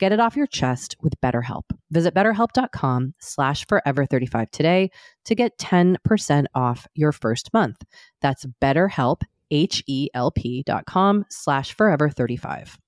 Get 0.00 0.12
it 0.12 0.18
off 0.18 0.34
your 0.34 0.46
chest 0.46 0.96
with 1.02 1.20
BetterHelp. 1.20 1.64
Visit 1.90 2.14
betterhelp.com 2.14 3.12
slash 3.20 3.66
forever35 3.66 4.50
today 4.50 4.90
to 5.26 5.34
get 5.34 5.58
10% 5.58 6.46
off 6.54 6.86
your 6.94 7.12
first 7.12 7.52
month. 7.52 7.82
That's 8.22 8.46
betterhelp, 8.62 9.20
H-E-L-P 9.50 10.62
dot 10.64 10.86
com 10.86 11.26
slash 11.28 11.76
forever35. 11.76 12.78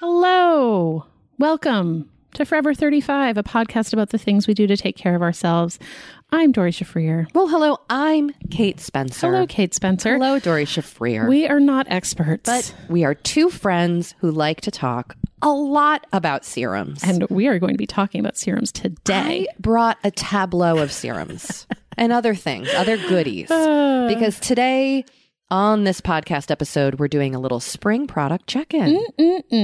Hello. 0.00 1.04
Welcome 1.38 2.08
to 2.36 2.44
Forever 2.44 2.74
35, 2.74 3.38
a 3.38 3.42
podcast 3.42 3.94
about 3.94 4.10
the 4.10 4.18
things 4.18 4.46
we 4.46 4.52
do 4.52 4.66
to 4.66 4.76
take 4.76 4.94
care 4.94 5.14
of 5.14 5.22
ourselves. 5.22 5.78
I'm 6.30 6.52
Doree 6.52 6.70
Shafrir. 6.70 7.32
Well, 7.34 7.48
hello, 7.48 7.78
I'm 7.88 8.30
Kate 8.50 8.78
Spencer. 8.78 9.28
Hello, 9.28 9.46
Kate 9.46 9.72
Spencer. 9.72 10.18
Hello, 10.18 10.38
Doree 10.38 10.66
Shafrir. 10.66 11.26
We 11.30 11.48
are 11.48 11.60
not 11.60 11.86
experts, 11.88 12.42
but 12.44 12.74
we 12.90 13.04
are 13.04 13.14
two 13.14 13.48
friends 13.48 14.14
who 14.18 14.30
like 14.30 14.60
to 14.62 14.70
talk 14.70 15.16
a 15.40 15.48
lot 15.48 16.06
about 16.12 16.44
serums. 16.44 17.02
and 17.02 17.26
we 17.30 17.46
are 17.48 17.58
going 17.58 17.72
to 17.72 17.78
be 17.78 17.86
talking 17.86 18.20
about 18.20 18.36
serums 18.36 18.70
today. 18.70 19.46
I 19.48 19.54
brought 19.58 19.96
a 20.04 20.10
tableau 20.10 20.76
of 20.76 20.92
serums 20.92 21.66
and 21.96 22.12
other 22.12 22.34
things, 22.34 22.68
other 22.74 22.98
goodies. 22.98 23.50
Uh, 23.50 24.08
because 24.08 24.38
today 24.40 25.06
on 25.50 25.84
this 25.84 26.00
podcast 26.00 26.50
episode, 26.50 26.98
we're 26.98 27.08
doing 27.08 27.34
a 27.34 27.38
little 27.40 27.60
spring 27.60 28.06
product 28.06 28.46
check 28.46 28.74
in. 28.74 29.04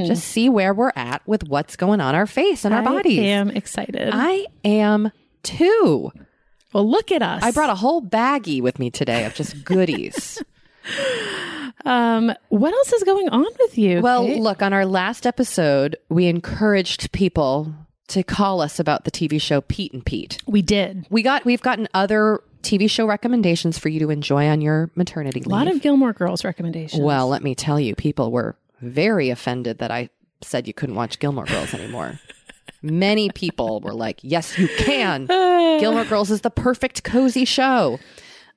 Just 0.07 0.25
see 0.25 0.49
where 0.49 0.73
we're 0.73 0.93
at 0.95 1.27
with 1.27 1.49
what's 1.49 1.77
going 1.77 2.01
on 2.01 2.15
our 2.15 2.27
face 2.27 2.65
and 2.65 2.73
our 2.75 2.83
bodies. 2.83 3.19
I 3.19 3.23
am 3.25 3.51
excited. 3.51 4.11
I 4.13 4.47
am 4.65 5.11
too. 5.43 6.13
well, 6.73 6.89
look 6.89 7.11
at 7.11 7.23
us. 7.23 7.43
I 7.43 7.51
brought 7.51 7.71
a 7.71 7.75
whole 7.75 8.01
baggie 8.01 8.63
with 8.63 8.79
me 8.79 8.91
today 8.91 9.25
of 9.25 9.35
just 9.35 9.65
goodies. 9.65 10.43
Um, 11.85 12.33
what 12.49 12.73
else 12.73 12.93
is 12.93 13.03
going 13.03 13.29
on 13.31 13.47
with 13.59 13.77
you? 13.77 14.01
well, 14.03 14.25
Kate? 14.25 14.41
look, 14.41 14.63
on 14.63 14.73
our 14.73 14.87
last 14.87 15.27
episode, 15.27 15.97
we 16.09 16.27
encouraged 16.27 17.11
people 17.11 17.75
to 18.13 18.23
call 18.23 18.61
us 18.61 18.79
about 18.79 19.05
the 19.05 19.11
TV 19.11 19.41
show 19.41 19.61
Pete 19.61 19.93
and 19.93 20.05
Pete. 20.05 20.39
we 20.47 20.63
did 20.63 21.07
We 21.11 21.23
got 21.23 21.45
we've 21.45 21.63
gotten 21.63 21.89
other 21.95 22.43
TV 22.63 22.89
show 22.89 23.07
recommendations 23.07 23.79
for 23.79 23.89
you 23.89 23.99
to 24.01 24.11
enjoy 24.11 24.47
on 24.49 24.61
your 24.61 24.91
maternity 24.95 25.41
leave. 25.41 25.47
a 25.47 25.51
lot 25.51 25.69
of 25.69 25.83
Gilmore 25.83 26.13
Girls 26.13 26.45
recommendations. 26.45 27.03
well, 27.03 27.27
let 27.29 27.43
me 27.43 27.55
tell 27.55 27.81
you, 27.81 27.95
people 27.95 28.31
were 28.31 28.55
very 28.81 29.31
offended 29.31 29.79
that 29.79 29.91
I 29.91 30.11
said 30.43 30.67
you 30.67 30.75
couldn't 30.75 30.95
watch 30.95 31.19
Gilmore 31.19 31.45
Girls 31.47 31.73
anymore. 31.75 32.21
Many 32.83 33.31
people 33.31 33.81
were 33.81 33.95
like, 33.95 34.19
"Yes, 34.23 34.59
you 34.59 34.69
can." 34.79 35.27
Gilmore 35.27 36.05
Girls 36.05 36.31
is 36.31 36.41
the 36.43 36.51
perfect 36.51 37.05
cozy 37.05 37.45
show. 37.45 37.99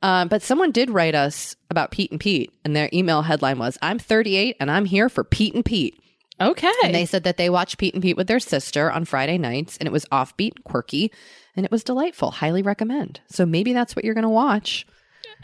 Um, 0.01 0.27
but 0.27 0.41
someone 0.41 0.71
did 0.71 0.89
write 0.89 1.15
us 1.15 1.55
about 1.69 1.91
Pete 1.91 2.11
and 2.11 2.19
Pete, 2.19 2.51
and 2.63 2.75
their 2.75 2.89
email 2.91 3.21
headline 3.23 3.57
was, 3.59 3.77
"I'm 3.81 3.97
38 3.99 4.55
and 4.59 4.69
I'm 4.69 4.85
here 4.85 5.09
for 5.09 5.23
Pete 5.23 5.55
and 5.55 5.63
Pete." 5.65 5.99
Okay. 6.39 6.71
And 6.83 6.93
they 6.93 7.05
said 7.05 7.23
that 7.23 7.37
they 7.37 7.49
watched 7.49 7.77
Pete 7.77 7.93
and 7.93 8.03
Pete 8.03 8.17
with 8.17 8.27
their 8.27 8.39
sister 8.39 8.91
on 8.91 9.05
Friday 9.05 9.37
nights, 9.37 9.77
and 9.77 9.87
it 9.87 9.91
was 9.91 10.05
offbeat, 10.11 10.63
quirky, 10.63 11.11
and 11.55 11.65
it 11.65 11.71
was 11.71 11.83
delightful. 11.83 12.31
Highly 12.31 12.61
recommend. 12.61 13.21
So 13.27 13.45
maybe 13.45 13.71
that's 13.73 13.95
what 13.95 14.03
you're 14.03 14.13
going 14.13 14.23
to 14.23 14.29
watch 14.29 14.85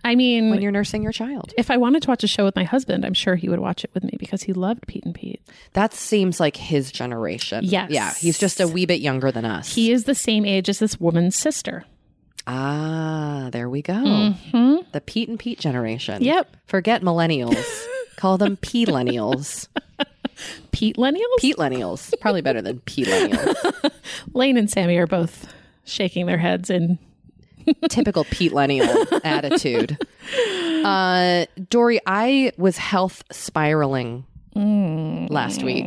I 0.03 0.15
mean, 0.15 0.49
when 0.49 0.61
you're 0.61 0.71
nursing 0.71 1.03
your 1.03 1.11
child. 1.11 1.53
if 1.57 1.69
I 1.71 1.77
wanted 1.77 2.03
to 2.03 2.09
watch 2.09 2.23
a 2.23 2.27
show 2.27 2.43
with 2.43 2.55
my 2.55 2.63
husband, 2.63 3.05
I'm 3.05 3.13
sure 3.13 3.35
he 3.35 3.49
would 3.49 3.59
watch 3.59 3.83
it 3.83 3.91
with 3.93 4.03
me 4.03 4.13
because 4.19 4.43
he 4.43 4.53
loved 4.53 4.85
Pete 4.88 5.05
and 5.05 5.13
Pete. 5.13 5.41
That 5.73 5.93
seems 5.93 6.39
like 6.39 6.57
his 6.57 6.91
generation. 6.91 7.63
Yes. 7.63 7.91
Yeah. 7.91 8.13
He's 8.13 8.38
just 8.38 8.59
a 8.59 8.67
wee 8.67 8.85
bit 8.85 8.99
younger 9.01 9.31
than 9.31 9.45
us. 9.45 9.73
He 9.73 9.91
is 9.91 10.05
the 10.05 10.15
same 10.15 10.45
age 10.45 10.69
as 10.69 10.79
this 10.79 10.99
woman's 10.99 11.35
sister. 11.35 11.85
ah, 12.47 13.49
there 13.51 13.69
we 13.69 13.81
go. 13.81 14.31
hmm 14.51 14.77
The 14.91 15.01
Pete 15.01 15.29
and 15.29 15.39
Pete 15.39 15.59
generation. 15.59 16.23
Yep. 16.23 16.57
Forget 16.65 17.01
millennials. 17.01 17.85
Call 18.17 18.38
them 18.38 18.57
P-lennials. 18.57 19.67
Pete 20.71 20.97
Lennials? 20.97 21.38
Pete-lennials. 21.39 22.13
Probably 22.19 22.41
better 22.41 22.61
than 22.61 22.79
Pete 22.81 23.07
Lennials. 23.07 23.91
Lane 24.33 24.57
and 24.57 24.69
Sammy 24.69 24.97
are 24.97 25.07
both 25.07 25.47
shaking 25.85 26.25
their 26.25 26.38
heads 26.38 26.69
in 26.69 26.97
Typical 27.89 28.23
Pete-lennial 28.25 29.21
attitude. 29.23 29.97
Uh, 30.83 31.45
Doree, 31.69 31.99
I 32.07 32.51
was 32.57 32.77
health 32.77 33.23
spiraling 33.31 34.25
last 34.55 35.61
week. 35.63 35.85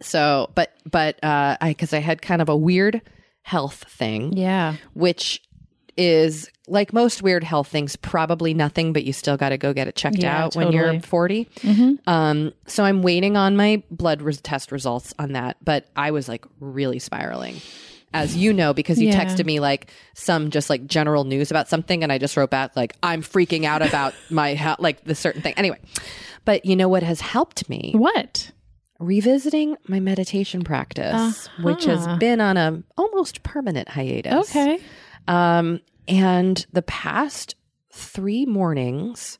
So, 0.00 0.50
but, 0.54 0.72
but, 0.90 1.22
uh, 1.22 1.56
I, 1.60 1.74
cause 1.74 1.92
I 1.92 1.98
had 1.98 2.22
kind 2.22 2.40
of 2.42 2.48
a 2.48 2.56
weird 2.56 3.02
health 3.42 3.84
thing. 3.88 4.32
Yeah. 4.34 4.76
which 4.94 5.42
is 5.96 6.48
like 6.66 6.92
most 6.92 7.22
weird 7.22 7.44
health 7.44 7.68
things, 7.68 7.94
probably 7.96 8.54
nothing, 8.54 8.92
but 8.92 9.04
you 9.04 9.12
still 9.12 9.36
got 9.36 9.50
to 9.50 9.58
go 9.58 9.72
get 9.72 9.86
it 9.88 9.94
checked 9.94 10.18
Yeah, 10.18 10.44
out 10.44 10.54
when 10.56 10.72
you're 10.72 10.92
totally. 11.00 11.46
40. 11.46 11.98
Um, 12.06 12.52
so 12.66 12.84
I'm 12.84 13.02
waiting 13.02 13.36
on 13.36 13.56
my 13.56 13.82
blood 13.90 14.22
res- 14.22 14.40
test 14.40 14.72
results 14.72 15.12
on 15.18 15.32
that, 15.32 15.56
but 15.62 15.86
I 15.94 16.10
was 16.10 16.28
like 16.28 16.44
really 16.60 16.98
spiraling. 16.98 17.60
As 18.12 18.36
you 18.36 18.52
know, 18.52 18.72
because 18.72 19.00
you 19.00 19.08
Yeah. 19.08 19.24
texted 19.24 19.44
me 19.44 19.58
like 19.58 19.90
some 20.14 20.50
just 20.50 20.70
like 20.70 20.86
general 20.86 21.24
news 21.24 21.50
about 21.50 21.68
something, 21.68 22.02
and 22.04 22.12
I 22.12 22.18
just 22.18 22.36
wrote 22.36 22.50
back 22.50 22.76
like 22.76 22.94
I'm 23.02 23.22
freaking 23.22 23.64
out 23.64 23.82
about 23.82 24.14
my 24.30 24.54
health, 24.54 24.78
like 24.78 25.02
the 25.04 25.16
certain 25.16 25.42
thing. 25.42 25.54
Anyway, 25.56 25.78
but 26.44 26.64
you 26.64 26.76
know 26.76 26.88
what 26.88 27.02
has 27.02 27.20
helped 27.20 27.68
me? 27.68 27.92
What? 27.96 28.52
Revisiting 29.00 29.76
my 29.88 29.98
meditation 29.98 30.62
practice, 30.62 31.48
which 31.60 31.84
has 31.86 32.06
Uh-huh. 32.06 32.16
been 32.18 32.40
on 32.40 32.56
a 32.56 32.82
almost 32.96 33.42
permanent 33.42 33.88
hiatus. 33.88 34.48
Okay. 34.50 34.78
Um, 35.26 35.80
and 36.06 36.64
the 36.72 36.82
past 36.82 37.54
three 37.90 38.44
mornings, 38.44 39.38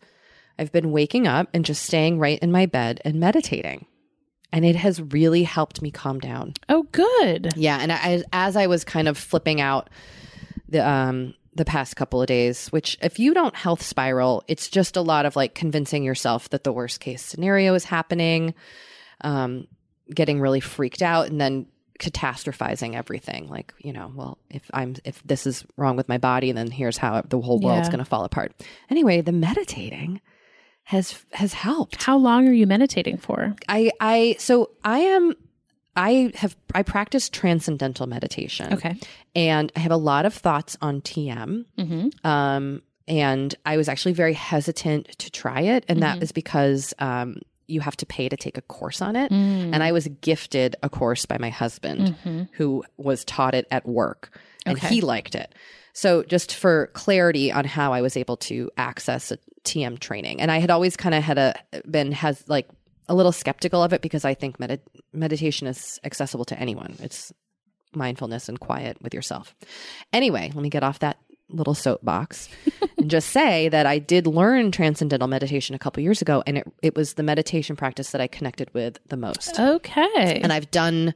I've 0.58 0.72
been 0.72 0.92
waking 0.92 1.26
up 1.26 1.48
and 1.52 1.64
just 1.64 1.82
staying 1.82 2.18
right 2.18 2.38
in 2.38 2.52
my 2.52 2.66
bed 2.66 3.00
and 3.04 3.20
meditating. 3.20 3.86
And 4.52 4.64
it 4.64 4.76
has 4.76 5.02
really 5.02 5.42
helped 5.42 5.82
me 5.82 5.90
calm 5.90 6.20
down. 6.20 6.54
Oh, 6.68 6.84
good. 6.92 7.52
Yeah. 7.56 7.78
And 7.80 7.90
I, 7.90 8.22
as 8.32 8.56
I 8.56 8.68
was 8.68 8.84
kind 8.84 9.08
of 9.08 9.18
flipping 9.18 9.60
out 9.60 9.90
the, 10.68 10.88
um, 10.88 11.34
the 11.56 11.64
past 11.64 11.96
couple 11.96 12.22
of 12.22 12.28
days, 12.28 12.68
which 12.68 12.96
if 13.02 13.18
you 13.18 13.34
don't 13.34 13.56
health 13.56 13.82
spiral, 13.82 14.44
it's 14.46 14.68
just 14.68 14.96
a 14.96 15.00
lot 15.02 15.26
of 15.26 15.34
like 15.34 15.54
convincing 15.54 16.04
yourself 16.04 16.48
that 16.50 16.64
the 16.64 16.72
worst 16.72 17.00
case 17.00 17.22
scenario 17.22 17.74
is 17.74 17.84
happening, 17.84 18.54
um, 19.22 19.66
getting 20.12 20.40
really 20.40 20.60
freaked 20.60 21.02
out 21.02 21.28
and 21.28 21.40
then 21.40 21.66
catastrophizing 22.00 22.94
everything. 22.94 23.48
Like, 23.48 23.72
you 23.78 23.92
know, 23.92 24.10
well, 24.14 24.38
if 24.50 24.68
I'm, 24.72 24.96
if 25.04 25.22
this 25.24 25.46
is 25.46 25.64
wrong 25.76 25.96
with 25.96 26.08
my 26.08 26.18
body, 26.18 26.52
then 26.52 26.70
here's 26.70 26.96
how 26.96 27.22
the 27.28 27.40
whole 27.40 27.60
world's 27.60 27.86
Yeah. 27.88 27.92
going 27.92 28.04
to 28.04 28.10
fall 28.10 28.24
apart. 28.24 28.52
Anyway, 28.90 29.20
the 29.20 29.32
meditating 29.32 30.20
has, 30.84 31.24
has 31.32 31.52
helped. 31.54 32.02
How 32.02 32.16
long 32.18 32.46
are 32.48 32.52
you 32.52 32.66
meditating 32.66 33.18
for? 33.18 33.54
I, 33.68 33.90
I, 34.00 34.36
so 34.38 34.70
I 34.84 34.98
am, 35.00 35.34
I 35.96 36.32
have, 36.34 36.56
I 36.74 36.82
practice 36.82 37.28
transcendental 37.28 38.06
meditation. 38.06 38.74
Okay. 38.74 38.96
And 39.36 39.70
I 39.76 39.80
have 39.80 39.92
a 39.92 39.96
lot 39.96 40.26
of 40.26 40.34
thoughts 40.34 40.76
on 40.82 41.00
TM. 41.00 41.64
Mm-hmm. 41.78 42.26
Um, 42.26 42.82
and 43.06 43.54
I 43.64 43.76
was 43.76 43.88
actually 43.88 44.14
very 44.14 44.32
hesitant 44.32 45.06
to 45.18 45.30
try 45.30 45.60
it. 45.60 45.84
And 45.88 46.02
that 46.02 46.18
Mhm. 46.18 46.22
is 46.22 46.32
because 46.32 46.92
um, 46.98 47.36
you 47.66 47.80
have 47.80 47.96
to 47.98 48.06
pay 48.06 48.28
to 48.28 48.36
take 48.36 48.56
a 48.58 48.62
course 48.62 49.00
on 49.02 49.16
it. 49.16 49.30
Mm. 49.32 49.70
And 49.72 49.82
I 49.82 49.92
was 49.92 50.08
gifted 50.20 50.76
a 50.82 50.88
course 50.88 51.26
by 51.26 51.38
my 51.38 51.50
husband 51.50 52.16
Mhm. 52.24 52.48
who 52.52 52.84
was 52.96 53.24
taught 53.24 53.54
it 53.54 53.66
at 53.70 53.86
work 53.86 54.38
and 54.66 54.76
Okay. 54.78 54.88
he 54.88 55.00
liked 55.00 55.34
it. 55.34 55.54
So, 55.92 56.22
just 56.24 56.54
for 56.54 56.88
clarity 56.88 57.52
on 57.52 57.64
how 57.64 57.92
I 57.92 58.00
was 58.00 58.16
able 58.16 58.36
to 58.38 58.70
access 58.76 59.30
a 59.30 59.38
TM 59.62 59.96
training, 59.98 60.40
and 60.40 60.50
I 60.50 60.58
had 60.58 60.70
always 60.70 60.96
kind 60.96 61.14
of 61.14 61.22
had 61.22 61.38
a 61.38 61.54
been 61.88 62.12
has 62.12 62.42
like 62.48 62.68
a 63.08 63.14
little 63.14 63.32
skeptical 63.32 63.82
of 63.82 63.92
it 63.92 64.02
because 64.02 64.24
I 64.24 64.34
think 64.34 64.58
medi- 64.58 64.80
meditation 65.12 65.66
is 65.68 66.00
accessible 66.04 66.44
to 66.46 66.58
anyone. 66.58 66.96
It's 67.00 67.32
mindfulness 67.94 68.48
and 68.48 68.58
quiet 68.58 69.00
with 69.02 69.14
yourself. 69.14 69.54
Anyway, 70.12 70.50
let 70.54 70.62
me 70.62 70.68
get 70.68 70.82
off 70.82 70.98
that 70.98 71.18
little 71.50 71.74
soapbox 71.74 72.48
and 72.98 73.10
just 73.10 73.28
say 73.30 73.68
that 73.68 73.86
I 73.86 73.98
did 73.98 74.26
learn 74.26 74.70
transcendental 74.72 75.28
meditation 75.28 75.74
a 75.74 75.78
couple 75.78 76.02
years 76.02 76.22
ago, 76.22 76.42
and 76.46 76.58
it 76.58 76.66
it 76.82 76.96
was 76.96 77.14
the 77.14 77.22
meditation 77.22 77.76
practice 77.76 78.10
that 78.10 78.20
I 78.20 78.26
connected 78.26 78.72
with 78.74 78.98
the 79.08 79.16
most 79.16 79.58
Okay. 79.60 80.40
and 80.42 80.52
I've 80.52 80.70
done 80.70 81.14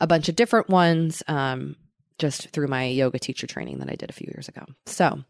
a 0.00 0.06
bunch 0.06 0.28
of 0.28 0.36
different 0.36 0.68
ones 0.68 1.22
um, 1.28 1.76
just 2.18 2.48
through 2.50 2.68
my 2.68 2.84
yoga 2.86 3.18
teacher 3.18 3.46
training 3.46 3.78
that 3.78 3.90
I 3.90 3.94
did 3.94 4.10
a 4.10 4.12
few 4.14 4.30
years 4.34 4.48
ago. 4.48 4.64
So 4.86 5.22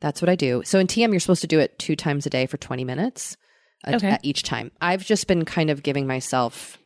that's 0.00 0.20
what 0.20 0.28
I 0.28 0.34
do. 0.34 0.62
So 0.64 0.78
in 0.78 0.86
TM, 0.86 1.10
you're 1.10 1.20
supposed 1.20 1.42
to 1.42 1.46
do 1.46 1.60
it 1.60 1.78
two 1.78 1.94
times 1.96 2.26
a 2.26 2.30
day 2.30 2.46
for 2.46 2.56
20 2.56 2.84
minutes 2.84 3.36
at, 3.84 3.94
Okay. 3.96 4.08
at 4.08 4.20
each 4.24 4.42
time. 4.42 4.70
I've 4.80 5.04
just 5.04 5.26
been 5.26 5.44
kind 5.44 5.70
of 5.70 5.82
giving 5.82 6.06
myself 6.06 6.78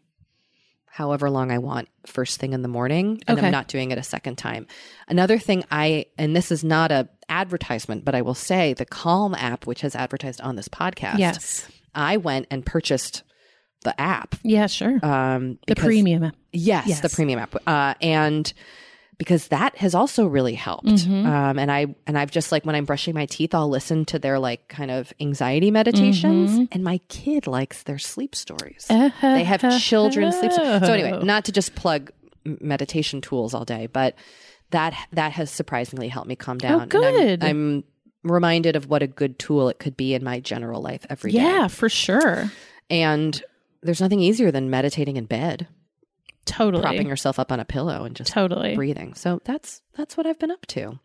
however 0.99 1.31
long 1.31 1.53
I 1.53 1.59
want 1.59 1.89
first 2.07 2.41
thing 2.41 2.53
in 2.53 2.63
the 2.63 2.69
morning, 2.69 3.23
and 3.29 3.39
Okay. 3.39 3.47
I'm 3.47 3.53
not 3.53 3.69
doing 3.69 3.93
it 3.93 3.99
a 3.99 4.03
second 4.03 4.37
time. 4.37 4.67
Another 5.07 5.39
thing 5.39 5.63
I, 5.71 6.07
and 6.19 6.35
this 6.35 6.51
is 6.51 6.65
not 6.65 6.91
a 6.91 7.09
advertisement, 7.29 8.05
but 8.05 8.17
I 8.17 8.23
will 8.23 8.35
say 8.35 8.75
the 8.75 8.85
Calm 8.85 9.33
app, 9.37 9.65
which 9.65 9.83
has 9.83 9.95
advertised 9.95 10.41
on 10.41 10.57
this 10.57 10.69
podcast, 10.69 11.19
yes. 11.19 11.69
I 11.95 12.17
went 12.17 12.49
and 12.51 12.67
purchased 12.67 13.23
the 13.85 13.99
app. 14.01 14.35
Yeah, 14.43 14.67
sure. 14.67 14.99
Um, 15.07 15.53
the 15.69 15.75
because- 15.75 15.85
premium. 15.85 16.33
Yes, 16.53 16.87
Yes. 16.89 17.01
the 17.01 17.09
premium 17.11 17.39
app, 17.39 17.55
uh, 17.67 17.95
and 18.03 18.53
because 19.19 19.49
that 19.49 19.77
has 19.79 19.95
also 19.95 20.27
really 20.27 20.55
helped. 20.55 20.87
Mhm. 20.87 21.27
Um, 21.27 21.59
and 21.59 21.71
I 21.73 21.95
and 22.07 22.17
I've 22.17 22.31
just 22.31 22.53
like 22.53 22.65
when 22.65 22.75
I'm 22.77 22.85
brushing 22.85 23.15
my 23.15 23.27
teeth, 23.27 23.55
I'll 23.55 23.69
listen 23.69 24.05
to 24.07 24.19
their 24.19 24.39
like 24.39 24.69
kind 24.69 24.91
of 24.91 25.13
anxiety 25.21 25.71
meditations, 25.71 26.53
Mhm. 26.59 26.69
and 26.73 26.85
my 26.85 26.99
kid 27.09 27.47
likes 27.47 27.83
their 27.83 27.99
sleep 27.99 28.35
stories. 28.37 28.87
Uh-huh. 28.89 29.35
They 29.35 29.45
have 29.45 29.61
children 29.81 30.31
sleep. 30.33 30.53
So 30.53 30.63
anyway, 30.93 31.21
not 31.25 31.45
to 31.47 31.53
just 31.53 31.75
plug 31.75 32.13
meditation 32.45 33.21
tools 33.21 33.55
all 33.55 33.65
day, 33.65 33.89
but 33.93 34.15
that 34.71 34.95
that 35.13 35.33
has 35.33 35.51
surprisingly 35.51 36.09
helped 36.09 36.29
me 36.29 36.37
calm 36.37 36.59
down. 36.59 36.83
And 36.83 36.95
I'm- 36.95 37.05
Oh, 37.05 37.11
good. 37.19 37.45
I'm, 37.45 37.85
reminded 38.25 38.75
of 38.75 38.89
what 38.91 39.01
a 39.03 39.07
good 39.07 39.39
tool 39.39 39.69
it 39.69 39.79
could 39.79 39.97
be 39.97 40.13
in 40.13 40.25
my 40.25 40.41
general 40.41 40.83
life 40.83 41.07
every 41.09 41.31
day. 41.31 41.39
yeah, 41.39 41.69
for 41.69 41.89
sure. 41.89 42.51
and 42.91 43.43
there's 43.83 44.01
nothing 44.01 44.19
easier 44.21 44.51
than 44.51 44.69
meditating 44.69 45.17
in 45.17 45.25
bed 45.25 45.69
Totally. 46.49 46.83
propping 46.83 47.07
yourself 47.09 47.39
up 47.39 47.51
on 47.53 47.61
a 47.61 47.65
pillow 47.65 48.05
and 48.05 48.15
just 48.17 48.33
totally. 48.33 48.75
breathing. 48.75 49.15
So 49.15 49.41
that's 49.45 49.83
that's 49.97 50.17
what 50.17 50.27
I've 50.27 50.39
been 50.39 50.51
up 50.51 50.67
to. 50.69 50.99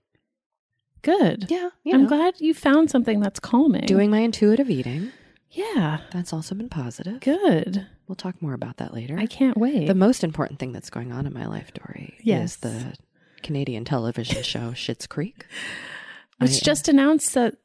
Good. 1.02 1.48
Yeah, 1.52 1.70
I'm 1.92 2.04
know, 2.04 2.08
glad 2.08 2.36
you 2.40 2.54
found 2.54 2.90
something 2.90 3.20
that's 3.20 3.40
calming. 3.40 3.86
doing 3.86 4.10
my 4.10 4.20
intuitive 4.20 4.70
eating. 4.70 5.12
Yeah. 5.52 6.00
That's 6.12 6.32
also 6.32 6.56
been 6.56 6.70
positive. 6.70 7.20
Good. 7.20 7.86
We'll 8.08 8.16
talk 8.16 8.42
more 8.42 8.54
about 8.54 8.78
that 8.78 8.94
later. 8.94 9.18
I 9.20 9.26
can't 9.26 9.58
wait. 9.58 9.88
the 9.88 9.96
most 9.96 10.24
important 10.24 10.60
thing 10.60 10.72
that's 10.72 10.90
going 10.90 11.12
on 11.12 11.28
in 11.28 11.34
my 11.34 11.46
life, 11.46 11.72
Doree, 11.74 12.18
Yes. 12.24 12.54
is 12.54 12.58
the 12.58 12.94
Canadian 13.44 13.84
television 13.86 14.44
show 14.44 14.72
Schitt's 14.72 15.06
Creek. 15.08 15.46
it's 16.42 16.62
I- 16.62 16.66
just 16.66 16.88
announced 16.88 17.34
that 17.34 17.56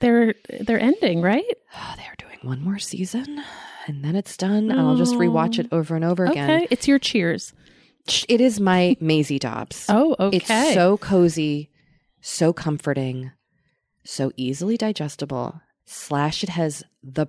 they're 0.00 0.34
they're 0.60 0.80
ending, 0.80 1.20
right? 1.22 1.44
Oh, 1.74 1.94
they're 1.98 2.14
doing 2.18 2.38
one 2.42 2.62
more 2.62 2.78
season, 2.78 3.42
and 3.86 4.04
then 4.04 4.16
it's 4.16 4.36
done. 4.36 4.70
and 4.70 4.80
I'll 4.80 4.96
just 4.96 5.14
rewatch 5.14 5.58
it 5.58 5.68
over 5.72 5.94
and 5.96 6.04
over 6.04 6.24
again. 6.26 6.50
Okay. 6.50 6.68
It's 6.70 6.86
your 6.88 6.98
cheers. 6.98 7.52
It 8.28 8.40
is 8.40 8.60
my 8.60 8.96
Maisie 9.00 9.38
Dobbs. 9.38 9.86
Oh, 9.90 10.14
okay. 10.18 10.36
It's 10.36 10.74
so 10.74 10.96
cozy, 10.98 11.70
so 12.20 12.52
comforting, 12.52 13.32
so 14.04 14.30
easily 14.36 14.76
digestible. 14.76 15.60
Slash, 15.84 16.42
it 16.42 16.50
has 16.50 16.82
the 17.02 17.26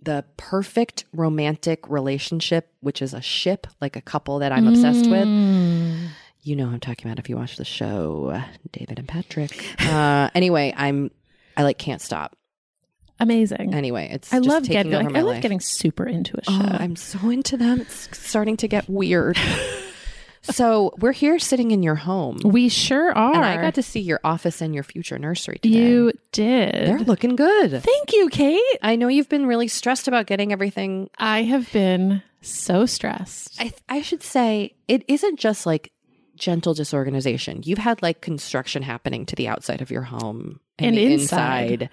the 0.00 0.24
perfect 0.36 1.04
romantic 1.12 1.88
relationship, 1.88 2.72
which 2.80 3.02
is 3.02 3.12
a 3.12 3.20
ship, 3.20 3.66
like 3.80 3.96
a 3.96 4.00
couple 4.00 4.38
that 4.38 4.52
I'm 4.52 4.68
obsessed 4.68 5.10
with. 5.10 5.26
Mm. 5.26 6.08
You 6.42 6.54
know 6.54 6.66
who 6.66 6.74
I'm 6.74 6.80
talking 6.80 7.08
about 7.10 7.18
if 7.18 7.28
you 7.28 7.36
watch 7.36 7.56
the 7.56 7.64
show, 7.64 8.40
David 8.70 9.00
and 9.00 9.08
Patrick. 9.08 9.66
Uh, 9.80 10.30
anyway, 10.34 10.72
I'm 10.76 11.10
I 11.56 11.64
like 11.64 11.78
can't 11.78 12.00
stop. 12.00 12.36
Amazing. 13.18 13.74
Anyway, 13.74 14.10
it's 14.12 14.32
I 14.32 14.38
just 14.38 14.48
love 14.48 14.62
taking 14.64 14.90
getting 14.90 14.94
over 14.94 15.04
like, 15.10 15.16
I 15.16 15.20
love 15.22 15.34
life. 15.34 15.42
getting 15.42 15.60
super 15.60 16.06
into 16.06 16.36
a 16.38 16.44
show. 16.44 16.52
Oh, 16.52 16.76
I'm 16.78 16.96
so 16.96 17.30
into 17.30 17.56
them. 17.56 17.80
It's 17.80 18.08
starting 18.18 18.56
to 18.58 18.68
get 18.68 18.88
weird. 18.88 19.38
so 20.42 20.92
we're 20.98 21.12
here 21.12 21.38
sitting 21.38 21.70
in 21.70 21.82
your 21.82 21.94
home. 21.94 22.38
We 22.44 22.68
sure 22.68 23.16
are. 23.16 23.34
And 23.34 23.44
I 23.44 23.56
got 23.56 23.74
to 23.74 23.82
see 23.82 24.00
your 24.00 24.20
office 24.22 24.60
and 24.60 24.74
your 24.74 24.84
future 24.84 25.18
nursery 25.18 25.58
today. 25.62 25.78
You 25.78 26.12
did. 26.32 26.74
They're 26.74 26.98
looking 27.00 27.36
good. 27.36 27.82
Thank 27.82 28.12
you, 28.12 28.28
Kate. 28.28 28.60
I 28.82 28.96
know 28.96 29.08
you've 29.08 29.28
been 29.30 29.46
really 29.46 29.68
stressed 29.68 30.08
about 30.08 30.26
getting 30.26 30.52
everything. 30.52 31.08
I 31.18 31.42
have 31.44 31.72
been 31.72 32.22
so 32.42 32.84
stressed. 32.86 33.60
I, 33.60 33.72
I 33.88 34.02
should 34.02 34.22
say 34.22 34.74
it 34.88 35.04
isn't 35.08 35.38
just 35.38 35.64
like 35.64 35.90
gentle 36.36 36.74
disorganization. 36.74 37.62
You've 37.64 37.78
had 37.78 38.02
like 38.02 38.20
construction 38.20 38.82
happening 38.82 39.24
to 39.26 39.36
the 39.36 39.48
outside 39.48 39.80
of 39.80 39.90
your 39.90 40.02
home 40.02 40.60
and, 40.78 40.88
And 40.88 40.96
the 40.98 41.12
inside. 41.14 41.88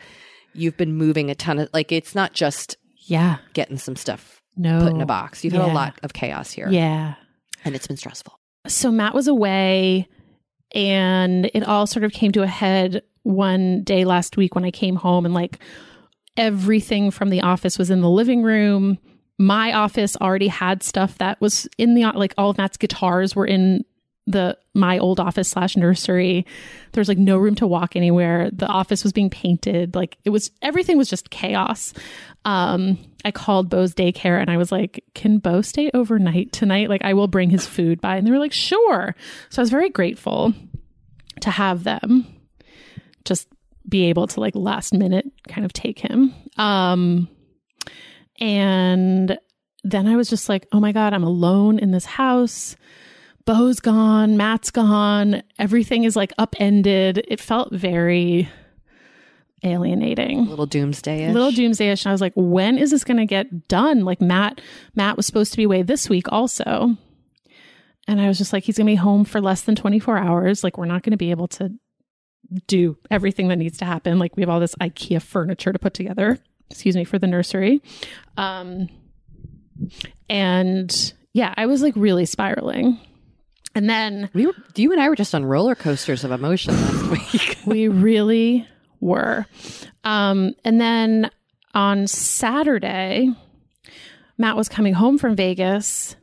You've 0.54 0.78
been 0.78 0.94
moving 0.94 1.30
a 1.30 1.36
ton 1.36 1.60
of 1.60 1.70
like 1.74 1.92
it's 1.92 2.16
not 2.16 2.34
just 2.34 2.78
yeah. 3.08 3.38
getting 3.54 3.78
some 3.78 3.96
stuff 3.96 4.42
No. 4.56 4.80
put 4.80 4.94
in 4.94 5.02
a 5.02 5.06
box. 5.06 5.44
You've 5.44 5.54
had 5.54 5.64
a 5.64 5.74
lot 5.74 6.00
of 6.04 6.14
chaos 6.14 6.52
here. 6.52 6.70
Yeah. 6.70 7.16
And 7.66 7.76
it's 7.76 7.88
been 7.88 7.98
stressful. 7.98 8.40
so 8.68 8.92
Matt 8.92 9.14
was 9.14 9.28
away 9.28 10.08
and 10.74 11.50
it 11.54 11.64
all 11.64 11.86
sort 11.88 12.04
of 12.04 12.12
came 12.12 12.32
to 12.34 12.44
a 12.44 12.48
head 12.48 13.02
one 13.24 13.84
day 13.84 14.04
last 14.06 14.36
week 14.38 14.56
when 14.56 14.66
I 14.66 14.72
came 14.72 14.96
home 14.96 15.26
and 15.26 15.34
like 15.34 15.60
everything 16.38 17.12
from 17.12 17.30
the 17.30 17.42
office 17.42 17.78
was 17.78 17.90
in 17.90 18.02
the 18.02 18.10
living 18.10 18.44
room. 18.44 18.98
My 19.40 19.74
office 19.74 20.16
already 20.18 20.48
had 20.48 20.84
stuff 20.84 21.18
that 21.20 21.40
was 21.42 21.68
in 21.78 21.96
the 21.96 22.04
like 22.16 22.34
all 22.38 22.50
of 22.52 22.58
Matt's 22.58 22.78
guitars 22.78 23.36
were 23.36 23.46
in 23.48 23.84
the 24.26 24.58
my 24.74 24.98
old 24.98 25.20
office 25.20 25.50
slash 25.50 25.76
nursery. 25.76 26.46
There 26.92 27.02
was 27.02 27.08
like 27.08 27.18
no 27.18 27.38
room 27.38 27.56
to 27.56 27.68
walk 27.68 27.96
anywhere. 27.96 28.50
The 28.52 28.68
office 28.68 29.04
was 29.04 29.14
being 29.14 29.30
painted. 29.30 29.96
Like 29.96 30.18
it 30.24 30.30
was 30.30 30.52
everything 30.62 30.98
was 30.98 31.10
just 31.10 31.30
chaos. 31.30 31.94
Um, 32.46 32.98
I 33.26 33.32
called 33.32 33.70
Bo's 33.70 33.94
daycare 33.94 34.40
and 34.40 34.50
I 34.50 34.58
was 34.58 34.72
like, 34.72 35.04
"Can 35.14 35.38
Bo 35.40 35.62
stay 35.62 35.92
overnight 35.94 36.52
tonight? 36.52 36.90
Like 36.90 37.04
I 37.04 37.14
will 37.14 37.28
bring 37.28 37.50
his 37.50 37.68
food 37.68 38.00
by." 38.02 38.16
And 38.16 38.26
they 38.26 38.32
were 38.32 38.40
like, 38.40 38.54
"Sure." 38.54 39.16
So 39.50 39.62
I 39.62 39.64
was 39.64 39.70
very 39.70 39.90
grateful 39.90 40.54
to 41.42 41.52
have 41.52 41.84
them 41.84 42.26
just 43.26 43.48
be 43.88 44.06
able 44.06 44.28
to 44.28 44.40
like 44.40 44.56
last 44.56 44.94
minute 44.94 45.26
kind 45.48 45.66
of 45.66 45.74
take 45.74 46.00
him. 46.00 46.34
Um, 46.58 47.28
and 48.40 49.38
then 49.84 50.08
I 50.08 50.16
was 50.16 50.30
just 50.30 50.48
like, 50.48 50.68
"Oh 50.72 50.80
my 50.80 50.94
god, 50.94 51.14
I'm 51.14 51.24
alone 51.24 51.80
in 51.80 51.92
this 51.92 52.06
house." 52.06 52.78
Bo's 53.46 53.80
gone, 53.80 54.38
Matt's 54.38 54.72
gone, 54.72 55.44
everything 55.60 56.06
is 56.06 56.16
like 56.16 56.32
upended. 56.38 57.26
It 57.28 57.40
felt 57.40 57.74
very 57.74 58.50
alienating. 59.64 60.40
A 60.40 60.50
little 60.50 60.66
doomsday 60.66 61.26
ish. 61.26 61.34
little 61.34 61.52
doomsdayish. 61.52 62.06
And 62.06 62.08
i 62.10 62.12
was 62.12 62.22
like 62.22 62.34
when 62.36 62.78
is 62.78 62.92
this 62.92 63.04
going 63.04 63.18
to 63.18 63.26
get 63.26 63.68
done? 63.68 64.06
Like 64.06 64.22
matt 64.22 64.62
matt 64.96 65.18
was 65.18 65.26
supposed 65.26 65.52
to 65.54 65.58
be 65.58 65.64
away 65.64 65.82
this 65.82 66.10
week 66.10 66.32
also. 66.32 66.98
And 68.08 68.20
i 68.20 68.28
was 68.28 68.38
just 68.38 68.52
like 68.54 68.64
he's 68.64 68.78
going 68.78 68.88
to 68.88 68.92
be 68.92 68.96
home 68.96 69.26
for 69.26 69.40
less 69.42 69.62
than 69.62 69.76
24 69.76 70.18
hours. 70.18 70.64
Like 70.64 70.78
we're 70.78 70.86
not 70.86 71.04
going 71.04 71.12
to 71.12 71.18
be 71.18 71.32
able 71.32 71.48
to 71.50 71.72
do 72.68 72.98
everything 73.10 73.48
that 73.48 73.56
needs 73.56 73.78
to 73.78 73.86
happen. 73.86 74.20
Like 74.20 74.36
we 74.36 74.44
have 74.44 74.50
all 74.50 74.60
this 74.60 74.76
ikea 74.76 75.22
furniture 75.22 75.72
to 75.72 75.80
put 75.80 75.94
together 75.94 76.40
excuse 76.70 76.96
me 76.96 77.04
for 77.04 77.20
the 77.20 77.28
nursery. 77.28 77.82
Um 78.38 78.90
and 80.30 81.14
yeah 81.34 81.54
i 81.58 81.66
was 81.66 81.82
like 81.82 81.94
really 81.96 82.26
spiraling 82.26 83.00
and 83.76 83.90
then 83.90 84.30
We 84.34 84.46
were, 84.46 84.54
you 84.76 84.92
and 84.92 85.02
I 85.02 85.10
were 85.10 85.16
just 85.16 85.34
on 85.34 85.46
roller 85.46 85.76
coasters 85.76 86.24
of 86.24 86.32
emotion 86.32 86.74
last 86.76 87.34
week. 87.34 87.58
we 87.66 87.88
really 87.88 88.68
were. 89.00 89.46
Um, 90.04 90.54
and 90.64 90.80
then 90.80 91.30
on 91.74 92.08
Saturday, 92.08 93.30
Matt 94.38 94.56
was 94.56 94.70
coming 94.70 94.94
home 94.94 95.18
from 95.18 95.36
Vegas 95.36 96.16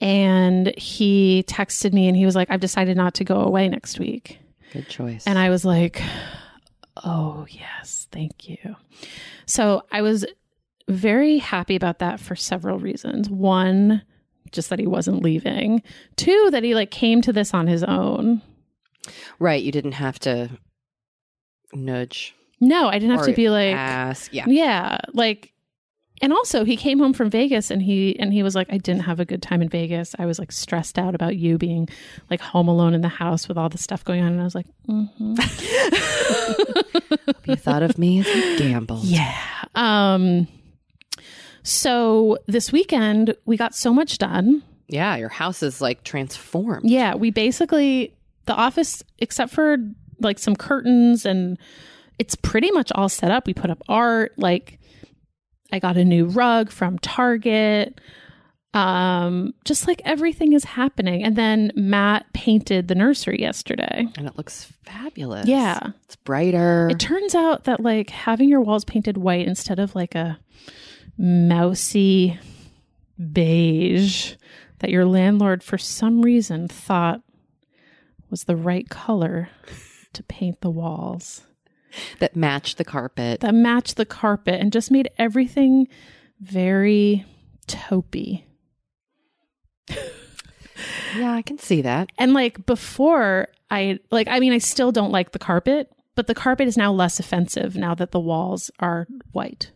and 0.00 0.72
he 0.76 1.44
texted 1.48 1.92
me 1.92 2.08
and 2.08 2.16
he 2.16 2.26
was 2.26 2.34
like, 2.36 2.50
I've 2.50 2.60
decided 2.60 2.96
not 2.96 3.14
to 3.14 3.24
go 3.24 3.40
away 3.40 3.68
next 3.68 3.98
week. 3.98 4.38
Good 4.72 4.88
choice. 4.88 5.26
And 5.26 5.38
I 5.38 5.50
was 5.50 5.64
like, 5.64 6.02
oh, 7.04 7.46
yes, 7.48 8.08
thank 8.12 8.48
you. 8.48 8.76
So 9.46 9.82
I 9.90 10.02
was 10.02 10.26
very 10.88 11.38
happy 11.38 11.76
about 11.76 11.98
that 12.00 12.20
for 12.20 12.36
several 12.36 12.78
reasons. 12.78 13.28
One, 13.30 14.02
just 14.52 14.70
that 14.70 14.78
he 14.78 14.86
wasn't 14.86 15.22
leaving. 15.22 15.82
Two, 16.16 16.48
that 16.52 16.62
he 16.62 16.74
like 16.74 16.90
came 16.90 17.22
to 17.22 17.32
this 17.32 17.54
on 17.54 17.66
his 17.66 17.82
own. 17.84 18.42
right, 19.38 19.62
you 19.62 19.72
didn't 19.72 19.92
have 19.92 20.18
to 20.20 20.50
nudge. 21.72 22.34
No, 22.60 22.88
I 22.88 22.98
didn't 22.98 23.16
have 23.16 23.26
to 23.26 23.34
be 23.34 23.50
like, 23.50 23.74
ask. 23.74 24.32
Yeah. 24.32 24.44
Yeah, 24.48 24.98
like 25.12 25.52
and 26.22 26.32
also 26.32 26.64
he 26.64 26.76
came 26.76 26.98
home 26.98 27.12
from 27.12 27.28
Vegas 27.30 27.70
and 27.70 27.82
he 27.82 28.18
and 28.18 28.32
he 28.32 28.42
was 28.42 28.54
like 28.54 28.68
I 28.70 28.78
didn't 28.78 29.02
have 29.02 29.20
a 29.20 29.24
good 29.24 29.42
time 29.42 29.60
in 29.62 29.68
Vegas. 29.68 30.14
I 30.18 30.26
was 30.26 30.38
like 30.38 30.50
stressed 30.52 30.98
out 30.98 31.14
about 31.14 31.36
you 31.36 31.58
being 31.58 31.88
like 32.30 32.40
home 32.40 32.68
alone 32.68 32.94
in 32.94 33.02
the 33.02 33.08
house 33.08 33.48
with 33.48 33.58
all 33.58 33.68
the 33.68 33.78
stuff 33.78 34.04
going 34.04 34.22
on 34.22 34.32
and 34.32 34.40
I 34.40 34.44
was 34.44 34.54
like, 34.54 34.66
mm 34.88 35.10
mhm. 35.18 35.36
You 37.46 37.56
thought 37.56 37.82
of 37.82 37.98
me 37.98 38.20
as 38.20 38.26
you 38.26 38.58
gambled. 38.58 39.04
Yeah. 39.06 39.34
Um 39.74 40.48
so 41.66 42.38
this 42.46 42.70
weekend 42.70 43.34
we 43.44 43.56
got 43.56 43.74
so 43.74 43.92
much 43.92 44.18
done. 44.18 44.62
Yeah, 44.88 45.16
your 45.16 45.28
house 45.28 45.64
is 45.64 45.80
like 45.80 46.04
transformed. 46.04 46.88
Yeah, 46.88 47.16
we 47.16 47.30
basically 47.30 48.14
the 48.46 48.54
office 48.54 49.02
except 49.18 49.52
for 49.52 49.76
like 50.20 50.38
some 50.38 50.54
curtains 50.54 51.26
and 51.26 51.58
it's 52.20 52.36
pretty 52.36 52.70
much 52.70 52.92
all 52.92 53.08
set 53.08 53.32
up. 53.32 53.48
We 53.48 53.54
put 53.54 53.70
up 53.70 53.82
art, 53.88 54.32
like 54.36 54.78
I 55.72 55.80
got 55.80 55.96
a 55.96 56.04
new 56.04 56.26
rug 56.26 56.70
from 56.70 57.00
Target. 57.00 58.00
Um 58.72 59.52
just 59.64 59.88
like 59.88 60.00
everything 60.04 60.52
is 60.52 60.62
happening. 60.62 61.24
And 61.24 61.34
then 61.34 61.72
Matt 61.74 62.32
painted 62.32 62.86
the 62.86 62.94
nursery 62.94 63.40
yesterday. 63.40 64.06
And 64.16 64.28
it 64.28 64.36
looks 64.36 64.72
fabulous. 64.84 65.48
Yeah. 65.48 65.80
It's 66.04 66.14
brighter. 66.14 66.86
It 66.92 67.00
turns 67.00 67.34
out 67.34 67.64
that 67.64 67.80
like 67.80 68.10
having 68.10 68.48
your 68.48 68.60
walls 68.60 68.84
painted 68.84 69.16
white 69.16 69.48
instead 69.48 69.80
of 69.80 69.96
like 69.96 70.14
a 70.14 70.38
mousy 71.18 72.38
beige 73.32 74.34
that 74.80 74.90
your 74.90 75.06
landlord 75.06 75.62
for 75.62 75.78
some 75.78 76.22
reason 76.22 76.68
thought 76.68 77.22
was 78.30 78.44
the 78.44 78.56
right 78.56 78.88
color 78.88 79.48
to 80.12 80.22
paint 80.22 80.60
the 80.60 80.70
walls 80.70 81.42
that 82.18 82.36
match 82.36 82.76
the 82.76 82.84
carpet. 82.84 83.40
that 83.40 83.54
matched 83.54 83.96
the 83.96 84.04
carpet 84.04 84.60
and 84.60 84.72
just 84.72 84.90
made 84.90 85.08
everything 85.18 85.88
very 86.40 87.24
taupey. 87.66 88.44
yeah, 91.16 91.32
I 91.32 91.42
can 91.42 91.58
see 91.58 91.82
that. 91.82 92.10
And 92.18 92.34
like 92.34 92.66
before, 92.66 93.48
I 93.70 93.98
like, 94.10 94.28
I 94.28 94.40
mean, 94.40 94.52
I 94.52 94.58
still 94.58 94.92
don't 94.92 95.12
like 95.12 95.32
the 95.32 95.38
carpet, 95.38 95.90
but 96.14 96.26
the 96.26 96.34
carpet 96.34 96.68
is 96.68 96.76
now 96.76 96.92
less 96.92 97.18
offensive 97.18 97.76
now 97.76 97.94
that 97.94 98.10
the 98.10 98.20
walls 98.20 98.70
are 98.78 99.06
white. 99.32 99.72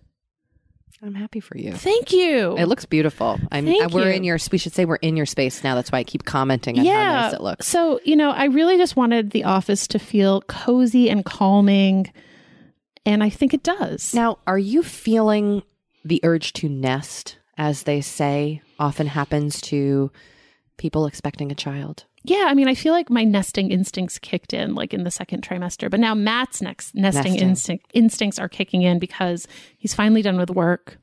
I'm 1.02 1.14
happy 1.14 1.40
for 1.40 1.56
you. 1.56 1.72
Thank 1.72 2.12
you. 2.12 2.56
It 2.58 2.66
looks 2.66 2.84
beautiful. 2.84 3.40
I'm. 3.50 3.64
Thank 3.64 3.84
uh, 3.84 3.88
we're 3.90 4.10
you. 4.10 4.16
in 4.16 4.24
your. 4.24 4.38
We 4.52 4.58
should 4.58 4.74
say 4.74 4.84
we're 4.84 4.96
in 4.96 5.16
your 5.16 5.26
space 5.26 5.64
now. 5.64 5.74
That's 5.74 5.90
why 5.90 6.00
I 6.00 6.04
keep 6.04 6.24
commenting 6.24 6.78
on 6.78 6.84
how 6.84 6.92
nice 6.92 7.32
it 7.32 7.40
looks. 7.40 7.66
So, 7.66 8.00
you 8.04 8.16
know, 8.16 8.30
I 8.30 8.44
really 8.46 8.76
just 8.76 8.96
wanted 8.96 9.30
the 9.30 9.44
office 9.44 9.86
to 9.88 9.98
feel 9.98 10.42
cozy 10.42 11.08
and 11.08 11.24
calming. 11.24 12.12
And 13.06 13.22
I 13.22 13.30
think 13.30 13.54
it 13.54 13.62
does. 13.62 14.12
Now, 14.12 14.38
are 14.46 14.58
you 14.58 14.82
feeling 14.82 15.62
the 16.04 16.20
urge 16.22 16.52
to 16.54 16.68
nest, 16.68 17.38
as 17.56 17.84
they 17.84 18.02
say 18.02 18.60
often 18.78 19.06
happens 19.06 19.60
to 19.62 20.12
people 20.76 21.06
expecting 21.06 21.50
a 21.50 21.54
child? 21.54 22.04
Yeah, 22.22 22.44
I 22.48 22.54
mean, 22.54 22.68
I 22.68 22.74
feel 22.74 22.92
like 22.92 23.10
my 23.10 23.24
nesting 23.24 23.70
instincts 23.70 24.18
kicked 24.18 24.52
in 24.52 24.74
like 24.74 24.92
in 24.92 25.04
the 25.04 25.10
second 25.10 25.42
trimester, 25.42 25.90
but 25.90 26.00
now 26.00 26.14
Matt's 26.14 26.60
next 26.60 26.94
nesting, 26.94 27.32
Nesting. 27.32 27.48
instinct 27.48 27.90
instincts 27.94 28.38
are 28.38 28.48
kicking 28.48 28.82
in 28.82 28.98
because 28.98 29.48
he's 29.78 29.94
finally 29.94 30.22
done 30.22 30.36
with 30.36 30.50
work 30.50 30.98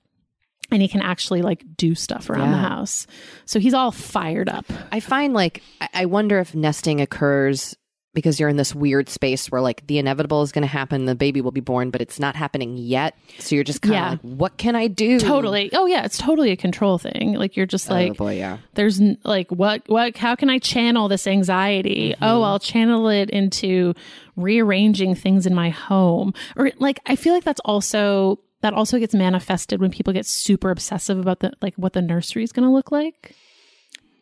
and 0.72 0.82
he 0.82 0.88
can 0.88 1.02
actually 1.02 1.42
like 1.42 1.64
do 1.76 1.96
stuff 1.96 2.30
around 2.30 2.52
the 2.52 2.58
house. 2.58 3.08
So 3.46 3.60
he's 3.60 3.74
all 3.74 3.92
fired 3.92 4.50
up. 4.50 4.66
I 4.92 5.00
find 5.00 5.34
like 5.34 5.64
I 5.94 6.06
wonder 6.06 6.40
if 6.40 6.54
nesting 6.54 7.02
occurs 7.02 7.76
because 8.18 8.40
you're 8.40 8.50
in 8.50 8.58
this 8.58 8.74
weird 8.74 9.10
space 9.10 9.52
where 9.52 9.62
like 9.62 9.86
the 9.86 10.00
inevitable 10.00 10.42
is 10.42 10.52
going 10.52 10.64
to 10.64 10.68
happen, 10.68 11.06
the 11.06 11.14
baby 11.14 11.40
will 11.40 11.52
be 11.52 11.62
born, 11.62 11.92
but 11.92 12.02
it's 12.02 12.20
not 12.20 12.36
happening 12.36 12.76
yet. 12.76 13.16
So 13.38 13.54
you're 13.54 13.64
just 13.64 13.84
kind 13.84 13.94
of 13.94 14.00
Yeah. 14.00 14.10
like, 14.10 14.22
what 14.22 14.58
can 14.58 14.76
I 14.76 14.88
do? 14.88 15.20
Totally. 15.20 15.70
Oh 15.74 15.86
yeah, 15.86 16.04
it's 16.04 16.18
totally 16.18 16.50
a 16.50 16.56
control 16.56 16.98
thing. 16.98 17.34
Like 17.36 17.56
you're 17.56 17.68
just 17.68 17.92
oh 17.92 17.94
like 17.94 18.18
boy, 18.18 18.38
yeah. 18.38 18.58
there's 18.74 19.00
n- 19.00 19.20
like 19.24 19.52
what 19.52 19.84
what 19.88 20.18
how 20.18 20.34
can 20.36 20.50
i 20.50 20.58
channel 20.58 21.08
this 21.08 21.28
anxiety 21.28 22.14
mm-hmm. 22.14 22.24
oh 22.24 22.42
i'll 22.42 22.58
channel 22.60 23.08
it 23.08 23.30
into 23.30 23.94
rearranging 24.36 25.16
things 25.16 25.46
in 25.46 25.54
my 25.54 25.70
home 25.70 26.34
or 26.56 26.72
like 26.80 27.00
i 27.06 27.16
feel 27.16 27.34
like 27.34 27.44
that's 27.44 27.62
also 27.66 28.40
that 28.62 28.74
also 28.74 28.98
gets 29.00 29.14
manifested 29.14 29.80
when 29.80 29.92
people 29.92 30.12
get 30.14 30.26
super 30.26 30.72
obsessive 30.72 31.20
about 31.20 31.40
the 31.40 31.52
like 31.62 31.76
what 31.76 31.94
the 31.94 32.02
nursery 32.02 32.44
is 32.44 32.52
going 32.52 32.66
to 32.68 32.72
look 32.74 32.92
like 32.92 33.36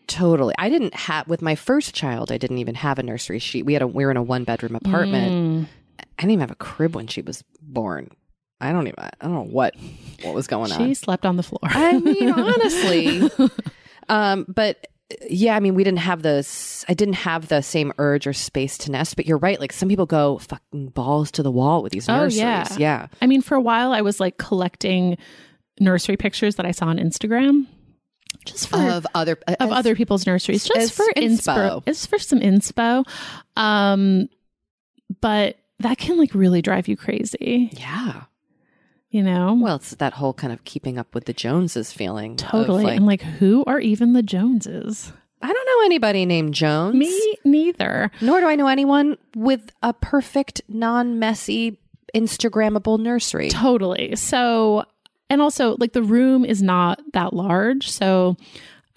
Totally. 0.07 0.53
I 0.57 0.69
didn't 0.69 0.93
have 0.95 1.27
with 1.27 1.41
my 1.41 1.55
first 1.55 1.93
child. 1.95 2.31
I 2.31 2.37
didn't 2.37 2.59
even 2.59 2.75
have 2.75 2.99
a 2.99 3.03
nursery 3.03 3.39
sheet. 3.39 3.63
We 3.63 3.73
had 3.73 3.81
a 3.81 3.87
we 3.87 4.05
were 4.05 4.11
in 4.11 4.17
a 4.17 4.23
one 4.23 4.43
bedroom 4.43 4.75
apartment. 4.75 5.31
Mm. 5.31 5.67
I 6.17 6.21
didn't 6.21 6.31
even 6.31 6.39
have 6.41 6.51
a 6.51 6.55
crib 6.55 6.95
when 6.95 7.07
she 7.07 7.21
was 7.21 7.43
born. 7.61 8.09
I 8.61 8.71
don't 8.71 8.87
even. 8.87 8.95
I 8.99 9.09
don't 9.21 9.33
know 9.33 9.43
what 9.43 9.75
what 10.23 10.33
was 10.33 10.47
going 10.47 10.71
on. 10.71 10.77
she 10.77 10.93
slept 10.93 11.25
on 11.25 11.35
the 11.37 11.43
floor 11.43 11.59
I 11.63 11.97
mean, 11.99 12.31
honestly. 12.37 13.29
um, 14.09 14.45
but 14.47 14.87
yeah, 15.29 15.55
I 15.55 15.59
mean, 15.59 15.75
we 15.75 15.83
didn't 15.83 15.99
have 15.99 16.23
the, 16.23 16.47
I 16.89 16.93
didn't 16.95 17.13
have 17.15 17.47
the 17.47 17.61
same 17.61 17.93
urge 17.99 18.25
or 18.25 18.33
space 18.33 18.77
to 18.79 18.91
nest, 18.91 19.15
but 19.15 19.27
you're 19.27 19.37
right. 19.37 19.59
Like 19.59 19.71
some 19.71 19.87
people 19.87 20.05
go 20.07 20.39
fucking 20.39 20.89
balls 20.89 21.29
to 21.31 21.43
the 21.43 21.51
wall 21.51 21.83
with 21.83 21.91
these 21.91 22.09
Oh, 22.09 22.15
nurseries. 22.15 22.37
yeah. 22.39 22.67
yeah. 22.79 23.07
I 23.21 23.27
mean, 23.27 23.41
for 23.41 23.53
a 23.55 23.61
while, 23.61 23.91
I 23.91 24.01
was 24.01 24.19
like 24.19 24.37
collecting 24.37 25.17
nursery 25.79 26.17
pictures 26.17 26.55
that 26.55 26.65
I 26.65 26.71
saw 26.71 26.85
on 26.87 26.97
Instagram, 26.97 27.67
just 28.45 28.67
for 28.69 28.77
Of 28.77 29.05
other, 29.13 29.37
of 29.47 29.55
as- 29.59 29.71
other 29.71 29.95
people's 29.95 30.25
nurseries, 30.25 30.65
just 30.65 30.93
for 30.93 31.05
inspo. 31.15 31.55
inspo. 31.81 31.83
It's 31.85 32.05
for 32.05 32.19
some 32.19 32.39
inspo. 32.39 33.03
Um, 33.57 34.29
but 35.21 35.57
that 35.79 35.97
can 35.97 36.17
like 36.17 36.33
really 36.33 36.61
drive 36.61 36.87
you 36.87 36.95
crazy, 36.97 37.69
Yeah. 37.73 38.23
you 39.09 39.21
know? 39.23 39.57
Well, 39.59 39.75
it's 39.75 39.95
that 39.95 40.13
whole 40.13 40.33
kind 40.33 40.53
of 40.53 40.63
keeping 40.63 40.97
up 40.97 41.13
with 41.13 41.25
the 41.25 41.33
Joneses 41.33 41.91
feeling. 41.91 42.35
totally. 42.37 42.83
like, 42.85 42.97
and 42.97 43.05
like, 43.05 43.21
who 43.21 43.63
are 43.65 43.79
even 43.79 44.13
the 44.13 44.23
Joneses? 44.23 45.11
I 45.41 45.51
don't 45.51 45.65
know 45.67 45.85
anybody 45.85 46.25
named 46.25 46.53
Jones. 46.53 46.95
Me 46.95 47.35
neither. 47.43 48.09
Nor 48.21 48.39
do 48.39 48.47
I 48.47 48.55
know 48.55 48.67
anyone 48.67 49.17
with 49.35 49.69
a 49.83 49.93
perfect, 49.93 50.61
non 50.67 51.19
messy, 51.19 51.79
Instagrammable 52.15 52.99
nursery. 52.99 53.49
Totally. 53.49 54.15
So, 54.15 54.85
and 55.29 55.41
also, 55.41 55.75
like, 55.79 55.93
the 55.93 56.03
room 56.03 56.45
is 56.45 56.61
not 56.61 57.01
that 57.13 57.33
large. 57.33 57.89
So, 57.89 58.37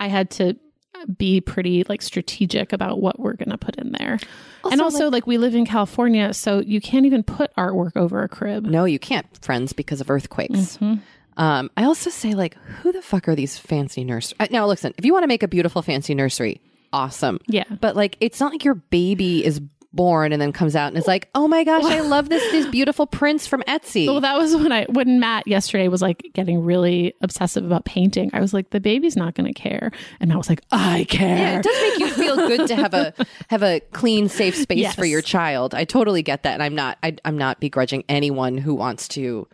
I 0.00 0.08
had 0.08 0.30
to 0.32 0.56
be 1.16 1.40
pretty 1.40 1.84
like 1.88 2.02
strategic 2.02 2.72
about 2.72 3.00
what 3.00 3.20
we're 3.20 3.34
going 3.34 3.50
to 3.50 3.58
put 3.58 3.76
in 3.76 3.92
there. 3.92 4.18
and 4.70 4.80
also, 4.80 5.08
like, 5.10 5.26
we 5.26 5.38
live 5.38 5.54
in 5.54 5.64
California, 5.64 6.34
so 6.34 6.58
you 6.60 6.80
can't 6.80 7.06
even 7.06 7.22
put 7.22 7.54
artwork 7.56 7.92
over 7.96 8.22
a 8.22 8.28
crib. 8.28 8.64
no, 8.64 8.84
you 8.84 8.98
can't, 8.98 9.26
friends, 9.40 9.72
because 9.72 10.00
of 10.00 10.10
earthquakes. 10.10 10.76
Mhm. 10.78 11.00
Um, 11.36 11.70
I 11.76 11.84
also 11.84 12.10
say, 12.10 12.34
like, 12.34 12.54
who 12.82 12.90
the 12.90 13.00
fuck 13.00 13.28
are 13.28 13.36
these 13.36 13.56
fancy 13.56 14.02
nurseries? 14.02 14.50
Now, 14.50 14.66
listen, 14.66 14.92
if 14.98 15.04
you 15.04 15.12
want 15.12 15.22
to 15.22 15.28
make 15.28 15.44
a 15.44 15.48
beautiful, 15.48 15.82
fancy 15.82 16.12
nursery, 16.16 16.60
awesome. 16.92 17.38
Yeah. 17.46 17.62
But 17.80 17.94
like, 17.94 18.16
it's 18.18 18.40
not 18.40 18.50
like 18.50 18.64
your 18.64 18.74
baby 18.74 19.44
is 19.44 19.60
born 19.92 20.32
and 20.32 20.40
then 20.42 20.52
comes 20.52 20.76
out 20.76 20.88
and 20.88 20.98
is 20.98 21.06
like, 21.06 21.28
oh 21.34 21.48
my 21.48 21.64
gosh, 21.64 21.84
I 21.84 22.00
love 22.00 22.28
this 22.28 22.52
these 22.52 22.66
beautiful 22.66 23.06
prints 23.06 23.46
from 23.46 23.62
Etsy. 23.62 24.06
Well, 24.06 24.20
that 24.20 24.36
was 24.36 24.54
when 24.54 24.70
I 24.70 24.84
when 24.90 25.18
Matt 25.18 25.46
yesterday 25.46 25.88
was 25.88 26.02
like 26.02 26.22
getting 26.34 26.62
really 26.62 27.14
obsessive 27.22 27.64
about 27.64 27.84
painting. 27.86 28.30
I 28.34 28.40
was 28.40 28.52
like, 28.52 28.70
the 28.70 28.80
baby's 28.80 29.16
not 29.16 29.34
going 29.34 29.52
to 29.52 29.58
care, 29.58 29.90
and 30.20 30.28
Matt 30.28 30.36
was 30.36 30.48
like, 30.50 30.60
I 30.70 31.06
care. 31.08 31.36
yeah, 31.38 31.58
it 31.58 31.62
does 31.62 31.80
make 31.80 31.98
you 32.00 32.10
feel 32.10 32.36
good 32.36 32.68
to 32.68 32.76
have 32.76 32.92
a 32.92 33.14
have 33.48 33.62
a 33.62 33.80
clean, 33.92 34.28
safe 34.28 34.56
space 34.56 34.78
Yes. 34.78 34.94
for 34.94 35.06
your 35.06 35.22
child. 35.22 35.74
I 35.74 35.84
totally 35.84 36.22
get 36.22 36.42
that, 36.42 36.52
and 36.54 36.62
I'm 36.62 36.74
not 36.74 36.98
I, 37.02 37.16
I'm 37.24 37.38
not 37.38 37.58
begrudging 37.58 38.04
anyone 38.08 38.58
who 38.58 38.74
wants 38.74 39.08
to 39.08 39.48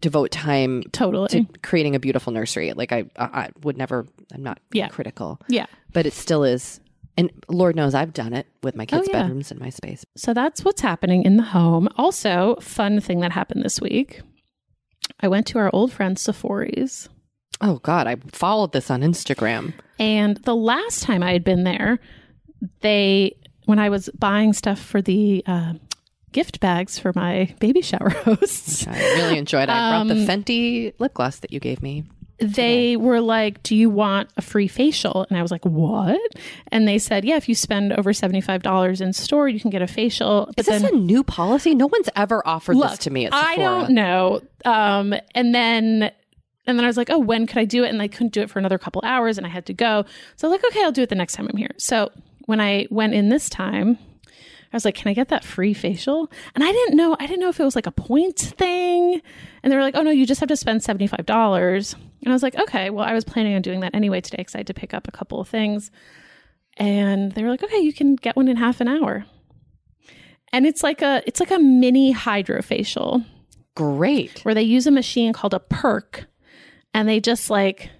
devote 0.00 0.30
time 0.30 0.82
totally. 0.92 1.28
to 1.28 1.44
creating 1.62 1.94
a 1.94 1.98
beautiful 2.00 2.32
nursery. 2.32 2.72
Like 2.72 2.92
I, 2.92 3.04
I 3.16 3.24
I 3.24 3.50
would 3.62 3.76
never. 3.76 4.06
I'm 4.32 4.42
not 4.42 4.60
Yeah. 4.72 4.88
critical, 4.88 5.40
yeah. 5.48 5.66
but 5.92 6.06
it 6.06 6.12
still 6.14 6.44
is. 6.44 6.80
And 7.18 7.30
Lord 7.48 7.74
knows 7.76 7.94
I've 7.94 8.12
done 8.14 8.32
it 8.32 8.46
with 8.62 8.76
my 8.76 8.86
kids' 8.86 9.08
Oh, 9.08 9.12
yeah. 9.12 9.22
bedrooms 9.22 9.50
and 9.50 9.60
my 9.60 9.68
space. 9.70 10.04
So 10.16 10.32
that's 10.32 10.64
what's 10.64 10.80
happening 10.80 11.24
in 11.24 11.36
the 11.36 11.42
home. 11.42 11.88
Also, 11.98 12.56
fun 12.60 13.00
thing 13.00 13.20
that 13.20 13.32
happened 13.32 13.62
this 13.64 13.80
week. 13.80 14.20
I 15.20 15.28
went 15.28 15.46
to 15.48 15.58
our 15.58 15.68
old 15.72 15.92
friend 15.92 16.16
Sephora's. 16.18 17.08
Oh 17.60 17.80
God, 17.80 18.06
I 18.06 18.16
followed 18.30 18.72
this 18.72 18.88
on 18.90 19.00
Instagram. 19.02 19.74
And 19.98 20.36
the 20.44 20.54
last 20.54 21.02
time 21.02 21.22
I 21.24 21.32
had 21.32 21.42
been 21.42 21.64
there, 21.64 21.98
they, 22.82 23.36
when 23.64 23.78
I 23.80 23.88
was 23.88 24.08
buying 24.16 24.52
stuff 24.52 24.78
for 24.78 25.02
the 25.02 25.42
uh, 25.46 25.72
gift 26.30 26.60
bags 26.60 26.98
for 27.00 27.12
my 27.16 27.52
baby 27.58 27.80
shower 27.82 28.10
hosts, 28.24 28.86
I 28.86 28.96
really 29.16 29.38
enjoyed. 29.38 29.64
it. 29.64 29.70
I 29.70 29.90
brought 30.04 30.14
the 30.14 30.20
Um, 30.22 30.26
Fenty 30.28 30.92
lip 31.00 31.14
gloss 31.14 31.40
that 31.40 31.52
you 31.52 31.58
gave 31.58 31.82
me. 31.82 32.04
They 32.38 32.96
were 32.96 33.20
like, 33.20 33.62
Do 33.62 33.74
you 33.74 33.90
want 33.90 34.30
a 34.36 34.42
free 34.42 34.68
facial? 34.68 35.26
And 35.28 35.38
I 35.38 35.42
was 35.42 35.50
like, 35.50 35.64
What? 35.64 36.20
And 36.68 36.86
they 36.86 36.98
said, 36.98 37.24
Yeah, 37.24 37.36
if 37.36 37.48
you 37.48 37.54
spend 37.54 37.92
over 37.92 38.12
$75 38.12 39.00
in 39.00 39.12
store, 39.12 39.48
you 39.48 39.60
can 39.60 39.70
get 39.70 39.82
a 39.82 39.86
facial. 39.86 40.46
But 40.46 40.60
Is 40.60 40.66
this 40.66 40.82
then, 40.82 40.94
a 40.94 40.96
new 40.96 41.24
policy? 41.24 41.74
No 41.74 41.86
one's 41.86 42.08
ever 42.16 42.46
offered 42.46 42.76
look, 42.76 42.90
this 42.90 42.98
to 43.00 43.10
me 43.10 43.26
at 43.26 43.34
I 43.34 43.56
don't 43.56 43.90
know. 43.90 44.40
Um, 44.64 45.14
and 45.34 45.54
then. 45.54 46.12
And 46.66 46.78
then 46.78 46.84
I 46.84 46.86
was 46.86 46.98
like, 46.98 47.08
oh, 47.08 47.18
when 47.18 47.46
could 47.46 47.56
I 47.56 47.64
do 47.64 47.82
it? 47.82 47.88
And 47.88 48.02
I 48.02 48.08
couldn't 48.08 48.34
do 48.34 48.42
it 48.42 48.50
for 48.50 48.58
another 48.58 48.76
couple 48.76 49.00
hours 49.02 49.38
and 49.38 49.46
I 49.46 49.48
had 49.48 49.64
to 49.66 49.72
go. 49.72 50.04
So 50.36 50.46
I 50.46 50.50
was 50.50 50.60
like, 50.60 50.70
okay, 50.70 50.84
I'll 50.84 50.92
do 50.92 51.00
it 51.00 51.08
the 51.08 51.14
next 51.14 51.32
time 51.32 51.48
I'm 51.50 51.56
here. 51.56 51.70
So 51.78 52.12
when 52.44 52.60
I 52.60 52.86
went 52.90 53.14
in 53.14 53.30
this 53.30 53.48
time, 53.48 53.96
I 54.72 54.76
was 54.76 54.84
like, 54.84 54.94
can 54.94 55.08
I 55.08 55.14
get 55.14 55.28
that 55.28 55.44
free 55.44 55.72
facial? 55.72 56.30
And 56.54 56.62
I 56.62 56.70
didn't 56.70 56.96
know, 56.96 57.16
I 57.18 57.26
didn't 57.26 57.40
know 57.40 57.48
if 57.48 57.58
it 57.58 57.64
was 57.64 57.74
like 57.74 57.86
a 57.86 57.90
points 57.90 58.50
thing. 58.50 59.22
And 59.62 59.72
they 59.72 59.76
were 59.76 59.82
like, 59.82 59.96
oh 59.96 60.02
no, 60.02 60.10
you 60.10 60.26
just 60.26 60.40
have 60.40 60.48
to 60.50 60.56
spend 60.56 60.82
$75. 60.82 61.94
And 61.94 62.28
I 62.28 62.32
was 62.32 62.42
like, 62.42 62.56
okay, 62.58 62.90
well, 62.90 63.04
I 63.04 63.14
was 63.14 63.24
planning 63.24 63.54
on 63.54 63.62
doing 63.62 63.80
that 63.80 63.94
anyway 63.94 64.20
today 64.20 64.38
because 64.38 64.54
I 64.54 64.58
had 64.58 64.66
to 64.66 64.74
pick 64.74 64.92
up 64.92 65.08
a 65.08 65.12
couple 65.12 65.40
of 65.40 65.48
things. 65.48 65.90
And 66.76 67.32
they 67.32 67.42
were 67.42 67.48
like, 67.48 67.62
okay, 67.62 67.78
you 67.78 67.92
can 67.92 68.16
get 68.16 68.36
one 68.36 68.48
in 68.48 68.56
half 68.56 68.80
an 68.80 68.88
hour. 68.88 69.24
And 70.52 70.66
it's 70.66 70.82
like 70.82 71.02
a 71.02 71.22
it's 71.26 71.40
like 71.40 71.50
a 71.50 71.58
mini 71.58 72.14
hydrofacial 72.14 73.24
Great. 73.74 74.40
where 74.44 74.54
they 74.54 74.62
use 74.62 74.86
a 74.86 74.90
machine 74.90 75.32
called 75.32 75.54
a 75.54 75.60
perk 75.60 76.26
and 76.94 77.08
they 77.08 77.20
just 77.20 77.50
like 77.50 77.90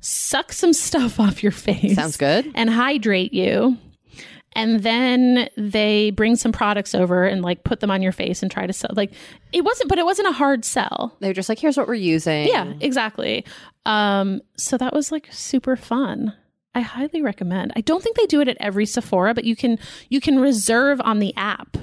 suck 0.00 0.52
some 0.52 0.72
stuff 0.72 1.20
off 1.20 1.42
your 1.42 1.52
face. 1.52 1.94
Sounds 1.94 2.16
good. 2.16 2.50
And 2.54 2.70
hydrate 2.70 3.32
you. 3.32 3.76
And 4.54 4.82
then 4.82 5.48
they 5.56 6.10
bring 6.10 6.36
some 6.36 6.52
products 6.52 6.94
over 6.94 7.24
and 7.24 7.42
like 7.42 7.64
put 7.64 7.80
them 7.80 7.90
on 7.90 8.02
your 8.02 8.12
face 8.12 8.42
and 8.42 8.50
try 8.50 8.66
to 8.66 8.72
sell. 8.72 8.90
Like 8.94 9.12
it 9.52 9.62
wasn't, 9.64 9.88
but 9.88 9.98
it 9.98 10.04
wasn't 10.04 10.28
a 10.28 10.32
hard 10.32 10.64
sell. 10.64 11.16
They're 11.20 11.32
just 11.32 11.48
like, 11.48 11.58
here's 11.58 11.76
what 11.76 11.88
we're 11.88 11.94
using. 11.94 12.48
Yeah, 12.48 12.72
exactly. 12.80 13.44
Um, 13.86 14.40
so 14.56 14.76
that 14.78 14.92
was 14.92 15.10
like 15.10 15.28
super 15.32 15.76
fun. 15.76 16.34
I 16.74 16.80
highly 16.80 17.22
recommend. 17.22 17.72
I 17.76 17.80
don't 17.82 18.02
think 18.02 18.16
they 18.16 18.26
do 18.26 18.40
it 18.40 18.48
at 18.48 18.56
every 18.60 18.86
Sephora, 18.86 19.34
but 19.34 19.44
you 19.44 19.56
can 19.56 19.78
you 20.08 20.20
can 20.20 20.38
reserve 20.38 21.00
on 21.02 21.18
the 21.18 21.34
app, 21.36 21.76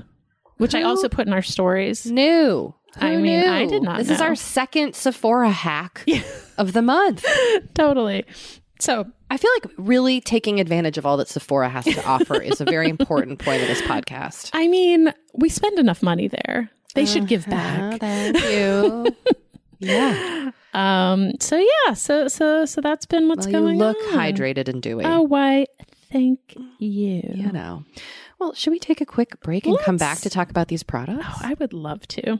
which 0.57 0.73
I 0.73 0.81
also 0.81 1.09
put 1.09 1.27
in 1.27 1.33
our 1.33 1.43
stories. 1.43 2.05
New. 2.07 2.73
I 2.95 3.17
mean, 3.17 3.39
knew? 3.39 3.47
I 3.47 3.65
did 3.65 3.83
not 3.83 3.97
This 3.99 4.09
is 4.09 4.19
our 4.21 4.35
second 4.35 4.95
Sephora 4.95 5.51
hack 5.51 6.03
of 6.57 6.73
the 6.73 6.81
month. 6.81 7.23
totally. 7.75 8.25
So 8.79 9.05
I 9.29 9.37
feel 9.37 9.51
like 9.61 9.71
really 9.77 10.21
taking 10.21 10.59
advantage 10.59 10.97
of 10.97 11.05
all 11.05 11.17
that 11.17 11.27
Sephora 11.27 11.69
has 11.69 11.85
to 11.85 12.05
offer 12.07 12.41
is 12.41 12.61
a 12.61 12.65
very 12.65 12.89
important 12.89 13.39
point 13.39 13.61
of 13.61 13.67
this 13.67 13.81
podcast. 13.81 14.49
I 14.53 14.67
mean, 14.67 15.13
we 15.33 15.49
spend 15.49 15.77
enough 15.79 16.01
money 16.01 16.27
there. 16.29 16.69
They 16.95 17.05
should 17.05 17.27
give 17.27 17.45
Uh, 17.47 17.51
back. 17.51 17.99
thank 17.99 18.41
you. 18.43 19.07
yeah. 19.79 20.51
Um. 20.73 21.31
So 21.39 21.57
yeah. 21.57 21.93
So 21.93 22.27
so 22.27 22.65
so 22.65 22.81
that's 22.81 23.05
been 23.05 23.27
what's 23.27 23.47
Well, 23.47 23.69
you 23.71 23.77
look 23.77 23.97
on. 24.11 24.13
hydrated 24.19 24.67
and 24.67 24.81
dewy. 24.81 25.03
Oh, 25.05 25.21
why? 25.21 25.65
Thank 26.11 26.39
you. 26.79 27.21
You 27.33 27.51
know. 27.51 27.83
Well, 28.39 28.53
should 28.53 28.71
we 28.71 28.79
take 28.79 29.01
a 29.01 29.05
quick 29.05 29.41
break 29.41 29.65
and 29.65 29.77
come 29.79 29.97
back 29.97 30.19
to 30.19 30.29
talk 30.29 30.49
about 30.49 30.69
these 30.69 30.81
products? 30.83 31.25
Oh, 31.27 31.35
I 31.43 31.55
would 31.55 31.73
love 31.73 32.07
to. 32.09 32.39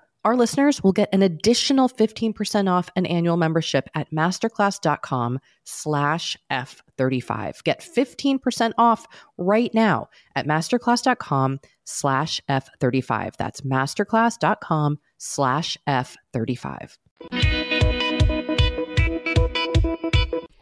our 0.23 0.35
listeners 0.35 0.83
will 0.83 0.91
get 0.91 1.09
an 1.13 1.23
additional 1.23 1.89
15% 1.89 2.69
off 2.69 2.89
an 2.95 3.05
annual 3.05 3.37
membership 3.37 3.89
at 3.95 4.11
masterclass.com 4.11 5.39
slash 5.63 6.37
F35. 6.51 7.63
Get 7.63 7.79
15% 7.81 8.73
off 8.77 9.07
right 9.37 9.73
now 9.73 10.09
at 10.35 10.45
masterclass.com 10.45 11.59
slash 11.85 12.41
F35. 12.47 13.35
That's 13.37 13.61
masterclass.com 13.61 14.99
slash 15.17 15.77
F35. 15.87 16.97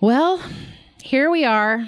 Well, 0.02 0.42
here 1.04 1.30
we 1.30 1.44
are. 1.44 1.86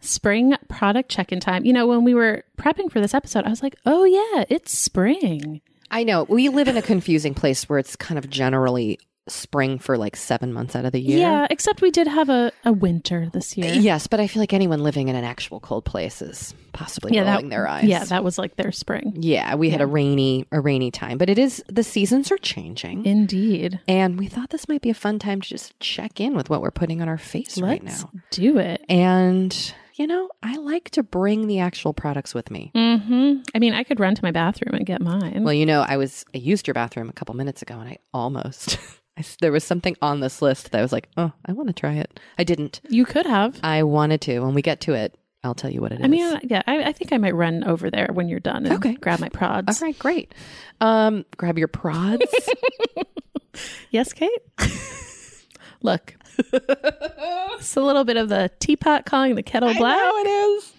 Spring 0.00 0.54
product 0.68 1.10
check 1.10 1.32
in 1.32 1.40
time. 1.40 1.64
You 1.64 1.72
know, 1.72 1.88
when 1.88 2.04
we 2.04 2.14
were 2.14 2.44
prepping 2.56 2.92
for 2.92 3.00
this 3.00 3.14
episode, 3.14 3.44
I 3.44 3.50
was 3.50 3.62
like, 3.62 3.74
oh, 3.84 4.04
yeah, 4.04 4.44
it's 4.48 4.78
spring. 4.78 5.60
I 5.90 6.04
know. 6.04 6.24
We 6.24 6.48
live 6.48 6.68
in 6.68 6.76
a 6.76 6.82
confusing 6.82 7.34
place 7.34 7.68
where 7.68 7.78
it's 7.78 7.96
kind 7.96 8.18
of 8.18 8.28
generally 8.28 8.98
spring 9.28 9.78
for 9.78 9.98
like 9.98 10.14
seven 10.14 10.52
months 10.52 10.76
out 10.76 10.84
of 10.84 10.92
the 10.92 11.00
year. 11.00 11.18
Yeah, 11.18 11.46
except 11.50 11.80
we 11.80 11.90
did 11.90 12.06
have 12.06 12.28
a, 12.28 12.52
a 12.64 12.72
winter 12.72 13.28
this 13.32 13.56
year. 13.56 13.72
Uh, 13.72 13.74
yes, 13.74 14.06
but 14.06 14.20
I 14.20 14.26
feel 14.28 14.40
like 14.40 14.52
anyone 14.52 14.82
living 14.82 15.08
in 15.08 15.16
an 15.16 15.24
actual 15.24 15.58
cold 15.58 15.84
place 15.84 16.22
is 16.22 16.54
possibly 16.72 17.14
yeah, 17.14 17.22
rolling 17.22 17.48
that, 17.48 17.50
their 17.50 17.66
eyes. 17.66 17.84
Yeah, 17.84 18.04
that 18.04 18.22
was 18.22 18.38
like 18.38 18.56
their 18.56 18.70
spring. 18.72 19.14
Yeah, 19.16 19.56
we 19.56 19.70
had 19.70 19.80
a 19.80 19.86
rainy 19.86 20.46
a 20.52 20.60
rainy 20.60 20.90
time, 20.90 21.18
but 21.18 21.28
it 21.28 21.38
is 21.38 21.62
the 21.68 21.82
seasons 21.82 22.30
are 22.30 22.38
changing. 22.38 23.04
Indeed. 23.04 23.80
and 23.88 24.18
we 24.18 24.26
thought 24.28 24.50
this 24.50 24.68
might 24.68 24.82
be 24.82 24.90
a 24.90 24.94
fun 24.94 25.18
time 25.18 25.40
to 25.40 25.48
just 25.48 25.78
check 25.80 26.20
in 26.20 26.34
with 26.34 26.48
what 26.48 26.62
we're 26.62 26.70
putting 26.70 27.02
on 27.02 27.08
our 27.08 27.18
face 27.18 27.58
right 27.58 27.82
Let's 27.82 28.04
now. 28.04 28.10
do 28.30 28.58
it. 28.58 28.84
And 28.88 29.74
you 29.96 30.06
know, 30.06 30.28
I 30.42 30.56
like 30.56 30.90
to 30.90 31.02
bring 31.02 31.46
the 31.46 31.58
actual 31.60 31.92
products 31.94 32.34
with 32.34 32.50
me. 32.50 32.70
Mm-hmm. 32.74 33.40
I 33.54 33.58
mean, 33.58 33.72
I 33.74 33.82
could 33.82 33.98
run 33.98 34.14
to 34.14 34.22
my 34.22 34.30
bathroom 34.30 34.74
and 34.74 34.84
get 34.86 35.00
mine. 35.00 35.42
Well, 35.42 35.54
you 35.54 35.66
know, 35.66 35.82
I 35.86 35.96
was 35.96 36.24
I 36.34 36.38
used 36.38 36.66
your 36.66 36.74
bathroom 36.74 37.08
a 37.08 37.12
couple 37.12 37.34
minutes 37.34 37.62
ago, 37.62 37.78
and 37.80 37.88
I 37.88 37.98
almost 38.12 38.78
I 39.18 39.24
there 39.40 39.52
was 39.52 39.64
something 39.64 39.96
on 40.02 40.20
this 40.20 40.42
list 40.42 40.70
that 40.72 40.78
I 40.78 40.82
was 40.82 40.92
like, 40.92 41.08
oh, 41.16 41.32
I 41.46 41.52
want 41.52 41.68
to 41.68 41.72
try 41.72 41.94
it. 41.94 42.20
I 42.38 42.44
didn't. 42.44 42.80
you 42.88 43.04
could 43.04 43.26
have. 43.26 43.58
I 43.62 43.82
wanted 43.82 44.20
to. 44.22 44.40
When 44.40 44.54
we 44.54 44.62
get 44.62 44.80
to 44.82 44.92
it, 44.94 45.16
I'll 45.44 45.54
tell 45.54 45.70
you 45.70 45.80
what 45.80 45.92
it 45.92 46.00
is. 46.00 46.04
I 46.04 46.08
mean, 46.08 46.40
yeah, 46.44 46.62
I, 46.66 46.84
I 46.84 46.92
think 46.92 47.12
I 47.12 47.18
might 47.18 47.34
run 47.34 47.64
over 47.64 47.90
there 47.90 48.08
when 48.12 48.28
you're 48.28 48.40
done 48.40 48.66
and 48.66 48.74
Okay. 48.76 48.94
grab 48.94 49.20
my 49.20 49.28
prods. 49.28 49.80
all 49.80 49.86
right, 49.86 49.98
great. 49.98 50.34
Um, 50.80 51.24
grab 51.36 51.56
your 51.58 51.68
prods. 51.68 52.24
Yes, 53.90 54.12
Kate? 54.12 54.42
Look. 55.82 56.15
It's 57.58 57.76
a 57.76 57.80
little 57.80 58.04
bit 58.04 58.16
of 58.16 58.28
the 58.28 58.50
teapot 58.60 59.06
calling 59.06 59.34
the 59.34 59.42
kettle 59.42 59.74
black. 59.74 59.98
I 60.00 60.04
know 60.04 60.18
it 60.18 60.28
is. 60.28 60.72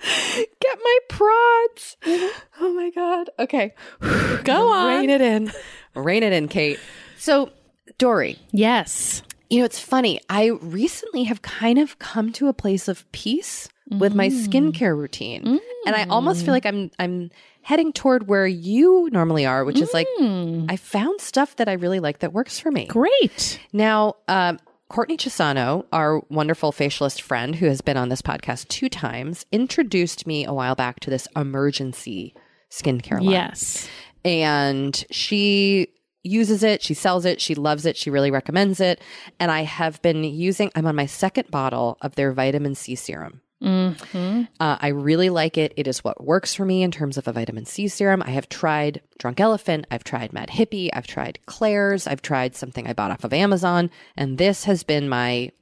Get 0.60 0.78
my 0.82 0.98
prods. 1.08 1.96
Mm-hmm. 2.02 2.38
Oh 2.60 2.72
my 2.72 2.90
god. 2.90 3.30
Okay. 3.38 3.74
Go 4.44 4.72
on. 4.72 5.00
Rein 5.00 5.10
it 5.10 5.20
in. 5.20 5.52
Rein 5.94 6.22
it 6.22 6.32
in, 6.32 6.48
Kate. 6.48 6.78
So, 7.18 7.50
Doree, 7.98 8.38
Yes. 8.52 9.22
you 9.50 9.58
know, 9.58 9.64
it's 9.64 9.80
funny. 9.80 10.20
I 10.30 10.48
recently 10.48 11.24
have 11.24 11.42
kind 11.42 11.78
of 11.78 11.98
come 11.98 12.32
to 12.34 12.48
a 12.48 12.52
place 12.52 12.88
of 12.88 13.10
peace 13.12 13.68
with 13.90 14.14
my 14.14 14.28
mm. 14.28 14.46
skincare 14.46 14.96
routine. 14.96 15.60
And 15.84 15.96
I 15.96 16.04
almost 16.04 16.40
feel 16.40 16.50
mm. 16.50 16.56
like 16.56 16.66
I'm 16.66 16.90
I'm 16.98 17.30
heading 17.62 17.92
toward 17.92 18.26
where 18.26 18.46
you 18.46 19.08
normally 19.12 19.46
are, 19.46 19.64
which 19.64 19.80
is 19.80 19.92
like 19.94 20.08
I 20.20 20.76
found 20.76 21.20
stuff 21.20 21.56
that 21.56 21.68
I 21.68 21.74
really 21.74 22.00
like 22.00 22.20
that 22.20 22.32
works 22.32 22.58
for 22.58 22.70
me. 22.70 22.86
Great. 22.86 23.60
Now, 23.72 24.16
um, 24.28 24.58
Courtney 24.88 25.16
Chisano, 25.16 25.84
our 25.92 26.20
wonderful 26.30 26.72
facialist 26.72 27.20
friend 27.20 27.54
who 27.54 27.66
has 27.66 27.80
been 27.80 27.96
on 27.96 28.08
this 28.08 28.22
podcast 28.22 28.66
two 28.68 28.88
times, 28.88 29.46
introduced 29.52 30.26
me 30.26 30.44
a 30.44 30.52
while 30.52 30.74
back 30.74 30.98
to 31.00 31.10
this 31.10 31.28
emergency 31.36 32.34
skincare 32.70 33.20
line. 33.20 33.30
Yes. 33.30 33.88
And 34.24 35.04
she 35.10 35.88
uses 36.22 36.62
it, 36.62 36.82
she 36.82 36.94
sells 36.94 37.24
it, 37.24 37.40
she 37.40 37.54
loves 37.54 37.86
it, 37.86 37.96
she 37.96 38.10
really 38.10 38.30
recommends 38.30 38.80
it. 38.80 39.00
And 39.38 39.50
I 39.50 39.62
have 39.62 40.02
been 40.02 40.24
using, 40.24 40.70
I'm 40.74 40.86
on 40.86 40.96
my 40.96 41.06
second 41.06 41.50
bottle 41.50 41.96
of 42.00 42.16
their 42.16 42.32
vitamin 42.32 42.74
C 42.74 42.94
serum. 42.94 43.42
Mm-hmm. 43.62 44.42
Uh, 44.58 44.76
I 44.80 44.88
really 44.88 45.30
like 45.30 45.58
it. 45.58 45.72
It 45.76 45.86
is 45.86 46.02
what 46.02 46.24
works 46.24 46.54
for 46.54 46.64
me 46.64 46.82
in 46.82 46.90
terms 46.90 47.16
of 47.18 47.28
a 47.28 47.32
vitamin 47.32 47.66
C 47.66 47.88
serum. 47.88 48.22
I 48.22 48.30
have 48.30 48.48
tried 48.48 49.02
Drunk 49.18 49.40
Elephant, 49.40 49.86
I've 49.90 50.04
tried 50.04 50.32
Mad 50.32 50.48
Hippie, 50.50 50.88
I've 50.92 51.06
tried 51.06 51.38
Klairs, 51.46 52.10
I've 52.10 52.22
tried 52.22 52.56
something 52.56 52.86
I 52.86 52.92
bought 52.94 53.10
off 53.10 53.24
of 53.24 53.32
Amazon, 53.32 53.90
and 54.16 54.38
this 54.38 54.64
has 54.64 54.82
been 54.82 55.08
my 55.08 55.52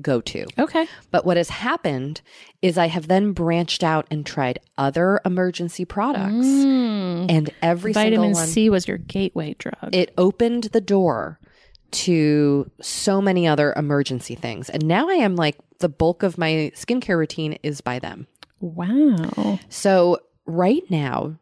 go 0.00 0.20
to. 0.20 0.46
Okay. 0.58 0.86
But 1.10 1.26
what 1.26 1.36
has 1.36 1.50
happened 1.50 2.20
is 2.62 2.78
I 2.78 2.86
have 2.86 3.08
then 3.08 3.32
branched 3.32 3.82
out 3.82 4.06
and 4.10 4.24
tried 4.24 4.60
other 4.78 5.20
emergency 5.24 5.84
products, 5.84 6.46
and 6.46 7.50
every 7.60 7.90
Mm. 7.90 7.94
Vitamin 7.94 8.20
single 8.34 8.40
one, 8.40 8.46
C 8.46 8.70
was 8.70 8.86
your 8.86 8.98
gateway 8.98 9.56
drug. 9.58 9.90
it 9.92 10.12
opened 10.16 10.64
the 10.64 10.80
door 10.80 11.38
to 11.92 12.70
so 12.80 13.20
many 13.20 13.46
other 13.46 13.72
emergency 13.76 14.34
things. 14.34 14.68
And 14.70 14.86
now 14.86 15.08
I 15.08 15.14
am 15.14 15.36
like 15.36 15.56
the 15.78 15.88
bulk 15.88 16.22
of 16.22 16.38
my 16.38 16.70
skincare 16.74 17.16
routine 17.18 17.58
is 17.62 17.80
by 17.80 17.98
them. 17.98 18.26
wow. 18.60 19.58
So 19.68 20.18
right 20.46 20.82
now, 20.90 21.36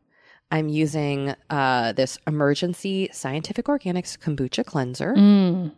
I'm 0.50 0.68
using 0.68 1.34
uh, 1.50 1.92
this 1.92 2.18
emergency 2.26 3.10
scientific 3.12 3.66
organics 3.66 4.16
kombucha 4.18 4.64
cleanser. 4.64 5.14
Mm. 5.14 5.72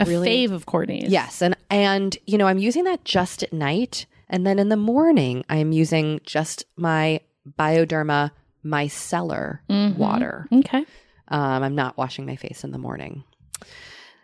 A 0.00 0.04
Really- 0.04 0.28
fave 0.46 0.52
of 0.52 0.66
Courtney's. 0.66 1.10
Yes, 1.10 1.42
and 1.42 1.56
and 1.68 2.16
you 2.26 2.38
know 2.38 2.46
I'm 2.46 2.58
using 2.58 2.84
that 2.84 3.04
just 3.04 3.42
at 3.42 3.52
night, 3.52 4.06
and 4.28 4.46
then 4.46 4.58
in 4.58 4.68
the 4.68 4.76
morning 4.76 5.44
I'm 5.50 5.72
using 5.72 6.20
just 6.24 6.64
my 6.76 7.20
Bioderma 7.58 8.30
micellar 8.64 9.58
Mhm. 9.68 9.96
water. 9.96 10.46
Okay. 10.52 10.84
Um, 11.28 11.62
I'm 11.62 11.74
not 11.74 11.96
washing 11.96 12.24
my 12.26 12.36
face 12.36 12.62
in 12.64 12.70
the 12.70 12.78
morning. 12.78 13.24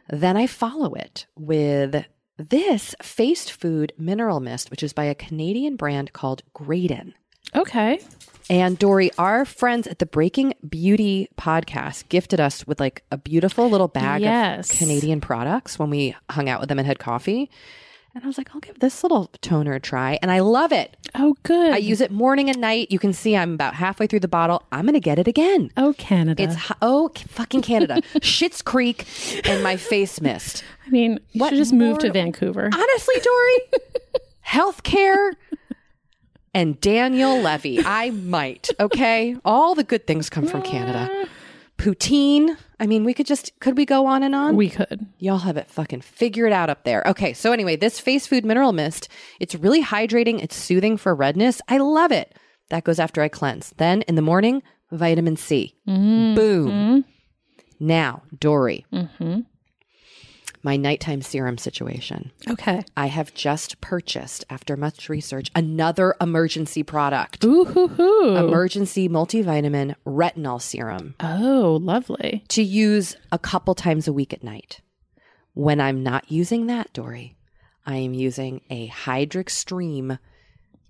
Then 0.08 0.36
I 0.36 0.46
follow 0.46 0.94
it 0.94 1.26
with 1.36 2.04
this 2.38 2.94
Face 3.02 3.50
Food 3.50 3.92
Mineral 3.98 4.40
Mist, 4.40 4.70
which 4.70 4.82
is 4.82 4.92
by 4.92 5.04
a 5.04 5.14
Canadian 5.14 5.76
brand 5.76 6.12
called 6.12 6.42
Graydon. 6.54 7.14
Okay. 7.54 8.00
And 8.50 8.78
Doree, 8.78 9.10
our 9.18 9.44
friends 9.44 9.86
at 9.86 9.98
the 9.98 10.06
Breaking 10.06 10.54
Beauty 10.66 11.28
podcast 11.36 12.08
gifted 12.08 12.40
us 12.40 12.66
with 12.66 12.80
like 12.80 13.02
a 13.10 13.18
beautiful 13.18 13.68
little 13.68 13.88
bag 13.88 14.22
Yes. 14.22 14.72
of 14.72 14.78
Canadian 14.78 15.20
products 15.20 15.78
when 15.78 15.90
we 15.90 16.14
hung 16.30 16.48
out 16.48 16.60
with 16.60 16.68
them 16.70 16.78
and 16.78 16.86
had 16.86 16.98
coffee. 16.98 17.50
And 18.18 18.24
I 18.24 18.26
was 18.26 18.36
like, 18.36 18.52
I'll 18.52 18.60
give 18.60 18.80
this 18.80 19.04
little 19.04 19.30
toner 19.42 19.74
a 19.74 19.80
try. 19.80 20.18
And 20.20 20.32
I 20.32 20.40
love 20.40 20.72
it. 20.72 20.96
Oh, 21.14 21.36
good. 21.44 21.72
I 21.72 21.76
use 21.76 22.00
it 22.00 22.10
morning 22.10 22.50
and 22.50 22.60
night. 22.60 22.90
You 22.90 22.98
can 22.98 23.12
see 23.12 23.36
I'm 23.36 23.54
about 23.54 23.74
halfway 23.74 24.08
through 24.08 24.18
the 24.18 24.26
bottle. 24.26 24.64
I'm 24.72 24.86
going 24.86 24.94
to 24.94 25.00
get 25.00 25.20
it 25.20 25.28
again. 25.28 25.70
Oh, 25.76 25.94
Canada. 25.98 26.42
It's 26.42 26.56
oh 26.82 27.12
fucking 27.28 27.62
Canada, 27.62 28.02
Schitt's 28.14 28.60
Creek, 28.60 29.06
and 29.48 29.62
my 29.62 29.76
face 29.76 30.20
mist. 30.20 30.64
I 30.84 30.90
mean, 30.90 31.20
you 31.30 31.40
What 31.40 31.50
should 31.50 31.58
just 31.58 31.72
move 31.72 31.98
to 31.98 32.10
Vancouver. 32.10 32.68
Honestly, 32.74 33.14
Doree, 33.22 33.80
healthcare 34.44 35.34
and 36.52 36.80
Daniel 36.80 37.40
Levy. 37.40 37.78
I 37.84 38.10
might. 38.10 38.68
Okay, 38.80 39.36
all 39.44 39.76
the 39.76 39.84
good 39.84 40.08
things 40.08 40.28
come 40.28 40.48
from 40.48 40.62
Canada. 40.62 41.08
Ah. 41.08 41.28
Poutine. 41.78 42.56
I 42.80 42.86
mean, 42.86 43.04
we 43.04 43.14
could 43.14 43.26
just 43.26 43.58
could 43.60 43.76
we 43.76 43.86
go 43.86 44.06
on 44.06 44.22
and 44.22 44.34
on? 44.34 44.56
we 44.56 44.68
could. 44.68 45.06
Y'all 45.18 45.38
have 45.38 45.56
it 45.56 45.70
fucking 45.70 46.00
figured 46.00 46.52
out 46.52 46.68
up 46.68 46.84
there. 46.84 47.02
Okay, 47.06 47.32
so 47.32 47.52
anyway, 47.52 47.76
this 47.76 47.98
face 48.00 48.26
food 48.26 48.44
mineral 48.44 48.72
mist, 48.72 49.08
it's 49.40 49.54
really 49.54 49.82
hydrating, 49.82 50.42
it's 50.42 50.56
soothing 50.56 50.96
for 50.96 51.14
redness. 51.14 51.60
I 51.68 51.78
love 51.78 52.12
it. 52.12 52.34
That 52.70 52.84
goes 52.84 52.98
after 52.98 53.22
I 53.22 53.28
cleanse. 53.28 53.72
Then 53.78 54.02
in 54.02 54.14
the 54.16 54.22
morning, 54.22 54.62
vitamin 54.90 55.36
C. 55.36 55.74
Boom. 55.86 57.04
Now, 57.80 58.22
Doree. 58.38 58.84
Mm-hmm. 58.92 59.40
My 60.68 60.76
nighttime 60.76 61.22
serum 61.22 61.56
situation. 61.56 62.30
Okay. 62.46 62.84
I 62.94 63.06
have 63.06 63.32
just 63.32 63.80
purchased, 63.80 64.44
after 64.50 64.76
much 64.76 65.08
research, 65.08 65.50
another 65.56 66.14
emergency 66.20 66.82
product. 66.82 67.42
Ooh 67.42 67.64
hoo 67.64 67.88
hoo. 67.88 68.36
Emergency 68.36 69.08
multivitamin 69.08 69.94
retinol 70.06 70.60
serum 70.60 71.14
oh, 71.20 71.78
lovely. 71.82 72.44
to 72.48 72.62
use 72.62 73.16
a 73.32 73.38
couple 73.38 73.74
times 73.74 74.06
a 74.06 74.12
week 74.12 74.34
at 74.34 74.44
night. 74.44 74.82
When 75.54 75.80
I'm 75.80 76.02
not 76.02 76.30
using 76.30 76.66
that, 76.66 76.92
Doree, 76.92 77.34
I 77.86 77.96
am 77.96 78.12
using 78.12 78.60
a 78.68 78.88
Hydric 78.88 79.48
Stream 79.48 80.18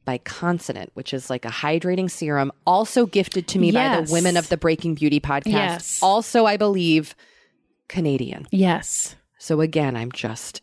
by 0.04 0.18
Consonant, 0.18 0.90
which 0.94 1.14
is 1.14 1.30
like 1.30 1.44
a 1.44 1.50
hydrating 1.50 2.10
serum, 2.10 2.50
also 2.66 3.06
gifted 3.06 3.46
to 3.46 3.60
me 3.60 3.70
by 3.70 4.00
the 4.00 4.10
Women 4.10 4.36
of 4.36 4.48
the 4.48 4.56
Breaking 4.56 4.96
Beauty 4.96 5.20
podcast. 5.20 5.52
Yes. 5.52 6.00
Also, 6.02 6.46
I 6.46 6.56
believe, 6.56 7.14
Canadian. 7.86 8.48
Yes. 8.50 9.14
So 9.38 9.60
again, 9.60 9.96
I'm 9.96 10.12
just 10.12 10.60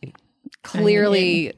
clearly 0.64 1.54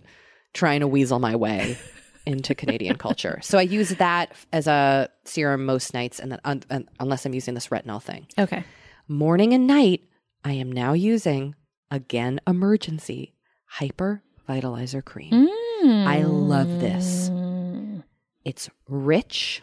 trying 0.53 0.80
to 0.82 0.88
weasel 0.88 1.19
my 1.19 1.36
way 1.36 1.77
into 2.25 2.53
Canadian 2.56 2.97
culture. 2.97 3.39
So 3.41 3.58
I 3.58 3.63
use 3.63 3.89
that 3.89 4.34
as 4.53 4.67
a 4.67 5.10
serum 5.25 5.65
most 5.65 5.93
nights, 5.93 6.19
and 6.19 6.32
then 6.32 6.39
un- 6.45 6.63
un- 6.69 6.89
unless 6.99 7.25
I'm 7.25 7.34
using 7.34 7.53
this 7.53 7.67
retinol 7.67 8.01
thing, 8.01 8.27
Okay. 8.38 8.63
morning 9.08 9.53
and 9.53 9.67
night, 9.67 10.01
I 10.43 10.53
am 10.53 10.71
now 10.71 10.93
using 10.93 11.56
again 11.91 12.39
emergency 12.47 13.34
hyper 13.65 14.23
vitalizer 14.47 15.03
cream. 15.03 15.47
I 15.84 16.23
love 16.23 16.80
this. 16.80 17.30
Mm. 17.30 18.03
It's 18.43 18.69
rich, 18.88 19.62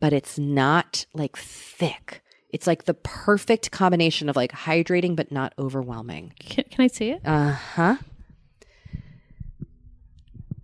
but 0.00 0.12
it's 0.12 0.38
not 0.38 1.06
like 1.14 1.36
thick. 1.36 2.22
It's 2.56 2.66
like 2.66 2.84
the 2.86 2.94
perfect 2.94 3.70
combination 3.70 4.30
of 4.30 4.34
like 4.34 4.50
hydrating 4.50 5.14
but 5.14 5.30
not 5.30 5.52
overwhelming. 5.58 6.32
Can, 6.38 6.64
can 6.70 6.82
I 6.82 6.86
see 6.86 7.10
it? 7.10 7.20
Uh 7.22 7.50
huh. 7.52 7.96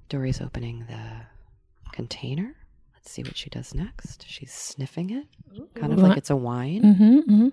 Doree's 0.09 0.41
opening 0.41 0.87
the 0.89 1.27
container. 1.93 2.57
Let's 2.95 3.11
see 3.11 3.23
what 3.23 3.37
she 3.37 3.51
does 3.51 3.75
next. 3.75 4.25
She's 4.27 4.51
sniffing 4.55 5.11
it, 5.11 5.27
kind 5.75 5.93
of 5.93 5.99
like 5.99 6.17
it's 6.17 6.31
a 6.31 6.37
wine. 6.37 6.81
Mm-hmm, 6.81 7.19
mm-hmm. 7.31 7.49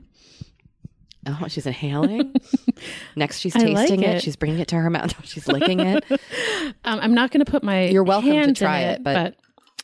Oh, 1.27 1.47
she's 1.49 1.65
inhaling. 1.65 2.33
next, 3.17 3.39
she's 3.39 3.57
I 3.57 3.63
like 3.63 3.75
tasting 3.75 4.03
it. 4.03 4.15
it. 4.17 4.23
She's 4.23 4.37
bringing 4.37 4.59
it 4.59 4.69
to 4.69 4.77
her 4.77 4.89
mouth. 4.89 5.13
She's 5.27 5.49
licking 5.49 5.81
it. 5.81 6.05
Um, 6.85 6.99
I'm 7.01 7.13
not 7.13 7.31
going 7.31 7.43
to 7.43 7.51
put 7.51 7.61
my 7.63 7.85
You're 7.87 8.03
welcome 8.03 8.31
to 8.31 8.53
try 8.53 8.81
it, 8.81 9.03
but- 9.03 9.35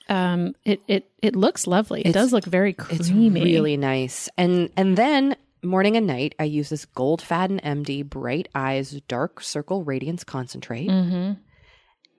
um, 0.10 0.56
it 0.64 0.82
it 0.88 1.10
it 1.22 1.36
looks 1.36 1.68
lovely. 1.68 2.02
It 2.02 2.08
It's- 2.10 2.24
does 2.24 2.34
look 2.34 2.46
very 2.46 2.74
creamy. 2.74 3.00
It's 3.00 3.12
really 3.12 3.78
nice. 3.78 4.30
And 4.38 4.70
and 4.78 4.98
then 4.98 5.36
morning 5.64 5.98
and 5.98 6.06
night, 6.06 6.36
I 6.40 6.44
use 6.44 6.70
this 6.70 6.86
Goldfaden 6.86 7.60
MD 7.62 8.08
Bright 8.08 8.48
Eyes 8.54 9.02
Dark 9.08 9.42
Circle 9.42 9.84
Radiance 9.84 10.24
Concentrate. 10.24 10.90
Mm-hmm. 10.90 11.34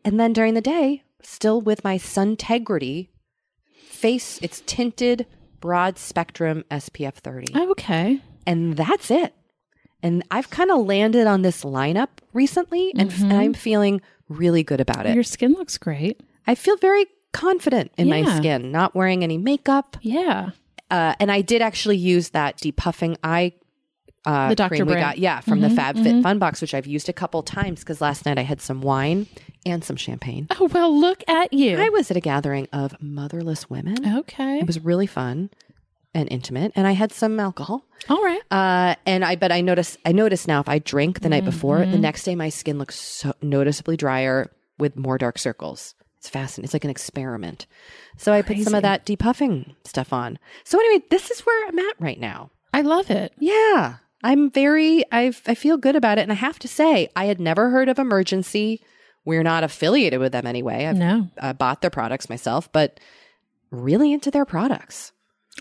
And 0.05 0.21
then 0.21 0.33
during 0.33 0.55
the 0.55 0.61
day, 0.61 1.03
still 1.23 1.61
with 1.61 1.85
my 1.85 1.97
Suntegrity 1.99 3.09
face, 3.89 4.39
it's 4.43 4.63
tinted 4.67 5.27
broad 5.61 5.99
spectrum 5.99 6.65
SPF 6.71 7.15
30. 7.15 7.47
Oh, 7.55 7.71
okay. 7.71 8.21
And 8.47 8.77
that's 8.77 9.11
it. 9.11 9.35
And 10.03 10.23
I've 10.31 10.51
kind 10.51 10.71
of 10.71 10.85
landed 10.87 11.27
on 11.27 11.43
this 11.43 11.65
lineup 11.65 12.09
recently 12.33 12.93
and, 12.97 13.11
f- 13.11 13.21
and 13.23 13.33
I'm 13.33 13.55
feeling 13.55 14.01
really 14.29 14.63
good 14.63 14.81
about 14.81 15.07
it. 15.07 15.15
Your 15.15 15.25
skin 15.25 15.53
looks 15.53 15.79
great. 15.79 16.21
I 16.47 16.55
feel 16.55 16.77
very 16.77 17.07
confident 17.37 17.93
in 17.97 18.09
my 18.09 18.25
skin, 18.39 18.73
not 18.73 18.95
wearing 18.95 19.23
any 19.23 19.39
makeup. 19.39 19.97
Yeah. 20.01 20.51
Uh, 20.91 21.15
and 21.21 21.31
I 21.31 21.41
did 21.43 21.63
actually 21.63 21.97
use 21.99 22.31
that 22.31 22.59
depuffing 22.59 23.17
eye 23.23 23.53
uh, 24.25 24.49
The 24.49 24.57
Dr. 24.57 24.69
cream 24.71 24.87
we 24.87 24.95
Brandt. 24.95 25.07
got, 25.07 25.19
yeah, 25.19 25.39
from 25.41 25.61
the 25.61 25.69
Mhm, 25.69 25.77
FabFitFun 26.23 26.39
Box, 26.41 26.61
which 26.61 26.75
I've 26.75 26.87
used 26.87 27.09
a 27.09 27.13
couple 27.13 27.43
times 27.45 27.81
because 27.81 28.01
last 28.01 28.27
night 28.27 28.39
I 28.39 28.43
had 28.43 28.61
some 28.61 28.81
wine 28.81 29.27
and 29.65 29.85
some 29.85 29.95
champagne. 29.97 30.49
Oh 30.59 30.69
well, 30.73 30.99
look 30.99 31.23
at 31.29 31.53
you. 31.53 31.77
I 31.79 31.91
was 31.91 32.11
at 32.11 32.17
a 32.17 32.21
gathering 32.21 32.67
of 32.73 33.01
motherless 33.01 33.71
women. 33.71 33.97
okay. 34.19 34.59
It 34.59 34.67
was 34.67 34.81
really 34.81 35.07
fun 35.07 35.51
and 36.13 36.27
intimate, 36.33 36.73
and 36.75 36.87
I 36.89 36.93
had 36.93 37.13
some 37.13 37.39
alcohol. 37.39 37.85
All 38.09 38.21
right. 38.23 38.41
Uh, 38.51 38.95
and 39.07 39.25
I, 39.25 39.37
but 39.37 39.53
I 39.53 39.61
notice, 39.61 39.97
I 40.05 40.11
notice 40.13 40.49
now 40.49 40.59
if 40.61 40.69
I 40.69 40.79
drink 40.81 41.21
the 41.21 41.29
night 41.29 41.45
before, 41.45 41.79
Mm-hmm. 41.79 41.93
the 41.93 41.99
next 41.99 42.25
day 42.25 42.35
my 42.35 42.49
skin 42.49 42.79
looks 42.79 42.97
so 42.99 43.33
noticeably 43.43 43.97
drier 43.97 44.51
with 44.79 44.97
more 44.97 45.19
dark 45.19 45.39
circles. 45.39 45.95
It's 46.27 46.33
fascinating. 46.33 46.65
It's 46.65 46.73
like 46.75 46.83
an 46.85 46.91
experiment. 46.91 47.67
So 48.17 48.33
I 48.33 48.43
put 48.43 48.59
some 48.59 48.75
of 48.75 48.83
that 48.83 49.07
depuffing 49.07 49.77
stuff 49.85 50.13
on. 50.13 50.41
So 50.65 50.77
anyway, 50.81 51.05
this 51.09 51.31
is 51.31 51.41
where 51.43 51.69
I'm 51.69 51.79
at 51.79 51.95
right 52.01 52.19
now. 52.19 52.51
I 52.75 52.81
love 52.83 53.11
it. 53.11 53.33
Yeah, 53.39 53.99
I'm 54.25 54.51
very, 54.51 55.05
I 55.13 55.27
I 55.47 55.55
feel 55.55 55.77
good 55.77 55.95
about 55.95 56.19
it, 56.19 56.23
and 56.23 56.33
I 56.33 56.35
have 56.35 56.59
to 56.59 56.67
say, 56.69 57.11
I 57.15 57.27
had 57.27 57.39
never 57.41 57.71
heard 57.71 57.89
of 57.89 58.01
Emergency. 58.01 58.83
We're 59.25 59.45
not 59.45 59.63
affiliated 59.63 60.19
with 60.19 60.33
them 60.33 60.49
anyway. 60.49 60.87
I've 60.87 60.97
No, 60.97 61.29
uh, 61.39 61.53
bought 61.53 61.81
their 61.81 61.91
products 61.91 62.29
myself, 62.29 62.71
but 62.73 62.99
really 63.71 64.13
into 64.13 64.33
their 64.33 64.45
products. 64.45 65.13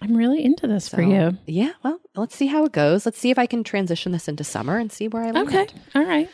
I'm 0.01 0.17
really 0.17 0.43
into 0.43 0.65
this 0.65 0.89
for 0.89 1.03
you. 1.03 1.37
Yeah, 1.45 1.73
well, 1.83 1.99
let's 2.15 2.35
see 2.35 2.47
how 2.47 2.65
it 2.65 2.71
goes. 2.71 3.05
Let's 3.05 3.19
see 3.19 3.29
if 3.29 3.37
I 3.37 3.45
can 3.45 3.63
transition 3.63 4.11
this 4.13 4.27
into 4.27 4.43
summer 4.43 4.77
and 4.79 4.91
see 4.91 5.07
where 5.07 5.23
I 5.25 5.29
land. 5.31 5.47
Okay. 5.47 5.67
All 5.93 6.03
right. 6.05 6.27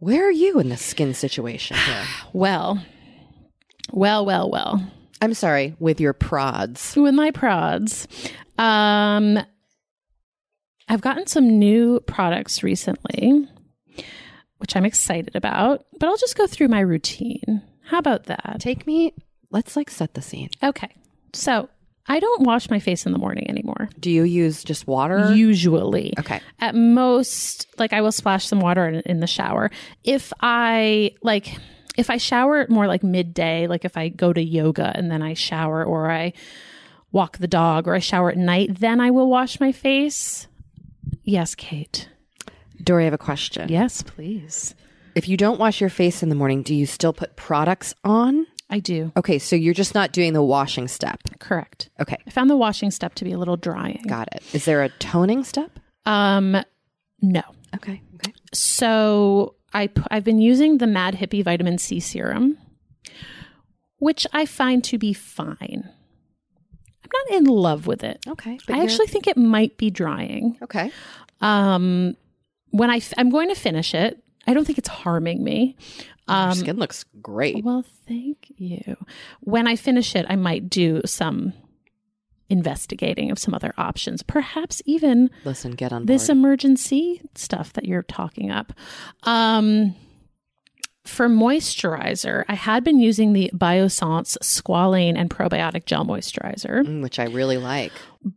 Where 0.00 0.28
are 0.28 0.30
you 0.30 0.60
in 0.60 0.68
the 0.68 0.76
skin 0.76 1.14
situation 1.14 1.78
here? 1.78 2.04
Well, 2.34 2.84
well, 3.92 4.24
well, 4.24 4.50
well. 4.50 4.82
I'm 5.20 5.34
sorry, 5.34 5.74
with 5.78 6.00
your 6.00 6.12
prods. 6.12 6.94
With 6.96 7.14
my 7.14 7.30
prods, 7.30 8.06
um, 8.56 9.38
I've 10.88 11.00
gotten 11.00 11.26
some 11.26 11.58
new 11.58 12.00
products 12.00 12.62
recently, 12.62 13.48
which 14.58 14.76
I'm 14.76 14.84
excited 14.84 15.34
about. 15.34 15.86
But 15.98 16.08
I'll 16.08 16.16
just 16.16 16.36
go 16.36 16.46
through 16.46 16.68
my 16.68 16.80
routine. 16.80 17.62
How 17.84 17.98
about 17.98 18.24
that? 18.26 18.56
Take 18.60 18.86
me, 18.86 19.14
let's 19.50 19.76
like 19.76 19.90
set 19.90 20.14
the 20.14 20.22
scene. 20.22 20.50
Okay. 20.62 20.94
So 21.32 21.68
I 22.06 22.20
don't 22.20 22.42
wash 22.42 22.70
my 22.70 22.78
face 22.78 23.04
in 23.04 23.12
the 23.12 23.18
morning 23.18 23.48
anymore. 23.50 23.90
Do 24.00 24.10
you 24.10 24.22
use 24.22 24.64
just 24.64 24.86
water? 24.86 25.32
Usually. 25.34 26.14
okay. 26.18 26.40
At 26.58 26.74
most, 26.74 27.66
like 27.78 27.92
I 27.92 28.00
will 28.00 28.12
splash 28.12 28.46
some 28.46 28.60
water 28.60 28.86
in, 28.88 29.00
in 29.00 29.20
the 29.20 29.26
shower. 29.26 29.70
If 30.04 30.32
I 30.40 31.12
like, 31.22 31.54
if 31.98 32.08
I 32.08 32.16
shower 32.16 32.64
more 32.70 32.86
like 32.86 33.02
midday, 33.02 33.66
like 33.66 33.84
if 33.84 33.96
I 33.96 34.08
go 34.08 34.32
to 34.32 34.40
yoga 34.40 34.92
and 34.94 35.10
then 35.10 35.20
I 35.20 35.34
shower 35.34 35.84
or 35.84 36.10
I 36.10 36.32
walk 37.10 37.38
the 37.38 37.48
dog 37.48 37.88
or 37.88 37.94
I 37.94 37.98
shower 37.98 38.30
at 38.30 38.38
night, 38.38 38.78
then 38.78 39.00
I 39.00 39.10
will 39.10 39.28
wash 39.28 39.58
my 39.58 39.72
face. 39.72 40.46
Yes, 41.24 41.54
Kate. 41.56 42.08
Doree, 42.82 43.02
I 43.02 43.04
have 43.06 43.14
a 43.14 43.18
question. 43.18 43.68
Yes, 43.68 44.02
please. 44.02 44.76
If 45.16 45.28
you 45.28 45.36
don't 45.36 45.58
wash 45.58 45.80
your 45.80 45.90
face 45.90 46.22
in 46.22 46.28
the 46.28 46.36
morning, 46.36 46.62
do 46.62 46.72
you 46.74 46.86
still 46.86 47.12
put 47.12 47.34
products 47.34 47.94
on? 48.04 48.46
I 48.70 48.78
do. 48.78 49.10
Okay, 49.16 49.40
so 49.40 49.56
you're 49.56 49.74
just 49.74 49.94
not 49.94 50.12
doing 50.12 50.34
the 50.34 50.42
washing 50.42 50.86
step. 50.86 51.18
Correct. 51.40 51.90
Okay, 52.00 52.18
I 52.26 52.30
found 52.30 52.48
the 52.48 52.56
washing 52.56 52.92
step 52.92 53.14
to 53.16 53.24
be 53.24 53.32
a 53.32 53.38
little 53.38 53.56
drying. 53.56 54.04
got 54.06 54.28
it. 54.32 54.44
Is 54.54 54.66
there 54.66 54.84
a 54.84 54.88
toning 54.88 55.42
step? 55.42 55.80
Um, 56.06 56.62
no. 57.20 57.42
Okay, 57.74 58.00
okay. 58.14 58.32
So 58.52 59.56
I 59.74 59.90
I've 60.10 60.24
been 60.24 60.38
using 60.40 60.78
the 60.78 60.86
Mad 60.86 61.14
Hippie 61.14 61.44
Vitamin 61.44 61.78
C 61.78 62.00
serum, 62.00 62.58
which 63.98 64.26
I 64.32 64.46
find 64.46 64.82
to 64.84 64.98
be 64.98 65.12
fine. 65.12 65.88
I'm 67.04 67.30
not 67.30 67.38
in 67.38 67.44
love 67.44 67.86
with 67.86 68.04
it. 68.04 68.18
Okay. 68.26 68.58
I 68.68 68.82
actually 68.82 69.06
think 69.06 69.26
it 69.26 69.36
might 69.36 69.76
be 69.78 69.90
drying. 69.90 70.58
Okay. 70.62 70.90
Um, 71.40 72.16
when 72.70 72.90
I 72.90 72.96
f- 72.98 73.14
I'm 73.16 73.30
going 73.30 73.48
to 73.48 73.54
finish 73.54 73.94
it, 73.94 74.22
I 74.46 74.52
don't 74.54 74.64
think 74.66 74.78
it's 74.78 74.88
harming 74.88 75.42
me. 75.42 75.76
Your 76.28 76.36
Um, 76.36 76.54
skin 76.54 76.76
looks 76.76 77.04
great. 77.22 77.64
well, 77.64 77.84
thank 78.06 78.52
you. 78.58 78.96
When 79.40 79.66
I 79.66 79.76
finish 79.76 80.14
it, 80.14 80.26
I 80.28 80.36
might 80.36 80.68
do 80.68 81.00
some 81.06 81.54
investigating 82.50 83.30
of 83.30 83.38
some 83.38 83.54
other 83.54 83.74
options, 83.76 84.22
perhaps 84.22 84.80
even 84.86 85.30
Listen, 85.44 85.72
get 85.72 85.92
on 85.92 86.02
board. 86.02 86.08
this 86.08 86.28
emergency 86.28 87.20
stuff 87.34 87.72
that 87.74 87.84
you're 87.84 88.02
talking 88.02 88.50
up. 88.50 88.72
Um, 89.24 89.94
for 91.04 91.28
moisturizer, 91.28 92.44
I 92.48 92.54
had 92.54 92.84
been 92.84 93.00
using 93.00 93.32
the 93.32 93.50
Biossance 93.54 94.36
Squalane 94.42 95.16
and 95.16 95.30
Probiotic 95.30 95.86
Gel 95.86 96.04
Moisturizer. 96.04 96.84
Mm, 96.84 97.02
which 97.02 97.18
I 97.18 97.24
really 97.24 97.56
like. 97.56 97.92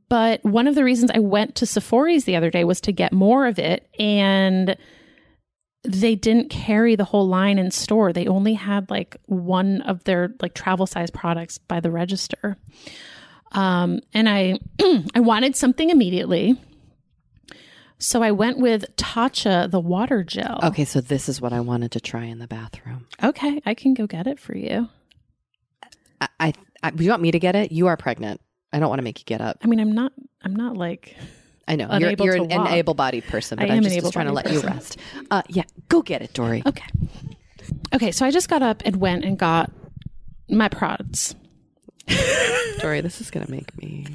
But 0.07 0.43
one 0.45 0.67
of 0.67 0.75
the 0.75 0.83
reasons 0.83 1.11
I 1.13 1.19
went 1.19 1.55
to 1.55 1.65
Sephora's 1.65 2.23
the 2.23 2.37
other 2.37 2.49
day 2.49 2.63
was 2.63 2.79
to 2.81 2.93
get 2.93 3.11
more 3.11 3.45
of 3.45 3.59
it. 3.59 3.87
And 3.99 4.77
they 5.83 6.15
didn't 6.15 6.49
carry 6.49 6.95
the 6.95 7.03
whole 7.03 7.27
line 7.27 7.57
in 7.57 7.71
store. 7.71 8.13
They 8.13 8.27
only 8.27 8.53
had 8.53 8.89
like 8.89 9.17
one 9.25 9.81
of 9.81 10.03
their 10.03 10.33
like 10.41 10.53
travel 10.53 10.85
size 10.85 11.09
products 11.11 11.57
by 11.57 11.79
the 11.79 11.91
register. 11.91 12.57
Um, 13.51 13.99
and 14.13 14.29
I 14.29 14.59
I 15.15 15.19
wanted 15.19 15.55
something 15.55 15.89
immediately. 15.89 16.59
So 17.99 18.23
I 18.23 18.31
went 18.31 18.57
with 18.57 18.95
Tatcha 18.95 19.69
the 19.69 19.79
water 19.79 20.23
gel. 20.23 20.59
Okay, 20.63 20.85
so 20.85 21.01
this 21.01 21.29
is 21.29 21.39
what 21.39 21.53
I 21.53 21.59
wanted 21.59 21.91
to 21.91 21.99
try 21.99 22.23
in 22.23 22.39
the 22.39 22.47
bathroom. 22.47 23.07
Okay, 23.23 23.61
I 23.65 23.75
can 23.75 23.93
go 23.93 24.07
get 24.07 24.25
it 24.25 24.39
for 24.39 24.57
you. 24.57 24.89
I, 26.19 26.27
I, 26.39 26.53
I 26.81 26.91
do 26.91 27.03
you 27.03 27.11
want 27.11 27.21
me 27.21 27.31
to 27.31 27.39
get 27.39 27.55
it? 27.55 27.71
You 27.71 27.87
are 27.87 27.97
pregnant. 27.97 28.41
I 28.73 28.79
don't 28.79 28.89
want 28.89 28.99
to 28.99 29.03
make 29.03 29.19
you 29.19 29.25
get 29.25 29.41
up. 29.41 29.57
I 29.63 29.67
mean, 29.67 29.79
I'm 29.79 29.91
not 29.91 30.13
I'm 30.41 30.55
not 30.55 30.77
like 30.77 31.15
I 31.67 31.75
know 31.75 31.89
you're, 31.97 32.13
you're 32.17 32.35
an, 32.35 32.47
walk. 32.49 32.71
able-bodied 32.71 33.25
person, 33.25 33.59
I 33.59 33.63
but 33.63 33.71
am 33.71 33.77
I'm 33.77 33.85
an 33.85 33.91
just 33.91 34.11
trying 34.13 34.25
to 34.25 34.33
let 34.33 34.47
able-bodied 34.47 34.63
you 34.69 34.75
rest. 34.75 34.97
Uh, 35.29 35.41
yeah, 35.47 35.63
go 35.89 36.01
get 36.01 36.21
it, 36.21 36.33
Doree. 36.33 36.63
Okay. 36.65 36.85
Okay, 37.93 38.11
so 38.11 38.25
I 38.25 38.31
just 38.31 38.49
got 38.49 38.61
up 38.63 38.81
and 38.83 38.95
went 38.95 39.25
and 39.25 39.37
got 39.37 39.71
my 40.49 40.67
prods. 40.69 41.35
Doree, 42.79 43.01
this 43.01 43.21
is 43.21 43.31
gonna 43.31 43.49
make 43.49 43.75
me. 43.81 44.05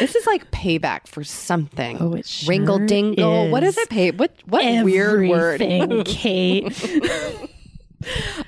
This 0.00 0.14
is 0.14 0.26
like 0.26 0.50
payback 0.50 1.06
for 1.06 1.22
something. 1.24 1.98
Oh, 2.00 2.14
it 2.14 2.26
sure 2.26 2.48
Ringle 2.48 2.78
dingle. 2.86 3.50
What 3.50 3.62
is 3.62 3.76
is. 3.76 3.84
it? 3.84 3.90
Pay? 3.90 4.10
What? 4.12 4.32
What 4.46 4.84
weird 4.84 5.28
word? 5.28 5.60
Kate. 6.06 6.72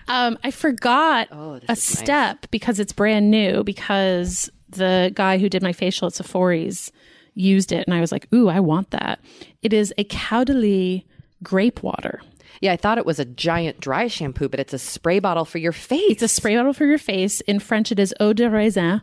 um, 0.08 0.38
I 0.44 0.50
forgot 0.50 1.28
Oh, 1.30 1.52
a 1.54 1.56
is 1.56 1.68
nice. 1.68 1.82
step 1.82 2.46
because 2.50 2.78
it's 2.80 2.92
brand 2.92 3.30
new 3.30 3.62
because 3.64 4.50
the 4.70 5.10
guy 5.14 5.38
who 5.38 5.48
did 5.48 5.62
my 5.62 5.72
facial 5.72 6.06
at 6.06 6.14
Sephora's 6.14 6.92
used 7.34 7.72
it 7.72 7.86
and 7.86 7.94
I 7.94 8.00
was 8.00 8.12
like, 8.12 8.26
ooh, 8.32 8.48
I 8.48 8.60
want 8.60 8.90
that. 8.90 9.20
It 9.62 9.72
is 9.72 9.92
a 9.98 10.04
Caudalie 10.04 11.04
grape 11.42 11.82
water. 11.82 12.20
Yeah, 12.60 12.72
I 12.72 12.76
thought 12.76 12.98
it 12.98 13.06
was 13.06 13.18
a 13.18 13.24
giant 13.24 13.80
dry 13.80 14.06
shampoo, 14.06 14.48
but 14.48 14.60
it's 14.60 14.74
a 14.74 14.78
spray 14.78 15.18
bottle 15.18 15.44
for 15.46 15.58
your 15.58 15.72
face. 15.72 16.10
It's 16.10 16.22
a 16.22 16.28
spray 16.28 16.56
bottle 16.56 16.74
for 16.74 16.84
your 16.84 16.98
face. 16.98 17.40
In 17.42 17.58
French, 17.58 17.90
it 17.90 17.98
is 17.98 18.14
eau 18.20 18.32
de 18.34 18.48
raisin, 18.50 19.00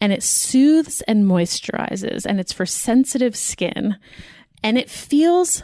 and 0.00 0.12
it 0.12 0.22
soothes 0.22 1.02
and 1.02 1.24
moisturizes, 1.24 2.24
and 2.24 2.40
it's 2.40 2.52
for 2.52 2.64
sensitive 2.64 3.36
skin, 3.36 3.96
and 4.62 4.78
it 4.78 4.88
feels 4.88 5.62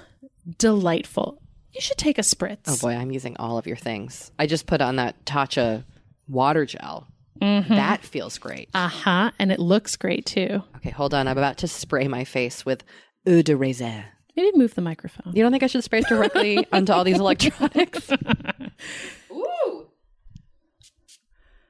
delightful. 0.59 1.41
You 1.73 1.81
should 1.81 1.99
take 1.99 2.19
a 2.19 2.23
spritz. 2.23 2.69
Oh 2.69 2.77
boy, 2.77 2.95
I'm 2.95 3.11
using 3.11 3.37
all 3.39 3.59
of 3.59 3.67
your 3.67 3.77
things. 3.77 4.31
I 4.39 4.47
just 4.47 4.67
put 4.67 4.81
on 4.81 4.97
that 4.97 5.25
Tatcha 5.25 5.85
water 6.29 6.67
gel. 6.67 7.09
Mm-hmm. 7.41 7.75
That 7.75 8.05
feels 8.05 8.39
great. 8.39 8.69
Uh 8.75 8.89
huh. 8.89 9.31
And 9.39 9.51
it 9.51 9.59
looks 9.59 9.97
great 9.97 10.25
too. 10.25 10.63
Okay, 10.77 10.91
hold 10.91 11.15
on. 11.15 11.27
I'm 11.27 11.37
about 11.37 11.59
to 11.59 11.69
spray 11.69 12.07
my 12.07 12.25
face 12.25 12.65
with 12.65 12.85
eau 13.27 13.43
de 13.43 13.57
raisin. 13.57 14.05
Maybe 14.37 14.57
move 14.57 14.75
the 14.75 14.81
microphone. 14.83 15.33
You 15.35 15.43
don't 15.43 15.53
think 15.53 15.63
I 15.63 15.69
should 15.69 15.85
spray 15.85 16.01
it 16.01 16.07
directly 16.09 16.67
onto 16.73 16.93
all 16.93 17.05
these 17.05 17.19
electronics? 17.19 18.11
Ooh. 19.33 19.87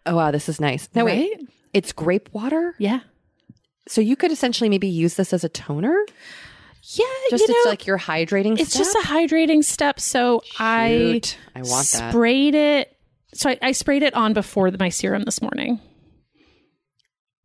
Oh 0.06 0.16
wow, 0.16 0.30
this 0.30 0.48
is 0.48 0.60
nice. 0.60 0.88
No 0.94 1.04
wait, 1.04 1.40
it's 1.72 1.92
grape 1.92 2.28
water. 2.32 2.74
Yeah. 2.78 3.00
So 3.86 4.00
you 4.00 4.16
could 4.16 4.32
essentially 4.32 4.70
maybe 4.70 4.88
use 4.88 5.14
this 5.16 5.32
as 5.32 5.44
a 5.44 5.48
toner. 5.48 5.94
Yeah. 6.82 7.04
Just 7.30 7.42
you 7.42 7.48
know, 7.48 7.54
it's 7.58 7.66
like 7.66 7.86
your 7.86 7.98
hydrating. 7.98 8.58
it's 8.58 8.70
step? 8.70 8.84
just 8.84 8.94
a 8.96 9.08
hydrating 9.08 9.64
step. 9.64 10.00
So 10.00 10.42
I 10.58 10.88
Shoot, 11.22 11.38
I 11.54 11.60
want 11.62 11.86
that. 11.88 12.10
sprayed 12.10 12.54
it. 12.54 12.96
So 13.34 13.50
I, 13.50 13.58
I 13.60 13.72
sprayed 13.72 14.02
it 14.02 14.14
on 14.14 14.32
before 14.32 14.70
my 14.78 14.88
serum 14.90 15.24
this 15.24 15.42
morning. 15.42 15.80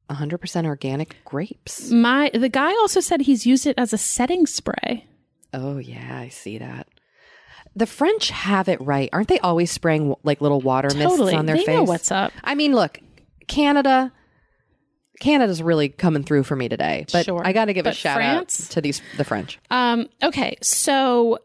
100% 0.09 0.65
organic 0.65 1.23
grapes. 1.23 1.91
My 1.91 2.31
the 2.33 2.49
guy 2.49 2.71
also 2.71 2.99
said 2.99 3.21
he's 3.21 3.45
used 3.45 3.67
it 3.67 3.75
as 3.77 3.93
a 3.93 3.97
setting 3.97 4.45
spray. 4.47 5.05
Oh 5.53 5.77
yeah, 5.77 6.17
I 6.19 6.29
see 6.29 6.57
that. 6.59 6.87
The 7.75 7.85
French 7.85 8.29
have 8.31 8.67
it 8.67 8.81
right, 8.81 9.09
aren't 9.13 9.27
they? 9.27 9.39
Always 9.39 9.71
spraying 9.71 10.15
like 10.23 10.41
little 10.41 10.61
water 10.61 10.89
Totally. 10.89 11.05
mists 11.25 11.33
on 11.37 11.45
their 11.45 11.55
they 11.57 11.63
face. 11.65 11.75
know 11.75 11.83
what's 11.83 12.11
up. 12.11 12.31
I 12.43 12.55
mean, 12.55 12.73
look, 12.73 12.99
Canada. 13.47 14.11
Canada's 15.19 15.61
really 15.61 15.89
coming 15.89 16.23
through 16.23 16.43
for 16.43 16.55
me 16.55 16.69
today, 16.69 17.05
but 17.11 17.25
Sure. 17.25 17.41
I 17.45 17.51
got 17.51 17.65
to 17.65 17.73
give 17.73 17.85
a 17.85 17.93
shout 17.93 18.15
France? 18.15 18.67
out 18.67 18.71
to 18.71 18.81
these 18.81 19.01
the 19.17 19.25
French. 19.25 19.59
Um, 19.69 20.07
okay, 20.23 20.55
so 20.61 21.39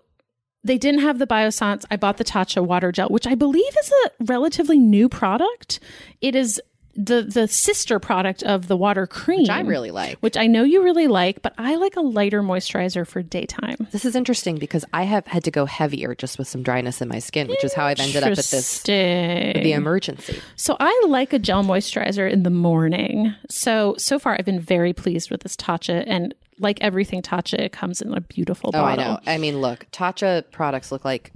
they 0.62 0.78
didn't 0.78 1.00
have 1.00 1.18
the 1.18 1.26
Biossance. 1.26 1.84
I 1.90 1.96
bought 1.96 2.16
the 2.18 2.24
Tatcha 2.24 2.64
water 2.64 2.92
gel, 2.92 3.08
which 3.08 3.26
I 3.26 3.34
believe 3.34 3.76
is 3.80 3.92
a 4.06 4.10
relatively 4.26 4.78
new 4.78 5.08
product. 5.08 5.80
It 6.20 6.36
is 6.36 6.60
the 6.96 7.22
the 7.22 7.48
sister 7.48 7.98
product 7.98 8.42
of 8.42 8.68
the 8.68 8.76
water 8.76 9.06
cream, 9.06 9.40
Which 9.42 9.50
I 9.50 9.60
really 9.60 9.90
like. 9.90 10.18
which 10.20 10.36
I 10.36 10.46
know 10.46 10.62
you 10.64 10.82
really 10.82 11.06
like, 11.08 11.42
but 11.42 11.54
I 11.58 11.76
like 11.76 11.96
a 11.96 12.00
lighter 12.00 12.42
moisturizer 12.42 13.06
for 13.06 13.22
daytime. 13.22 13.86
This 13.90 14.04
is 14.04 14.14
interesting 14.14 14.56
because 14.56 14.84
I 14.92 15.02
have 15.04 15.26
had 15.26 15.44
to 15.44 15.50
go 15.50 15.66
heavier 15.66 16.14
just 16.14 16.38
with 16.38 16.48
some 16.48 16.62
dryness 16.62 17.00
in 17.00 17.08
my 17.08 17.18
skin, 17.18 17.48
which 17.48 17.64
is 17.64 17.74
how 17.74 17.86
I've 17.86 18.00
ended 18.00 18.22
up 18.22 18.30
at 18.30 18.36
this 18.36 18.82
the 18.82 19.72
emergency. 19.72 20.40
So 20.56 20.76
I 20.80 21.02
like 21.08 21.32
a 21.32 21.38
gel 21.38 21.64
moisturizer 21.64 22.30
in 22.30 22.42
the 22.42 22.50
morning. 22.50 23.34
So 23.50 23.94
so 23.98 24.18
far 24.18 24.36
I've 24.38 24.44
been 24.46 24.60
very 24.60 24.92
pleased 24.92 25.30
with 25.30 25.42
this 25.42 25.56
Tatcha 25.56 26.04
and 26.06 26.34
like 26.60 26.78
everything 26.80 27.20
Tatcha, 27.22 27.58
it 27.58 27.72
comes 27.72 28.00
in 28.00 28.14
a 28.14 28.20
beautiful 28.20 28.70
Oh, 28.74 28.84
I 28.84 28.96
know. 28.96 29.18
I 29.26 29.38
mean, 29.38 29.60
look, 29.60 29.86
Tatcha 29.90 30.44
products 30.52 30.92
look 30.92 31.04
like 31.04 31.32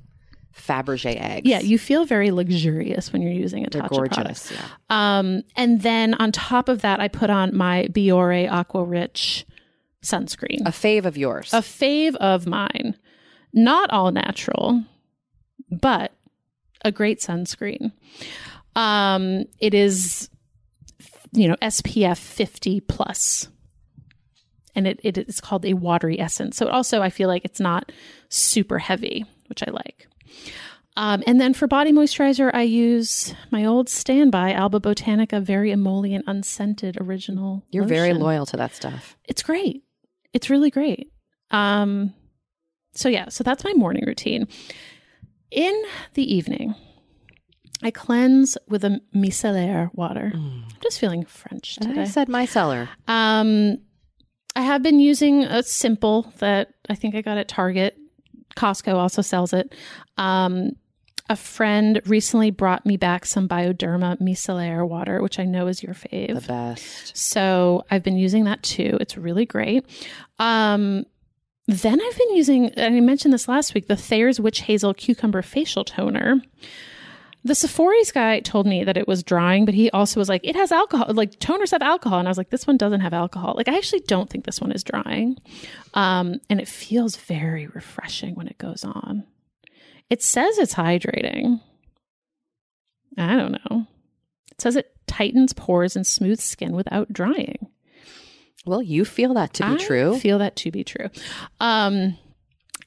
Fabergé 0.59 1.21
eggs. 1.21 1.49
Yeah, 1.49 1.61
you 1.61 1.79
feel 1.79 2.05
very 2.05 2.31
luxurious 2.31 3.13
when 3.13 3.23
you're 3.23 3.33
using 3.33 3.65
a 3.67 3.71
they're 3.71 3.83
Tatcha 3.83 3.89
gorgeous. 3.89 4.17
product. 4.17 4.53
Yeah. 4.53 5.19
Um, 5.19 5.43
and 5.57 5.83
then 5.83 6.15
on 6.15 6.33
top 6.33 6.69
of 6.69 6.83
that, 6.83 7.01
I 7.01 7.09
put 7.09 7.31
on 7.31 7.57
my 7.57 7.87
Biore 7.91 8.51
Aqua 8.51 8.85
Rich 8.85 9.47
sunscreen, 10.05 10.61
A 10.67 10.71
fave 10.71 11.05
of 11.05 11.17
yours. 11.17 11.53
a 11.53 11.59
fave 11.59 12.15
of 12.17 12.47
mine. 12.47 12.97
Not 13.53 13.91
all 13.91 14.11
natural, 14.13 14.83
but 15.71 16.13
a 16.85 16.93
great 16.93 17.21
sunscreen. 17.21 17.93
Um, 18.77 19.45
it 19.59 19.75
is, 19.75 20.29
you 21.33 21.49
know, 21.49 21.57
SPF 21.63 22.19
50 22.19 22.81
plus. 22.81 23.49
And 24.75 24.87
it, 24.87 25.01
it 25.03 25.19
is 25.19 25.41
called 25.41 25.65
a 25.65 25.73
watery 25.75 26.21
essence. 26.21 26.57
So 26.57 26.69
also, 26.69 27.03
I 27.03 27.11
feel 27.11 27.27
like 27.29 27.45
it's 27.45 27.59
not 27.59 27.91
super 28.29 28.79
heavy, 28.79 29.25
which 29.49 29.65
I 29.67 29.71
like. 29.73 30.07
Um, 30.97 31.23
and 31.29 31.41
then 31.41 31.55
for 31.55 31.69
body 31.69 31.93
moisturizer, 31.93 32.51
I 32.53 32.63
use 32.63 33.33
my 33.53 33.65
old 33.65 33.89
standby 33.89 34.53
Alba 34.53 34.81
Botanica 34.81 35.41
Very 35.41 35.71
Emollient 35.71 36.25
Unscented 36.27 37.01
Original. 37.01 37.63
You're 37.71 37.85
very 37.85 38.13
loyal 38.13 38.47
to 38.47 38.57
that 38.57 38.75
stuff. 38.75 39.17
It's 39.25 39.43
great. 39.43 39.85
It's 40.33 40.51
really 40.51 40.71
great. 40.71 41.13
Um, 41.53 42.15
so 42.95 43.09
yeah, 43.09 43.29
so 43.29 43.45
that's 43.45 43.63
my 43.63 43.73
morning 43.75 44.05
routine. 44.07 44.49
In 45.53 45.83
the 46.15 46.35
evening, 46.35 46.75
I 47.83 47.93
cleanse 47.93 48.59
with 48.67 48.85
a 48.85 49.01
micellar 49.15 49.95
water. 49.95 50.33
I'm 50.35 50.65
just 50.83 50.99
feeling 50.99 51.25
French 51.25 51.77
today. 51.77 52.01
I 52.03 52.05
said 52.05 52.29
micellar. 52.29 52.89
Um, 53.07 53.79
I 54.57 54.63
have 54.63 54.83
been 54.83 54.99
using 54.99 55.45
a 55.45 55.63
simple 55.63 56.33
that 56.39 56.75
I 56.89 56.97
think 56.97 57.15
I 57.15 57.23
got 57.23 57.39
at 57.39 57.47
Target. 57.47 57.97
Costco 58.59 58.95
also 58.95 59.23
sells 59.23 59.53
it. 59.53 59.75
Um, 60.17 60.73
a 61.31 61.37
friend 61.37 62.01
recently 62.07 62.51
brought 62.51 62.87
me 62.87 62.97
back 62.97 63.27
some 63.27 63.49
Bioderma 63.49 64.21
micellaire 64.21 64.89
water, 64.89 65.23
which 65.23 65.39
I 65.39 65.45
know 65.45 65.67
is 65.67 65.83
your 65.83 65.95
fave. 65.95 66.35
The 66.35 66.49
best. 66.49 67.17
So 67.17 67.85
I've 67.91 68.03
been 68.03 68.17
using 68.17 68.45
that 68.45 68.63
too. 68.63 68.97
It's 69.01 69.17
really 69.17 69.45
great. 69.45 69.85
Um, 70.39 71.05
then 71.67 72.01
I've 72.01 72.19
been 72.19 72.35
using, 72.35 72.71
and 72.71 72.97
I 72.97 73.01
mentioned 73.01 73.35
this 73.35 73.47
last 73.47 73.75
week, 73.75 73.89
the 73.89 73.97
Thayer's 73.97 74.41
Witch 74.41 74.63
Hazel 74.63 74.95
Cucumber 74.95 75.43
Facial 75.43 75.85
Toner. 75.85 76.41
The 77.49 77.55
Sephora's 77.55 78.13
guy 78.13 78.41
told 78.41 78.67
me 78.67 78.85
that 78.85 78.99
it 78.99 79.09
was 79.09 79.23
drying, 79.23 79.65
but 79.65 79.73
he 79.73 79.91
also 79.91 80.21
was 80.21 80.29
like, 80.29 80.43
it 80.45 80.55
has 80.55 80.71
alcohol, 80.71 81.07
like 81.15 81.39
toners 81.39 81.71
have 81.71 81.81
alcohol. 81.81 82.19
And 82.19 82.29
I 82.29 82.31
was 82.31 82.37
like, 82.37 82.51
this 82.51 82.67
one 82.67 82.77
doesn't 82.77 83.01
have 83.01 83.15
alcohol. 83.15 83.55
Like, 83.57 83.69
I 83.69 83.77
actually 83.77 84.01
don't 84.01 84.29
think 84.29 84.45
this 84.45 84.61
one 84.61 84.71
is 84.71 84.85
drying. 84.85 85.39
Um, 85.95 86.41
and 86.51 86.61
it 86.61 86.69
feels 86.69 87.17
very 87.17 87.67
refreshing 87.67 88.35
when 88.35 88.49
it 88.49 88.59
goes 88.59 88.85
on. 88.85 89.25
It 90.11 90.23
says 90.23 90.59
it's 90.59 90.75
hydrating. 90.75 91.63
I 93.17 93.35
don't 93.35 93.53
know. 93.53 93.87
It 94.53 94.61
says 94.61 94.77
it 94.77 94.93
tightens 95.07 95.55
pores 95.55 95.97
and 95.97 96.07
smooths 96.07 96.45
skin 96.45 96.73
without 96.73 97.11
drying. 97.15 97.67
Well, 98.67 98.83
you 98.83 99.07
feel 99.07 99.33
that 99.35 99.55
to 99.55 99.63
be 99.63 99.73
I 99.73 99.77
true. 99.79 100.19
Feel 100.19 100.39
that 100.41 100.55
to 100.57 100.71
be 100.71 100.85
true. 100.85 101.09
Um, 101.61 102.19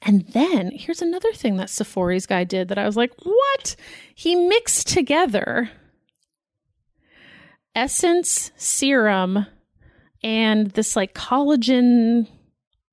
and 0.04 0.26
then 0.28 0.70
here's 0.72 1.02
another 1.02 1.32
thing 1.32 1.56
that 1.56 1.70
Sephora's 1.70 2.26
guy 2.26 2.44
did 2.44 2.68
that 2.68 2.78
I 2.78 2.86
was 2.86 2.96
like, 2.96 3.12
what? 3.22 3.76
He 4.14 4.34
mixed 4.34 4.88
together 4.88 5.70
essence, 7.74 8.50
serum, 8.56 9.46
and 10.22 10.70
this 10.72 10.94
like 10.96 11.14
collagen 11.14 12.26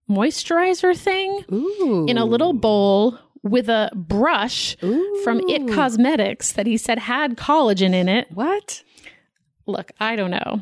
moisturizer 0.10 0.97
thing 0.97 1.43
Ooh. 1.51 2.05
in 2.07 2.18
a 2.18 2.26
little 2.26 2.53
bowl 2.53 3.20
with 3.43 3.70
a 3.70 3.91
brush 3.95 4.76
from 5.24 5.39
It 5.49 5.72
Cosmetics 5.74 6.53
that 6.53 6.66
he 6.66 6.78
said 6.78 6.99
had 6.99 7.38
collagen 7.38 7.93
in 7.93 8.10
it. 8.10 8.28
What? 8.32 8.84
Look, 9.66 9.91
I 9.99 10.16
don't 10.16 10.32
know. 10.32 10.62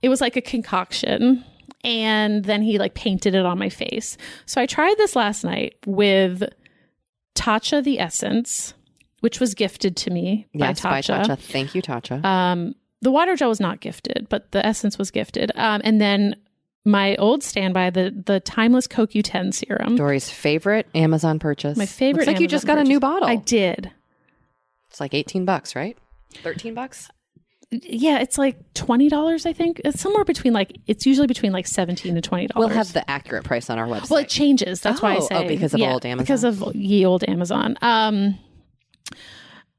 It 0.00 0.08
was 0.08 0.20
like 0.20 0.36
a 0.36 0.40
concoction. 0.40 1.44
And 1.84 2.44
then 2.44 2.62
he 2.62 2.78
like 2.78 2.94
painted 2.94 3.34
it 3.34 3.44
on 3.44 3.58
my 3.58 3.68
face. 3.68 4.16
So 4.46 4.60
I 4.60 4.66
tried 4.66 4.96
this 4.98 5.16
last 5.16 5.42
night 5.44 5.74
with 5.86 6.44
Tatcha 7.34 7.82
the 7.82 7.98
Essence, 7.98 8.74
which 9.20 9.40
was 9.40 9.54
gifted 9.54 9.96
to 9.98 10.10
me 10.10 10.46
Yes, 10.52 10.80
by 10.80 10.90
by 10.90 11.00
Tatcha. 11.00 11.24
Tatcha. 11.24 11.38
Thank 11.38 11.74
you, 11.74 11.82
Tatcha. 11.82 12.24
Um, 12.24 12.74
the 13.00 13.10
water 13.10 13.34
gel 13.34 13.48
was 13.48 13.60
not 13.60 13.80
gifted, 13.80 14.28
but 14.28 14.52
the 14.52 14.64
essence 14.64 14.96
was 14.96 15.10
gifted. 15.10 15.50
Um, 15.56 15.80
and 15.82 16.00
then 16.00 16.36
my 16.84 17.16
old 17.16 17.42
standby, 17.42 17.90
the 17.90 18.22
the 18.26 18.40
timeless 18.40 18.86
CoQ10 18.86 19.52
serum. 19.54 19.96
Doree's 19.96 20.30
favorite 20.30 20.86
Amazon 20.94 21.38
purchase. 21.38 21.76
My 21.76 21.86
favorite. 21.86 22.26
Looks 22.26 22.34
like 22.34 22.40
you 22.40 22.48
just 22.48 22.66
got 22.66 22.78
a 22.78 22.84
new 22.84 23.00
bottle. 23.00 23.28
I 23.28 23.36
did. 23.36 23.90
It's 24.90 25.00
like 25.00 25.14
18 25.14 25.44
bucks, 25.44 25.74
right? 25.74 25.96
13 26.42 26.74
bucks? 26.74 27.08
Yeah, 27.82 28.18
it's 28.20 28.38
like 28.38 28.56
twenty 28.74 29.08
dollars. 29.08 29.46
I 29.46 29.52
think 29.52 29.80
it's 29.84 30.00
somewhere 30.00 30.24
between 30.24 30.52
like 30.52 30.76
it's 30.86 31.06
usually 31.06 31.26
between 31.26 31.52
like 31.52 31.66
seventeen 31.66 32.14
to 32.14 32.20
twenty 32.20 32.46
dollars. 32.48 32.68
We'll 32.68 32.76
have 32.76 32.92
the 32.92 33.08
accurate 33.10 33.44
price 33.44 33.70
on 33.70 33.78
our 33.78 33.86
website. 33.86 34.10
Well, 34.10 34.20
it 34.20 34.28
changes. 34.28 34.80
That's 34.80 35.00
why 35.02 35.14
I 35.14 35.16
Oh, 35.16 35.26
say 35.26 35.34
oh, 35.44 35.48
because 35.48 35.74
of 35.74 35.80
yeah, 35.80 35.92
old 35.92 36.04
Amazon. 36.04 36.22
Because 36.24 36.44
of 36.44 36.76
ye 36.76 37.04
old 37.06 37.24
Amazon. 37.28 37.76
Um, 37.82 38.38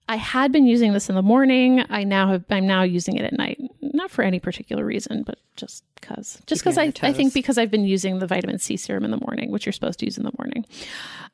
I 0.09 0.17
had 0.17 0.51
been 0.51 0.65
using 0.67 0.91
this 0.91 1.07
in 1.07 1.15
the 1.15 1.21
morning. 1.21 1.83
I 1.89 2.03
now 2.03 2.27
have. 2.31 2.43
I'm 2.49 2.67
now 2.67 2.83
using 2.83 3.15
it 3.15 3.23
at 3.23 3.33
night. 3.33 3.59
Not 3.81 4.11
for 4.11 4.21
any 4.23 4.39
particular 4.39 4.83
reason, 4.83 5.23
but 5.23 5.37
just 5.55 5.83
because. 5.95 6.41
Just 6.45 6.61
because 6.61 6.77
I, 6.77 6.91
I 7.03 7.13
think 7.13 7.33
because 7.33 7.57
I've 7.57 7.71
been 7.71 7.85
using 7.85 8.19
the 8.19 8.27
vitamin 8.27 8.59
C 8.59 8.75
serum 8.75 9.05
in 9.05 9.11
the 9.11 9.19
morning, 9.25 9.49
which 9.51 9.65
you're 9.65 9.73
supposed 9.73 9.99
to 9.99 10.05
use 10.05 10.17
in 10.17 10.23
the 10.23 10.33
morning. 10.37 10.65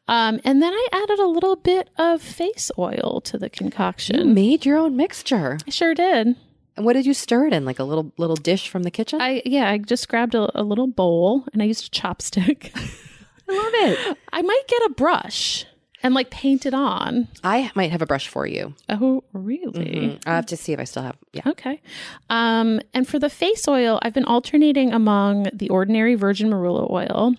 Um, 0.07 0.39
and 0.43 0.61
then 0.61 0.71
I 0.73 0.87
added 0.91 1.19
a 1.19 1.27
little 1.27 1.55
bit 1.55 1.89
of 1.97 2.21
face 2.21 2.69
oil 2.77 3.21
to 3.25 3.37
the 3.37 3.45
you 3.47 3.49
concoction. 3.51 4.33
made 4.33 4.65
your 4.65 4.77
own 4.77 4.95
mixture. 4.95 5.57
I 5.65 5.69
sure 5.71 5.93
did. 5.95 6.35
And 6.79 6.85
what 6.85 6.93
did 6.93 7.05
you 7.05 7.13
stir 7.13 7.47
it 7.47 7.51
in? 7.51 7.65
Like 7.65 7.79
a 7.79 7.83
little 7.83 8.13
little 8.17 8.37
dish 8.37 8.69
from 8.69 8.83
the 8.83 8.89
kitchen? 8.89 9.19
I 9.21 9.41
yeah, 9.43 9.69
I 9.69 9.79
just 9.79 10.07
grabbed 10.07 10.33
a, 10.33 10.49
a 10.57 10.63
little 10.63 10.87
bowl 10.87 11.43
and 11.51 11.61
I 11.61 11.65
used 11.65 11.85
a 11.85 11.89
chopstick. 11.89 12.71
I 13.49 13.51
love 13.51 13.73
it. 13.73 14.17
I 14.31 14.41
might 14.41 14.63
get 14.65 14.81
a 14.83 14.93
brush 14.95 15.65
and 16.01 16.13
like 16.13 16.29
paint 16.29 16.65
it 16.65 16.73
on. 16.73 17.27
I 17.43 17.69
might 17.75 17.91
have 17.91 18.01
a 18.01 18.05
brush 18.05 18.29
for 18.29 18.47
you. 18.47 18.75
Oh, 18.87 19.25
really? 19.33 19.85
Mm, 19.93 20.23
I'll 20.25 20.35
have 20.35 20.45
to 20.45 20.55
see 20.55 20.71
if 20.71 20.79
I 20.79 20.85
still 20.85 21.03
have. 21.03 21.17
Yeah. 21.33 21.41
Okay. 21.47 21.81
Um, 22.29 22.79
and 22.93 23.05
for 23.05 23.19
the 23.19 23.29
face 23.29 23.67
oil, 23.67 23.99
I've 24.01 24.13
been 24.13 24.23
alternating 24.23 24.93
among 24.93 25.47
the 25.51 25.67
ordinary 25.67 26.15
virgin 26.15 26.49
marula 26.49 26.89
oil, 26.89 27.35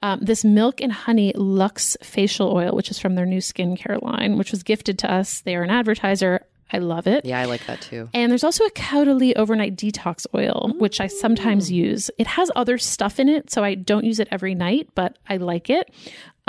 um, 0.00 0.20
this 0.20 0.44
milk 0.44 0.80
and 0.80 0.92
honey 0.92 1.32
Lux 1.34 1.96
facial 2.04 2.52
oil, 2.52 2.76
which 2.76 2.92
is 2.92 3.00
from 3.00 3.16
their 3.16 3.26
new 3.26 3.40
skincare 3.40 4.00
line, 4.00 4.38
which 4.38 4.52
was 4.52 4.62
gifted 4.62 4.96
to 5.00 5.10
us. 5.12 5.40
They 5.40 5.56
are 5.56 5.62
an 5.64 5.70
advertiser. 5.70 6.46
I 6.74 6.78
love 6.78 7.06
it. 7.06 7.24
Yeah, 7.24 7.38
I 7.38 7.44
like 7.44 7.64
that 7.66 7.80
too. 7.80 8.08
And 8.12 8.32
there's 8.32 8.42
also 8.42 8.64
a 8.64 8.70
Caudalie 8.70 9.34
overnight 9.36 9.76
detox 9.76 10.26
oil, 10.34 10.72
which 10.78 11.00
I 11.00 11.06
sometimes 11.06 11.70
use. 11.70 12.10
It 12.18 12.26
has 12.26 12.50
other 12.56 12.78
stuff 12.78 13.20
in 13.20 13.28
it, 13.28 13.48
so 13.48 13.62
I 13.62 13.76
don't 13.76 14.04
use 14.04 14.18
it 14.18 14.26
every 14.32 14.56
night, 14.56 14.88
but 14.96 15.16
I 15.28 15.36
like 15.36 15.70
it. 15.70 15.88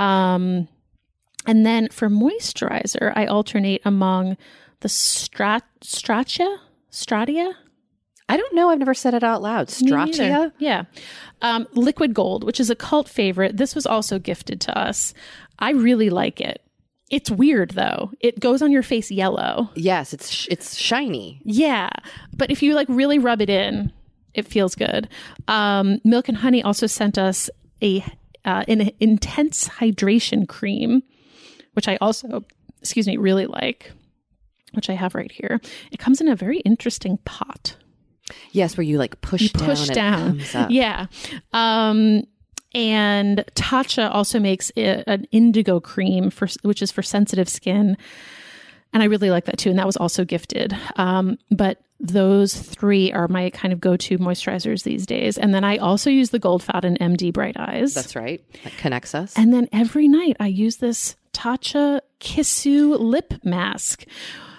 Um, 0.00 0.66
and 1.46 1.64
then 1.64 1.88
for 1.90 2.08
moisturizer, 2.08 3.12
I 3.14 3.26
alternate 3.26 3.82
among 3.84 4.36
the 4.80 4.88
Strat 4.88 5.62
Stratia 5.80 6.58
Stratia 6.90 7.54
I 8.28 8.36
don't 8.36 8.54
know. 8.54 8.70
I've 8.70 8.80
never 8.80 8.94
said 8.94 9.14
it 9.14 9.22
out 9.22 9.40
loud. 9.40 9.68
Stratia. 9.68 10.50
Yeah. 10.58 10.84
Um, 11.42 11.68
Liquid 11.74 12.12
Gold, 12.12 12.42
which 12.42 12.58
is 12.58 12.70
a 12.70 12.74
cult 12.74 13.08
favorite. 13.08 13.56
This 13.56 13.76
was 13.76 13.86
also 13.86 14.18
gifted 14.18 14.60
to 14.62 14.76
us. 14.76 15.14
I 15.60 15.70
really 15.70 16.10
like 16.10 16.40
it. 16.40 16.60
It's 17.10 17.30
weird 17.30 17.70
though. 17.70 18.10
It 18.20 18.40
goes 18.40 18.62
on 18.62 18.72
your 18.72 18.82
face 18.82 19.10
yellow. 19.10 19.70
Yes, 19.76 20.12
it's 20.12 20.30
sh- 20.30 20.48
it's 20.50 20.76
shiny. 20.76 21.40
Yeah. 21.44 21.90
But 22.36 22.50
if 22.50 22.62
you 22.62 22.74
like 22.74 22.88
really 22.90 23.18
rub 23.18 23.40
it 23.40 23.48
in, 23.50 23.92
it 24.34 24.46
feels 24.46 24.74
good. 24.74 25.08
Um, 25.48 26.00
Milk 26.04 26.28
and 26.28 26.36
Honey 26.38 26.62
also 26.62 26.86
sent 26.86 27.16
us 27.16 27.48
a 27.82 28.04
uh, 28.44 28.64
an 28.68 28.90
intense 29.00 29.68
hydration 29.68 30.48
cream, 30.48 31.02
which 31.72 31.88
I 31.88 31.96
also, 32.00 32.44
excuse 32.80 33.06
me, 33.06 33.16
really 33.16 33.46
like, 33.46 33.90
which 34.72 34.88
I 34.90 34.94
have 34.94 35.14
right 35.14 35.30
here. 35.32 35.60
It 35.90 35.98
comes 35.98 36.20
in 36.20 36.28
a 36.28 36.36
very 36.36 36.58
interesting 36.60 37.18
pot. 37.24 37.76
Yes, 38.52 38.76
where 38.76 38.84
you 38.84 38.98
like 38.98 39.20
push 39.20 39.42
You 39.42 39.48
down 39.50 39.66
push 39.68 39.88
down. 39.88 40.20
it 40.22 40.26
comes 40.38 40.54
up. 40.54 40.70
Yeah. 40.70 41.06
Um, 41.52 42.22
and 42.74 43.44
Tatcha 43.54 44.12
also 44.12 44.38
makes 44.38 44.70
i 44.76 45.02
an 45.06 45.26
indigo 45.32 45.80
cream 45.80 46.30
for 46.30 46.48
which 46.62 46.82
is 46.82 46.90
for 46.90 47.02
sensitive 47.02 47.48
skin, 47.48 47.96
and 48.92 49.02
I 49.02 49.06
really 49.06 49.30
like 49.30 49.44
that 49.46 49.58
too. 49.58 49.70
And 49.70 49.78
that 49.78 49.86
was 49.86 49.96
also 49.96 50.24
gifted. 50.24 50.76
Um, 50.96 51.38
but 51.50 51.80
those 51.98 52.54
three 52.54 53.12
are 53.12 53.28
my 53.28 53.50
kind 53.50 53.72
of 53.72 53.80
go-to 53.80 54.18
moisturizers 54.18 54.82
these 54.82 55.06
days. 55.06 55.38
And 55.38 55.54
then 55.54 55.64
I 55.64 55.78
also 55.78 56.10
use 56.10 56.30
the 56.30 56.40
Goldfaden 56.40 56.98
MD 56.98 57.32
Bright 57.32 57.58
Eyes. 57.58 57.94
That's 57.94 58.14
right. 58.14 58.44
That 58.64 58.76
connects 58.76 59.14
us. 59.14 59.36
And 59.36 59.52
then 59.52 59.68
every 59.72 60.08
night 60.08 60.36
I 60.38 60.48
use 60.48 60.76
this 60.76 61.16
Tatcha 61.32 62.00
Kissu 62.20 62.98
lip 62.98 63.34
mask, 63.44 64.06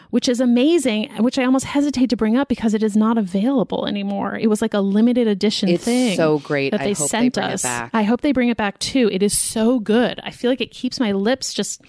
which 0.09 0.27
is 0.29 0.39
amazing, 0.39 1.11
which 1.23 1.37
I 1.37 1.43
almost 1.45 1.65
hesitate 1.65 2.09
to 2.11 2.17
bring 2.17 2.37
up 2.37 2.47
because 2.47 2.73
it 2.73 2.83
is 2.83 2.95
not 2.95 3.17
available 3.17 3.85
anymore. 3.87 4.37
It 4.37 4.47
was 4.47 4.61
like 4.61 4.73
a 4.73 4.79
limited 4.79 5.27
edition 5.27 5.67
thing. 5.67 5.75
It's 5.75 5.83
thing. 5.85 6.15
so 6.17 6.39
great. 6.39 6.71
That 6.71 6.81
I 6.81 6.85
they 6.85 6.93
hope 6.93 7.09
they 7.11 7.17
sent 7.19 7.33
bring 7.35 7.45
it 7.47 7.53
us. 7.53 7.63
back. 7.63 7.89
I 7.93 8.03
hope 8.03 8.21
they 8.21 8.31
bring 8.31 8.49
it 8.49 8.57
back 8.57 8.79
too. 8.79 9.09
It 9.11 9.21
is 9.23 9.37
so 9.37 9.79
good. 9.79 10.19
I 10.23 10.31
feel 10.31 10.49
like 10.51 10.61
it 10.61 10.71
keeps 10.71 10.99
my 10.99 11.11
lips 11.11 11.53
just 11.53 11.81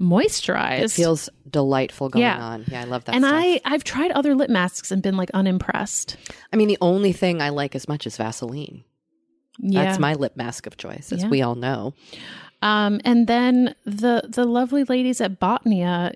moisturized. 0.00 0.80
it 0.82 0.90
feels 0.92 1.28
delightful 1.50 2.08
going 2.08 2.22
Yeah. 2.22 2.38
on. 2.40 2.64
Yeah, 2.68 2.82
I 2.82 2.84
love 2.84 3.04
that. 3.06 3.14
and 3.14 3.24
stuff. 3.24 3.34
I, 3.36 3.60
I've 3.64 3.84
tried 3.84 4.12
other 4.12 4.34
lip 4.34 4.50
masks 4.50 4.90
and 4.90 5.02
been 5.02 5.16
like 5.16 5.30
unimpressed. 5.34 6.16
I 6.52 6.56
mean, 6.56 6.68
the 6.68 6.78
only 6.80 7.12
thing 7.12 7.40
I 7.42 7.48
like 7.50 7.74
as 7.74 7.88
much 7.88 8.06
is 8.06 8.16
Vaseline. 8.16 8.84
Yeah. 9.58 9.84
That's 9.84 9.98
my 9.98 10.14
lip 10.14 10.36
mask 10.36 10.66
of 10.66 10.76
choice, 10.76 11.10
as 11.12 11.22
Yeah. 11.22 11.28
we 11.28 11.42
all 11.42 11.56
know. 11.56 11.94
Um, 12.62 13.00
and 13.04 13.26
then 13.26 13.74
the 13.84 14.22
the 14.28 14.44
lovely 14.44 14.84
ladies 14.84 15.20
at 15.20 15.38
Botnia 15.40 16.14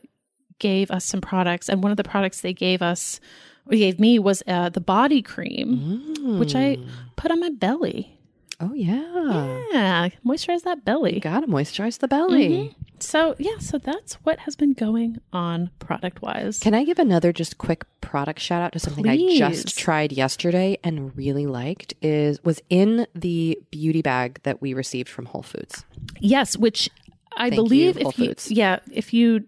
gave 0.58 0.90
us 0.90 1.04
some 1.04 1.20
products, 1.20 1.68
and 1.68 1.82
one 1.82 1.90
of 1.90 1.96
the 1.96 2.04
products 2.04 2.40
they 2.40 2.52
gave 2.52 2.82
us, 2.82 3.20
or 3.66 3.76
gave 3.76 3.98
me, 4.00 4.18
was 4.18 4.42
uh, 4.46 4.68
the 4.68 4.80
body 4.80 5.22
cream, 5.22 6.38
which 6.38 6.54
I 6.54 6.78
put 7.16 7.30
on 7.30 7.40
my 7.40 7.50
belly. 7.50 8.18
Oh 8.60 8.74
yeah, 8.74 9.60
Yeah, 9.72 10.08
moisturize 10.24 10.62
that 10.62 10.84
belly. 10.84 11.14
you 11.14 11.20
gotta 11.20 11.48
moisturize 11.48 11.98
the 11.98 12.06
belly. 12.06 12.76
So 13.00 13.34
yeah, 13.40 13.58
so 13.58 13.78
that's 13.78 14.14
what 14.22 14.38
has 14.40 14.54
been 14.54 14.72
going 14.72 15.18
on 15.32 15.70
product 15.80 16.22
wise. 16.22 16.60
Can 16.60 16.72
I 16.72 16.84
give 16.84 17.00
another 17.00 17.32
just 17.32 17.58
quick 17.58 17.84
product 18.00 18.38
shout 18.38 18.62
out 18.62 18.72
to 18.74 18.78
something 18.78 19.08
I 19.08 19.16
just 19.36 19.76
tried 19.76 20.12
yesterday 20.12 20.78
and 20.84 21.16
really 21.16 21.46
liked? 21.46 21.94
Is 22.02 22.42
was 22.44 22.62
in 22.70 23.08
the 23.16 23.58
beauty 23.72 24.00
bag 24.02 24.38
that 24.44 24.62
we 24.62 24.74
received 24.74 25.08
from 25.08 25.24
Whole 25.26 25.42
Foods. 25.42 25.84
Yes, 26.20 26.56
which 26.56 26.88
I 27.36 27.50
Thank 27.50 27.52
you, 27.54 27.56
believe 27.56 27.96
Whole 27.96 28.10
if 28.10 28.18
you 28.20 28.26
Foods. 28.28 28.52
yeah 28.52 28.78
if 28.92 29.12
you 29.12 29.44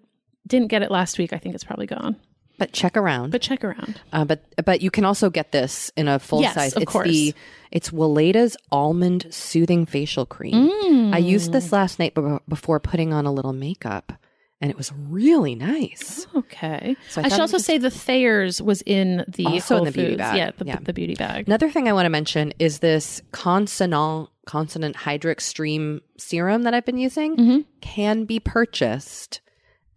didn't 0.47 0.69
get 0.69 0.83
it 0.83 0.91
last 0.91 1.19
week, 1.19 1.33
I 1.33 1.39
think 1.39 1.55
it's 1.55 1.65
probably 1.65 1.87
gone. 1.87 2.17
But 2.57 2.73
check 2.73 2.97
around. 2.97 3.31
But 3.33 3.43
check 3.43 3.65
around. 3.65 4.01
Uh, 4.13 4.25
but 4.25 4.45
but 4.65 4.81
you 4.81 4.91
can 4.91 5.05
also 5.05 5.29
get 5.29 5.51
this 5.51 5.91
in 5.97 6.07
a 6.07 6.21
full 6.21 6.41
Yes, 6.41 6.55
size. 6.55 6.73
of 6.75 6.83
it's 6.83 6.93
course. 6.93 7.09
the 7.09 7.35
it's 7.73 7.91
Weleda's 7.91 8.57
almond 8.71 9.27
soothing 9.31 9.87
facial 9.87 10.25
cream. 10.25 10.71
I 11.13 11.19
used 11.19 11.51
Mm. 11.51 11.53
this 11.53 11.73
last 11.73 11.99
night 11.99 12.15
be- 12.15 12.39
before 12.49 12.79
putting 12.79 13.13
on 13.13 13.27
a 13.27 13.33
little 13.33 13.53
makeup, 13.53 14.13
and 14.61 14.71
it 14.71 14.77
was 14.77 14.93
really 15.11 15.57
nice. 15.57 16.29
Okay. 16.37 16.95
So 17.11 17.23
I 17.23 17.25
I, 17.25 17.29
should 17.29 17.41
also 17.41 17.57
was- 17.57 17.65
say 17.65 17.77
the 17.79 17.91
Thayer's 17.91 18.63
was 18.63 18.83
in 18.83 19.25
the 19.27 19.47
Also 19.47 19.79
in 19.79 19.85
the 19.87 19.91
beauty 19.91 20.09
Foods. 20.11 20.19
bag. 20.19 20.37
Yeah, 20.37 20.51
the, 20.57 20.65
Yeah. 20.65 20.79
the 20.81 20.93
beauty 20.93 21.15
bag. 21.17 21.49
Another 21.49 21.71
thing 21.71 21.89
I 21.89 21.93
want 21.93 22.07
to 22.07 22.11
mention 22.11 22.53
is 22.61 22.79
this 22.79 23.21
consonant 23.33 24.29
consonant 24.47 24.95
hydric 24.95 25.41
stream 25.41 26.03
serum 26.19 26.63
that 26.63 26.73
I've 26.75 26.85
been 26.85 26.99
using 26.99 27.37
Mhm. 27.37 27.65
can 27.81 28.27
be 28.27 28.39
purchased 28.39 29.41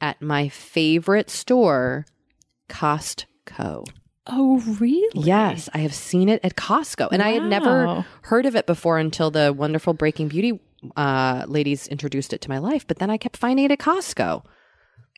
at 0.02 0.22
my 0.22 0.50
favorite 0.50 1.30
store, 1.30 2.06
Costco. 2.70 3.86
Oh, 4.28 4.60
really? 4.80 5.08
Yes, 5.14 5.70
I 5.74 5.80
have 5.80 5.93
seen 5.93 6.28
it 6.28 6.41
at 6.43 6.56
Costco, 6.56 7.10
and 7.12 7.22
I 7.22 7.30
had 7.30 7.43
never 7.43 8.06
heard 8.24 8.45
of 8.45 8.56
it 8.56 8.66
before 8.66 8.98
until 8.98 9.32
the 9.32 9.54
wonderful 9.54 9.93
Breaking 9.93 10.28
Beauty 10.28 10.60
uh, 10.95 11.45
ladies 11.48 11.88
introduced 11.88 12.34
it 12.34 12.41
to 12.41 12.50
my 12.50 12.58
life. 12.58 12.86
But 12.86 13.00
then 13.00 13.10
I 13.10 13.18
kept 13.18 13.38
finding 13.38 13.66
it 13.66 13.72
at 13.72 13.80
Costco. 13.80 14.43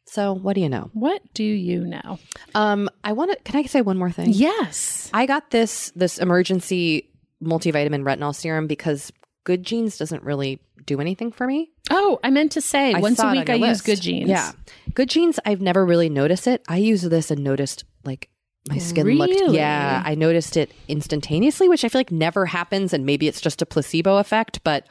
So 0.06 0.34
what 0.34 0.54
do 0.54 0.62
you 0.62 0.70
know? 0.70 0.90
What 0.94 1.22
do 1.34 1.44
you 1.44 1.86
know? 1.86 2.20
Um, 2.56 2.90
I 3.04 3.14
want 3.14 3.32
to. 3.32 3.38
Can 3.44 3.60
I 3.60 3.64
say 3.64 3.82
one 3.82 3.98
more 3.98 4.12
thing? 4.12 4.30
Yes. 4.30 5.10
I 5.14 5.26
got 5.26 5.52
this 5.52 5.92
this 5.96 6.18
emergency 6.18 7.10
multivitamin 7.44 8.04
retinol 8.04 8.36
serum 8.36 8.68
because 8.68 9.12
Good 9.44 9.64
Genes 9.64 9.98
doesn't 9.98 10.24
really 10.24 10.60
do 10.86 11.00
anything 11.00 11.32
for 11.32 11.48
me. 11.48 11.72
Oh, 11.90 12.20
I 12.24 12.30
meant 12.30 12.52
to 12.54 12.62
say 12.62 12.94
I 12.94 13.00
once 13.00 13.20
a 13.20 13.32
week 13.32 13.50
on 13.50 13.56
I 13.56 13.56
your 13.56 13.68
use. 13.70 13.82
Good 13.82 14.02
Genes. 14.02 14.30
Yeah, 14.30 14.52
Good 14.94 15.10
Genes. 15.10 15.40
I've 15.46 15.62
never 15.62 15.86
really 15.86 16.10
noticed 16.10 16.48
it. 16.48 16.64
I 16.68 16.78
use 16.78 17.02
this 17.02 17.32
and 17.32 17.44
noticed 17.44 17.84
like 18.04 18.30
my 18.68 18.78
skin 18.78 19.08
looked. 19.18 19.32
Really? 19.32 19.58
Yeah, 19.58 20.04
I 20.06 20.16
noticed 20.16 20.58
it 20.58 20.72
instantaneously, 20.88 21.70
which 21.70 21.84
I 21.84 21.90
feel 21.90 22.00
like 22.00 22.12
never 22.12 22.46
happens, 22.46 22.94
and 22.94 23.06
maybe 23.06 23.28
it's 23.28 23.42
just 23.42 23.62
a 23.62 23.66
placebo 23.66 24.18
effect. 24.18 24.64
But 24.64 24.86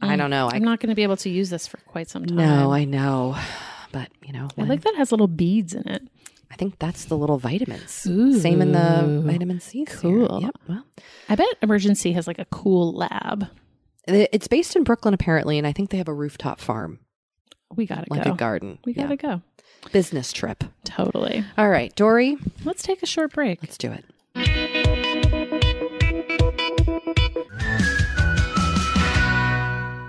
I 0.00 0.14
mm. 0.14 0.18
don't 0.18 0.30
know. 0.30 0.48
I 0.48 0.56
I'm 0.56 0.62
not 0.62 0.80
going 0.80 0.90
to 0.90 0.94
be 0.94 1.02
able 1.02 1.16
to 1.18 1.30
use 1.30 1.50
this 1.50 1.66
for 1.66 1.78
quite 1.78 2.08
some 2.08 2.26
time. 2.26 2.36
no, 2.36 2.72
I 2.72 2.84
know. 2.84 3.36
But 3.90 4.10
you 4.24 4.32
know, 4.32 4.48
I 4.58 4.62
like 4.62 4.82
that 4.82 4.94
it 4.94 4.96
has 4.96 5.10
little 5.10 5.28
beads 5.28 5.74
in 5.74 5.88
it. 5.88 6.02
I 6.50 6.56
think 6.56 6.78
that's 6.78 7.06
the 7.06 7.16
little 7.16 7.38
vitamins. 7.38 7.90
Same 7.90 8.62
in 8.62 8.72
the 8.72 9.22
vitamin 9.24 9.60
C. 9.60 9.84
Cool. 9.86 10.40
Yep. 10.42 10.54
Well, 10.68 10.84
I 11.28 11.34
bet 11.36 11.48
Emergency 11.62 12.12
has 12.12 12.26
like 12.26 12.38
a 12.38 12.46
cool 12.46 12.92
lab. 12.92 13.48
It- 14.08 14.30
it's 14.32 14.48
based 14.48 14.74
in 14.74 14.84
Brooklyn 14.84 15.14
apparently, 15.14 15.58
and 15.58 15.66
I 15.66 15.72
think 15.72 15.90
they 15.90 15.98
have 15.98 16.08
a 16.08 16.14
rooftop 16.14 16.60
farm, 16.60 16.98
We 17.76 17.86
got 17.86 18.04
to 18.06 18.10
like 18.10 18.24
go. 18.24 18.32
a 18.32 18.36
garden. 18.36 18.78
we 18.84 18.92
got 18.94 19.08
to 19.08 19.16
go. 19.16 19.42
Business 19.92 20.32
trip. 20.32 20.64
Totally. 20.84 21.44
All 21.56 21.68
right, 21.68 21.94
Doree, 21.94 22.36
Let's 22.64 22.82
take 22.82 23.02
a 23.02 23.06
short 23.06 23.32
break. 23.34 23.62
let's 23.62 23.78
do 23.78 23.92
it. 23.92 24.04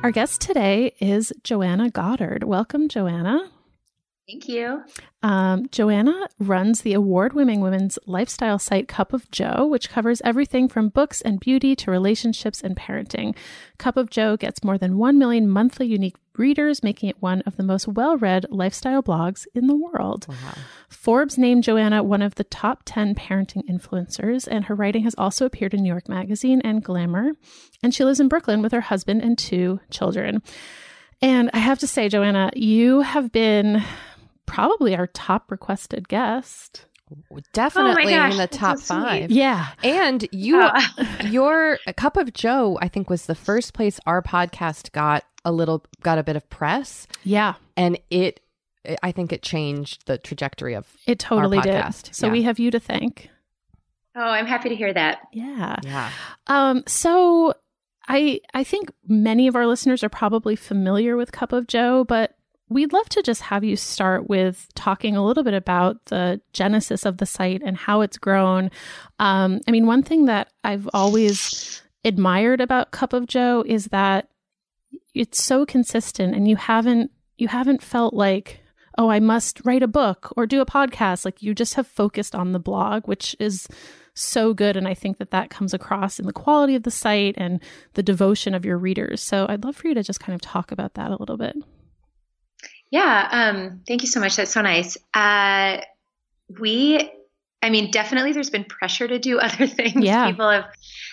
Our 0.01 0.11
guest 0.11 0.39
today 0.39 0.93
is 1.01 1.33
Joanna 1.43 1.89
Goddard. 1.89 2.43
Welcome, 2.45 2.87
Joanna. 2.87 3.51
Thank 4.29 4.47
you. 4.47 4.83
Um, 5.23 5.67
Joanna 5.71 6.27
runs 6.37 6.81
the 6.81 6.93
award 6.93 7.33
winning 7.33 7.61
women's 7.61 7.97
lifestyle 8.05 8.59
site 8.59 8.87
Cup 8.87 9.11
of 9.11 9.29
Jo, 9.31 9.65
which 9.65 9.89
covers 9.89 10.21
everything 10.23 10.67
from 10.67 10.89
books 10.89 11.19
and 11.21 11.39
beauty 11.39 11.75
to 11.77 11.89
relationships 11.89 12.61
and 12.61 12.75
parenting. 12.75 13.35
Cup 13.79 13.97
of 13.97 14.11
Jo 14.11 14.37
gets 14.37 14.63
more 14.63 14.77
than 14.77 14.99
1 14.99 15.17
million 15.17 15.49
monthly 15.49 15.87
unique 15.87 16.15
readers, 16.37 16.83
making 16.83 17.09
it 17.09 17.19
one 17.23 17.41
of 17.47 17.57
the 17.57 17.63
most 17.63 17.87
well 17.87 18.17
read 18.17 18.45
lifestyle 18.51 19.01
blogs 19.01 19.47
in 19.55 19.65
the 19.65 19.75
world. 19.75 20.27
Wow. 20.29 20.35
Forbes 20.87 21.39
named 21.39 21.63
Joanna 21.63 22.03
one 22.03 22.21
of 22.21 22.35
the 22.35 22.43
top 22.43 22.83
10 22.85 23.15
parenting 23.15 23.67
influencers, 23.67 24.47
and 24.47 24.65
her 24.65 24.75
writing 24.75 25.05
has 25.05 25.15
also 25.17 25.47
appeared 25.47 25.73
in 25.73 25.81
New 25.81 25.89
York 25.89 26.07
Magazine 26.07 26.61
and 26.63 26.83
Glamour. 26.83 27.31
And 27.81 27.95
she 27.95 28.05
lives 28.05 28.19
in 28.19 28.27
Brooklyn 28.27 28.61
with 28.61 28.73
her 28.73 28.81
husband 28.81 29.23
and 29.23 29.39
two 29.39 29.79
children. 29.89 30.43
And 31.21 31.49
I 31.53 31.59
have 31.59 31.79
to 31.79 31.87
say, 31.87 32.07
Joanna, 32.07 32.51
you 32.55 33.01
have 33.01 33.31
been 33.31 33.83
probably 34.49 34.95
our 34.95 35.07
top 35.07 35.51
requested 35.51 36.09
guest. 36.09 36.85
Definitely 37.53 38.13
oh 38.13 38.17
gosh, 38.17 38.31
in 38.33 38.37
the 38.37 38.47
top 38.47 38.77
so 38.77 38.95
five. 38.95 39.31
Yeah. 39.31 39.67
And 39.83 40.27
you, 40.31 40.59
uh, 40.59 40.81
your 41.25 41.79
Cup 41.97 42.17
of 42.17 42.33
Jo, 42.33 42.77
I 42.81 42.87
think 42.87 43.09
was 43.09 43.25
the 43.25 43.35
first 43.35 43.73
place 43.73 43.99
our 44.05 44.21
podcast 44.21 44.91
got 44.91 45.23
a 45.45 45.51
little, 45.51 45.85
got 46.01 46.17
a 46.17 46.23
bit 46.23 46.35
of 46.35 46.49
press. 46.49 47.07
Yeah. 47.23 47.55
And 47.77 47.99
it, 48.09 48.41
I 49.01 49.11
think 49.11 49.31
it 49.31 49.41
changed 49.41 50.05
the 50.05 50.17
trajectory 50.17 50.75
of 50.75 50.87
it 51.07 51.19
totally 51.19 51.59
did. 51.61 51.83
So 52.15 52.27
yeah. 52.27 52.31
we 52.31 52.43
have 52.43 52.59
you 52.59 52.71
to 52.71 52.79
thank. 52.79 53.29
Oh, 54.15 54.21
I'm 54.21 54.47
happy 54.47 54.69
to 54.69 54.75
hear 54.75 54.93
that. 54.93 55.19
Yeah. 55.31 55.77
Yeah. 55.83 56.11
Um, 56.47 56.83
so 56.87 57.53
I 58.07 58.41
I 58.53 58.63
think 58.63 58.91
many 59.07 59.47
of 59.47 59.55
our 59.55 59.67
listeners 59.67 60.03
are 60.03 60.09
probably 60.09 60.55
familiar 60.55 61.15
with 61.15 61.31
Cup 61.31 61.53
of 61.53 61.67
Jo, 61.67 62.03
but 62.03 62.35
we'd 62.69 62.93
love 62.93 63.09
to 63.09 63.23
just 63.23 63.41
have 63.41 63.63
you 63.63 63.75
start 63.75 64.29
with 64.29 64.67
talking 64.75 65.15
a 65.15 65.25
little 65.25 65.43
bit 65.43 65.53
about 65.53 66.05
the 66.05 66.39
genesis 66.53 67.05
of 67.05 67.17
the 67.17 67.25
site 67.25 67.61
and 67.63 67.75
how 67.75 68.01
it's 68.01 68.17
grown. 68.17 68.69
Um, 69.19 69.59
I 69.67 69.71
mean, 69.71 69.87
one 69.87 70.03
thing 70.03 70.25
that 70.25 70.51
I've 70.63 70.87
always 70.93 71.81
admired 72.05 72.61
about 72.61 72.91
Cup 72.91 73.13
of 73.13 73.27
Jo 73.27 73.63
is 73.65 73.85
that 73.87 74.29
it's 75.13 75.43
so 75.43 75.65
consistent, 75.65 76.35
and 76.35 76.47
you 76.47 76.55
haven't 76.55 77.11
you 77.37 77.47
haven't 77.47 77.81
felt 77.81 78.13
like 78.13 78.61
oh 78.97 79.09
I 79.09 79.19
must 79.19 79.61
write 79.65 79.83
a 79.83 79.87
book 79.87 80.31
or 80.37 80.45
do 80.45 80.61
a 80.61 80.65
podcast. 80.65 81.25
Like 81.25 81.41
you 81.41 81.55
just 81.55 81.73
have 81.75 81.87
focused 81.87 82.35
on 82.35 82.51
the 82.51 82.59
blog, 82.59 83.07
which 83.07 83.35
is 83.39 83.67
so 84.13 84.53
good. 84.53 84.75
And 84.75 84.87
I 84.87 84.93
think 84.93 85.17
that 85.17 85.31
that 85.31 85.49
comes 85.49 85.73
across 85.73 86.19
in 86.19 86.25
the 86.25 86.33
quality 86.33 86.75
of 86.75 86.83
the 86.83 86.91
site 86.91 87.35
and 87.37 87.61
the 87.93 88.03
devotion 88.03 88.53
of 88.53 88.65
your 88.65 88.77
readers. 88.77 89.21
So 89.21 89.45
I'd 89.47 89.63
love 89.63 89.77
for 89.77 89.87
you 89.87 89.93
to 89.93 90.03
just 90.03 90.19
kind 90.19 90.35
of 90.35 90.41
talk 90.41 90.71
about 90.71 90.95
that 90.95 91.11
a 91.11 91.17
little 91.17 91.37
bit. 91.37 91.55
Yeah, 92.91 93.27
um, 93.31 93.81
thank 93.87 94.01
you 94.01 94.07
so 94.07 94.19
much. 94.19 94.35
That's 94.35 94.51
so 94.51 94.61
nice. 94.61 94.97
Uh, 95.13 95.81
we, 96.59 97.11
I 97.61 97.69
mean, 97.69 97.91
definitely 97.91 98.33
there's 98.33 98.49
been 98.49 98.63
pressure 98.63 99.07
to 99.07 99.19
do 99.19 99.39
other 99.39 99.67
things. 99.67 100.03
Yeah. 100.03 100.29
People 100.29 100.49
have 100.49 100.65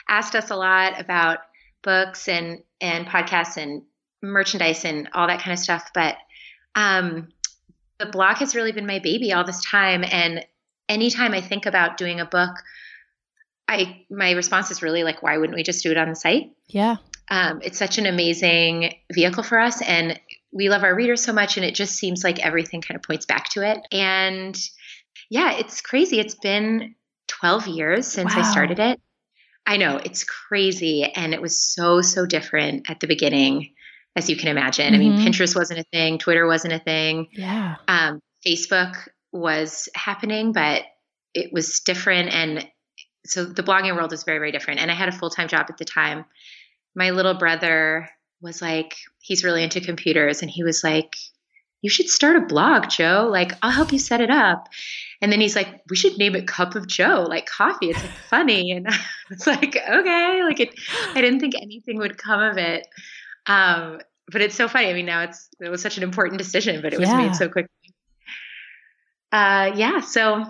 asked 0.09 0.35
us 0.35 0.51
a 0.51 0.57
lot 0.57 1.01
about 1.01 1.39
books 1.83 2.29
and, 2.29 2.63
and 2.81 3.07
podcasts 3.07 3.57
and 3.57 3.83
merchandise 4.23 4.85
and 4.85 5.09
all 5.13 5.27
that 5.27 5.41
kind 5.41 5.53
of 5.53 5.59
stuff. 5.59 5.91
But 5.95 6.17
um, 6.75 7.29
the 7.99 8.07
blog 8.07 8.37
has 8.39 8.55
really 8.55 8.73
been 8.73 8.87
my 8.87 8.99
baby 8.99 9.33
all 9.33 9.45
this 9.45 9.65
time. 9.65 10.05
And 10.05 10.45
anytime 10.89 11.35
I 11.35 11.41
think 11.41 11.67
about 11.67 11.97
doing 11.97 12.21
a 12.21 12.27
book, 12.27 12.55
I 13.69 14.05
my 14.11 14.33
response 14.33 14.71
is 14.71 14.83
really 14.83 15.03
like, 15.03 15.23
why 15.23 15.39
wouldn't 15.39 15.57
we 15.57 15.63
just 15.63 15.83
do 15.83 15.91
it 15.91 15.97
on 15.97 16.09
the 16.09 16.15
site? 16.15 16.53
Yeah. 16.69 16.97
Um, 17.29 17.61
it's 17.63 17.79
such 17.79 17.99
an 17.99 18.07
amazing 18.07 18.95
vehicle 19.13 19.43
for 19.43 19.59
us, 19.59 19.83
and 19.83 20.21
we 20.53 20.69
love 20.69 20.85
our 20.85 20.95
readers 20.95 21.23
so 21.23 21.33
much, 21.33 21.57
and 21.57 21.65
it 21.65 21.75
just 21.75 21.97
seems 21.97 22.25
like 22.25 22.39
everything 22.39 22.81
kind 22.81 22.97
of 22.97 23.03
points 23.03 23.27
back 23.27 23.49
to 23.51 23.69
it. 23.69 23.79
And 23.93 24.57
yeah, 25.31 25.53
it's 25.53 25.81
crazy. 25.81 26.21
It's 26.21 26.35
been 26.35 26.95
12 27.29 27.67
years 27.69 28.07
since 28.07 28.35
wow. 28.35 28.43
I 28.43 28.51
started 28.51 28.79
it. 28.79 29.01
I 29.67 29.77
know 29.79 29.97
it's 29.97 30.25
crazy, 30.25 31.05
and 31.05 31.35
it 31.35 31.43
was 31.43 31.59
so 31.59 32.01
so 32.01 32.25
different 32.25 32.89
at 32.89 33.01
the 33.01 33.07
beginning, 33.07 33.75
as 34.15 34.31
you 34.31 34.37
can 34.37 34.49
imagine. 34.49 34.87
Mm-hmm. 34.87 34.95
I 34.95 34.99
mean, 34.99 35.13
mm-hmm. 35.15 35.27
Pinterest 35.27 35.57
wasn't 35.57 35.81
a 35.81 35.85
thing, 35.93 36.19
Twitter 36.19 36.47
wasn't 36.47 36.75
a 36.75 36.79
thing. 36.79 37.29
Yeah. 37.33 37.77
Um, 37.89 38.21
Facebook 38.47 39.09
was 39.33 39.89
happening, 39.95 40.53
but 40.53 40.85
it 41.35 41.53
was 41.53 41.81
different, 41.81 42.33
and 42.33 42.69
so 43.27 43.45
the 43.45 43.65
blogging 43.65 43.97
world 43.97 44.13
is 44.13 44.23
very 44.23 44.39
very 44.39 44.53
different. 44.53 44.81
And 44.81 44.91
I 44.91 44.95
had 44.95 45.09
a 45.09 45.13
full 45.13 45.31
time 45.31 45.49
job 45.49 45.67
at 45.69 45.79
the 45.79 45.85
time 45.85 46.27
my 46.97 47.11
little 47.11 47.35
brother 47.35 48.09
was 48.47 48.63
like, 48.63 48.97
he's 49.21 49.45
really 49.45 49.63
into 49.63 49.81
computers, 49.83 50.41
and 50.41 50.51
he 50.51 50.65
was 50.65 50.83
like, 50.83 51.17
you 51.83 51.91
should 51.91 52.09
start 52.09 52.37
a 52.37 52.41
blog, 52.41 52.89
Jo. 52.89 53.29
Like, 53.31 53.53
I'll 53.63 53.71
help 53.71 53.93
you 53.93 53.99
set 53.99 54.21
it 54.21 54.31
up. 54.31 54.69
And 55.21 55.31
then 55.31 55.41
he's 55.41 55.55
like, 55.55 55.83
we 55.89 55.97
should 55.97 56.19
name 56.19 56.35
it 56.35 56.47
Cup 56.47 56.75
of 56.75 56.87
Jo, 56.87 57.25
like 57.29 57.47
coffee. 57.47 57.91
It's 57.91 58.03
like 58.03 58.13
funny. 58.31 58.73
And 58.77 58.89
I 58.89 58.99
was 59.31 59.47
like, 59.47 59.77
okay. 59.77 60.43
Like 60.43 60.61
it, 60.61 60.75
I 61.15 61.21
didn't 61.21 61.41
think 61.41 61.55
anything 61.55 61.99
would 61.99 62.19
come 62.19 62.41
of 62.41 62.59
it. 62.59 62.87
Um, 63.47 64.01
but 64.33 64.41
it's 64.41 64.57
so 64.57 64.69
funny. 64.69 64.89
I 64.89 64.95
mean, 64.95 65.07
now 65.07 65.23
it's, 65.23 65.49
it 65.61 65.69
was 65.69 65.81
such 65.81 65.97
an 65.97 66.03
important 66.03 66.39
decision, 66.39 66.83
but 66.83 66.93
it 66.93 66.99
was 66.99 67.09
yeah. 67.09 67.19
made 67.19 67.37
so 67.37 67.49
quickly. 67.49 67.71
Uh, 69.31 69.73
yeah. 69.77 70.01
So 70.01 70.45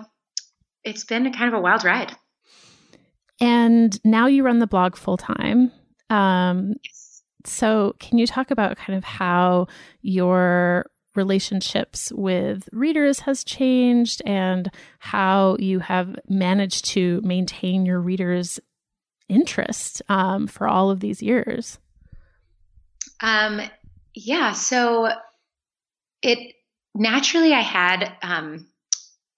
it's 0.83 1.03
been 1.03 1.31
kind 1.33 1.53
of 1.53 1.53
a 1.53 1.61
wild 1.61 1.83
ride. 1.83 2.15
And 3.39 3.97
now 4.03 4.25
you 4.25 4.43
run 4.43 4.59
the 4.59 4.67
blog 4.67 4.95
full 4.95 5.17
time. 5.17 5.71
Um, 6.09 6.73
so, 7.47 7.95
can 7.99 8.17
you 8.17 8.27
talk 8.27 8.51
about 8.51 8.77
kind 8.77 8.97
of 8.97 9.03
how 9.03 9.67
your 10.01 10.89
relationships 11.15 12.11
with 12.13 12.69
readers 12.71 13.21
has 13.21 13.43
changed 13.43 14.21
and 14.25 14.71
how 14.99 15.57
you 15.59 15.79
have 15.79 16.15
managed 16.29 16.85
to 16.85 17.19
maintain 17.23 17.85
your 17.85 17.99
readers' 17.99 18.59
interest 19.27 20.01
um, 20.07 20.47
for 20.47 20.67
all 20.67 20.89
of 20.89 20.99
these 20.99 21.21
years? 21.21 21.79
Um, 23.19 23.61
yeah, 24.13 24.53
so 24.53 25.11
it 26.21 26.55
naturally 26.95 27.53
I 27.53 27.61
had 27.61 28.13
um, 28.21 28.67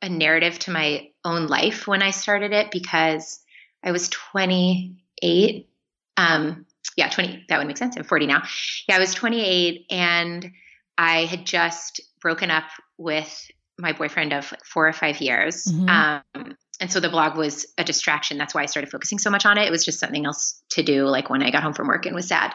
a 0.02 0.10
narrative 0.10 0.60
to 0.60 0.72
my 0.72 1.10
own 1.24 1.48
life 1.48 1.88
when 1.88 2.02
I 2.02 2.12
started 2.12 2.52
it 2.52 2.72
because 2.72 3.40
I 3.84 3.92
was 3.92 4.10
28 4.10 5.70
um, 6.18 6.66
yeah, 7.00 7.08
20, 7.08 7.46
that 7.48 7.58
would 7.58 7.68
make 7.68 7.78
sense. 7.78 7.96
I'm 7.96 8.04
40 8.04 8.28
now. 8.28 8.44
Yeah, 8.88 8.98
I 8.98 9.00
was 9.00 9.14
28 9.14 9.86
and 9.90 10.52
I 10.98 11.26
had 11.26 11.46
just 11.46 12.02
broken 12.22 12.52
up 12.52 12.66
with 12.98 13.50
my 13.78 13.94
boyfriend 13.94 14.34
of 14.34 14.54
four 14.66 14.86
or 14.86 14.92
five 14.92 15.22
years. 15.22 15.64
Mm-hmm. 15.64 15.90
Um, 15.90 16.58
and 16.82 16.92
so 16.92 17.00
the 17.00 17.10
blog 17.10 17.38
was 17.38 17.66
a 17.78 17.86
distraction. 17.86 18.38
That's 18.38 18.54
why 18.54 18.64
I 18.64 18.66
started 18.66 18.92
focusing 18.92 19.18
so 19.18 19.30
much 19.30 19.46
on 19.46 19.58
it. 19.58 19.66
It 19.66 19.72
was 19.72 19.86
just 19.86 20.00
something 20.00 20.26
else 20.26 20.62
to 20.72 20.84
do, 20.84 21.06
like 21.06 21.30
when 21.30 21.42
I 21.42 21.52
got 21.52 21.64
home 21.64 21.74
from 21.74 21.88
work 21.88 22.06
and 22.06 22.14
was 22.14 22.28
sad. 22.28 22.54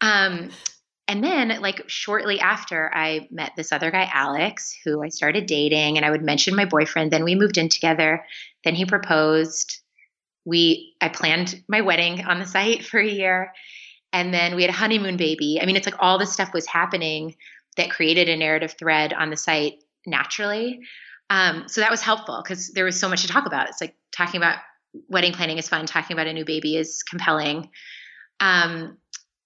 Um, 0.00 0.48
and 1.06 1.22
then, 1.22 1.60
like, 1.60 1.84
shortly 1.88 2.40
after, 2.40 2.90
I 2.94 3.28
met 3.30 3.52
this 3.56 3.72
other 3.72 3.90
guy, 3.90 4.08
Alex, 4.12 4.74
who 4.84 5.02
I 5.02 5.08
started 5.08 5.46
dating, 5.46 5.96
and 5.96 6.04
I 6.04 6.10
would 6.10 6.22
mention 6.22 6.54
my 6.54 6.66
boyfriend. 6.66 7.10
Then 7.10 7.24
we 7.24 7.34
moved 7.34 7.56
in 7.56 7.70
together. 7.70 8.24
Then 8.64 8.74
he 8.74 8.84
proposed 8.84 9.80
we 10.48 10.94
I 11.00 11.10
planned 11.10 11.62
my 11.68 11.82
wedding 11.82 12.24
on 12.24 12.38
the 12.38 12.46
site 12.46 12.84
for 12.90 12.98
a 12.98 13.06
year 13.06 13.52
and 14.12 14.32
then 14.32 14.56
we 14.56 14.62
had 14.62 14.70
a 14.70 14.74
honeymoon 14.76 15.18
baby. 15.18 15.58
I 15.60 15.66
mean, 15.66 15.76
it's 15.76 15.86
like 15.86 16.00
all 16.00 16.18
this 16.18 16.32
stuff 16.32 16.54
was 16.54 16.66
happening 16.66 17.36
that 17.76 17.90
created 17.90 18.28
a 18.28 18.36
narrative 18.36 18.74
thread 18.78 19.12
on 19.12 19.28
the 19.28 19.36
site 19.36 19.84
naturally. 20.06 20.80
Um, 21.28 21.64
so 21.68 21.82
that 21.82 21.90
was 21.90 22.00
helpful 22.00 22.40
because 22.42 22.70
there 22.70 22.86
was 22.86 22.98
so 22.98 23.08
much 23.08 23.22
to 23.22 23.28
talk 23.28 23.46
about. 23.46 23.68
It's 23.68 23.82
like 23.82 23.94
talking 24.16 24.38
about 24.38 24.58
wedding 25.08 25.34
planning 25.34 25.58
is 25.58 25.68
fun, 25.68 25.84
talking 25.84 26.14
about 26.14 26.26
a 26.26 26.32
new 26.32 26.46
baby 26.46 26.76
is 26.76 27.02
compelling. 27.02 27.68
Um, 28.40 28.96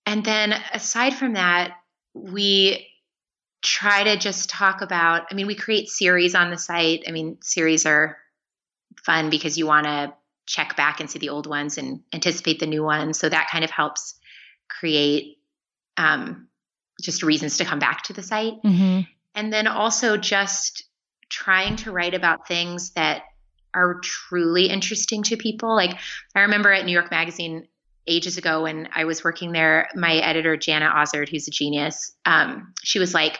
and 0.06 0.24
then 0.24 0.54
aside 0.72 1.14
from 1.14 1.32
that, 1.32 1.74
we 2.14 2.86
try 3.62 4.04
to 4.04 4.16
just 4.16 4.48
talk 4.48 4.80
about, 4.80 5.26
I 5.30 5.34
mean, 5.34 5.48
we 5.48 5.56
create 5.56 5.88
series 5.88 6.36
on 6.36 6.50
the 6.50 6.58
site. 6.58 7.04
I 7.08 7.10
mean, 7.10 7.38
series 7.42 7.84
are 7.84 8.16
fun 9.04 9.28
because 9.28 9.58
you 9.58 9.66
want 9.66 9.86
to 9.86 10.14
check 10.46 10.76
back 10.76 11.00
and 11.00 11.10
see 11.10 11.18
the 11.18 11.28
old 11.28 11.46
ones 11.46 11.78
and 11.78 12.00
anticipate 12.12 12.58
the 12.58 12.66
new 12.66 12.82
ones. 12.82 13.18
So 13.18 13.28
that 13.28 13.48
kind 13.50 13.64
of 13.64 13.70
helps 13.70 14.14
create 14.68 15.38
um, 15.96 16.48
just 17.00 17.22
reasons 17.22 17.58
to 17.58 17.64
come 17.64 17.78
back 17.78 18.02
to 18.04 18.12
the 18.12 18.22
site. 18.22 18.54
Mm-hmm. 18.64 19.00
And 19.34 19.52
then 19.52 19.66
also 19.66 20.16
just 20.16 20.84
trying 21.28 21.76
to 21.76 21.92
write 21.92 22.14
about 22.14 22.46
things 22.46 22.90
that 22.90 23.22
are 23.74 24.00
truly 24.00 24.68
interesting 24.68 25.22
to 25.24 25.36
people. 25.36 25.74
Like 25.74 25.98
I 26.34 26.40
remember 26.40 26.72
at 26.72 26.84
New 26.84 26.92
York 26.92 27.10
Magazine 27.10 27.66
ages 28.06 28.36
ago 28.36 28.64
when 28.64 28.88
I 28.94 29.04
was 29.04 29.24
working 29.24 29.52
there, 29.52 29.88
my 29.94 30.16
editor, 30.16 30.56
Jana 30.56 30.92
Ozard, 30.94 31.28
who's 31.28 31.48
a 31.48 31.50
genius, 31.50 32.12
um, 32.26 32.74
she 32.82 32.98
was 32.98 33.14
like, 33.14 33.38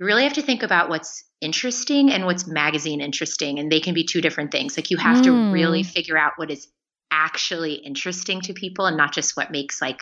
you 0.00 0.06
really 0.06 0.24
have 0.24 0.32
to 0.34 0.42
think 0.42 0.62
about 0.62 0.88
what's 0.88 1.24
interesting 1.44 2.10
and 2.10 2.24
what's 2.24 2.46
magazine 2.46 3.00
interesting 3.00 3.58
and 3.58 3.70
they 3.70 3.80
can 3.80 3.94
be 3.94 4.04
two 4.04 4.20
different 4.20 4.50
things 4.50 4.76
like 4.76 4.90
you 4.90 4.96
have 4.96 5.18
mm. 5.18 5.24
to 5.24 5.52
really 5.52 5.82
hmm. 5.82 5.88
figure 5.88 6.16
out 6.16 6.32
what 6.36 6.50
is 6.50 6.66
actually 7.10 7.74
interesting 7.74 8.40
to 8.40 8.52
people 8.52 8.86
and 8.86 8.96
not 8.96 9.12
just 9.12 9.36
what 9.36 9.50
makes 9.50 9.80
like 9.80 10.00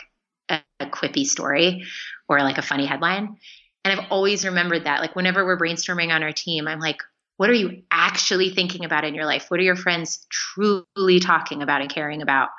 a, 0.49 0.61
a 0.79 0.85
quippy 0.85 1.25
story 1.25 1.83
or 2.27 2.39
like 2.39 2.57
a 2.57 2.61
funny 2.61 2.85
headline 2.85 3.37
And 3.85 3.99
I've 3.99 4.07
always 4.09 4.45
remembered 4.45 4.85
that. 4.85 5.01
Like 5.01 5.15
whenever 5.15 5.45
we're 5.45 5.59
brainstorming 5.59 6.13
on 6.13 6.23
our 6.23 6.31
team, 6.31 6.67
I'm 6.67 6.79
like, 6.79 6.97
what 7.37 7.49
are 7.49 7.53
you 7.53 7.83
actually 7.91 8.49
thinking 8.49 8.85
about 8.85 9.03
in 9.03 9.15
your 9.15 9.25
life? 9.25 9.45
What 9.49 9.59
are 9.59 9.63
your 9.63 9.75
friends 9.75 10.25
truly 10.29 11.19
talking 11.19 11.61
about 11.61 11.81
and 11.81 11.89
caring 11.89 12.21
about? 12.21 12.49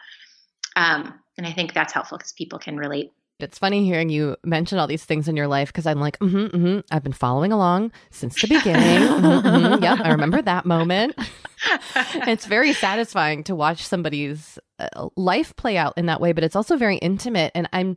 Um, 0.77 1.15
and 1.39 1.47
I 1.47 1.53
think 1.53 1.73
that's 1.73 1.93
helpful 1.93 2.19
because 2.19 2.33
people 2.33 2.59
can 2.59 2.77
relate. 2.77 3.11
It's 3.41 3.59
funny 3.59 3.85
hearing 3.85 4.11
you 4.11 4.37
mention 4.45 4.79
all 4.79 4.87
these 4.87 5.05
things 5.05 5.27
in 5.27 5.37
your 5.37 5.49
life 5.49 5.69
because 5.69 5.87
I'm 5.87 5.99
like, 5.99 6.19
mm-hmm, 6.21 6.57
mm-hmm. 6.57 6.81
I've 6.93 7.03
been 7.03 7.13
following 7.13 7.51
along 7.51 7.91
since 8.11 8.41
the 8.41 8.47
beginning. 8.47 8.83
mm-hmm, 9.09 9.47
mm-hmm. 9.47 9.83
Yep, 9.83 10.01
I 10.03 10.11
remember 10.13 10.41
that 10.43 10.65
moment. 10.65 11.17
it's 12.29 12.47
very 12.47 12.73
satisfying 12.73 13.43
to 13.45 13.57
watch 13.57 13.85
somebody's 13.85 14.59
uh, 14.79 15.09
life 15.17 15.57
play 15.57 15.77
out 15.77 15.95
in 15.97 16.07
that 16.07 16.21
way, 16.21 16.33
but 16.33 16.45
it's 16.45 16.55
also 16.55 16.77
very 16.77 16.97
intimate. 16.99 17.51
And 17.57 17.69
I'm, 17.73 17.97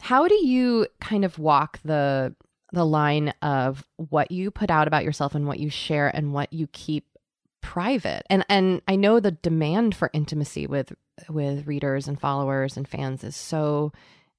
how 0.00 0.26
do 0.26 0.34
you 0.34 0.88
kind 1.00 1.24
of 1.24 1.38
walk 1.38 1.78
the 1.84 2.34
the 2.72 2.84
line 2.84 3.32
of 3.42 3.84
what 3.96 4.30
you 4.30 4.50
put 4.50 4.70
out 4.70 4.88
about 4.88 5.04
yourself 5.04 5.34
and 5.34 5.46
what 5.46 5.60
you 5.60 5.70
share 5.70 6.08
and 6.14 6.32
what 6.32 6.52
you 6.52 6.66
keep 6.72 7.06
private 7.62 8.22
and 8.28 8.44
and 8.48 8.82
i 8.86 8.94
know 8.94 9.18
the 9.18 9.30
demand 9.30 9.94
for 9.94 10.10
intimacy 10.12 10.66
with 10.66 10.92
with 11.28 11.66
readers 11.66 12.06
and 12.06 12.20
followers 12.20 12.76
and 12.76 12.86
fans 12.86 13.24
is 13.24 13.34
so 13.34 13.92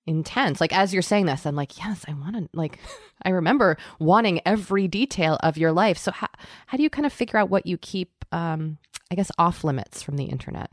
intense. 0.08 0.60
Like 0.60 0.76
as 0.76 0.94
you're 0.94 1.02
saying 1.02 1.26
this, 1.26 1.46
I'm 1.46 1.56
like, 1.56 1.78
yes, 1.78 2.06
I 2.08 2.14
want 2.14 2.36
to 2.36 2.50
like 2.54 2.80
I 3.24 3.30
remember 3.30 3.78
wanting 4.00 4.42
every 4.46 4.88
detail 4.88 5.38
of 5.44 5.58
your 5.58 5.72
life. 5.72 5.98
So 5.98 6.12
how 6.12 6.28
how 6.66 6.78
do 6.78 6.84
you 6.84 6.90
kind 6.90 7.06
of 7.06 7.14
figure 7.14 7.38
out 7.38 7.50
what 7.50 7.66
you 7.66 7.78
keep 7.78 8.26
um 8.32 8.78
I 9.12 9.16
guess 9.16 9.32
off 9.38 9.64
limits 9.64 10.02
from 10.02 10.18
the 10.18 10.26
internet? 10.26 10.72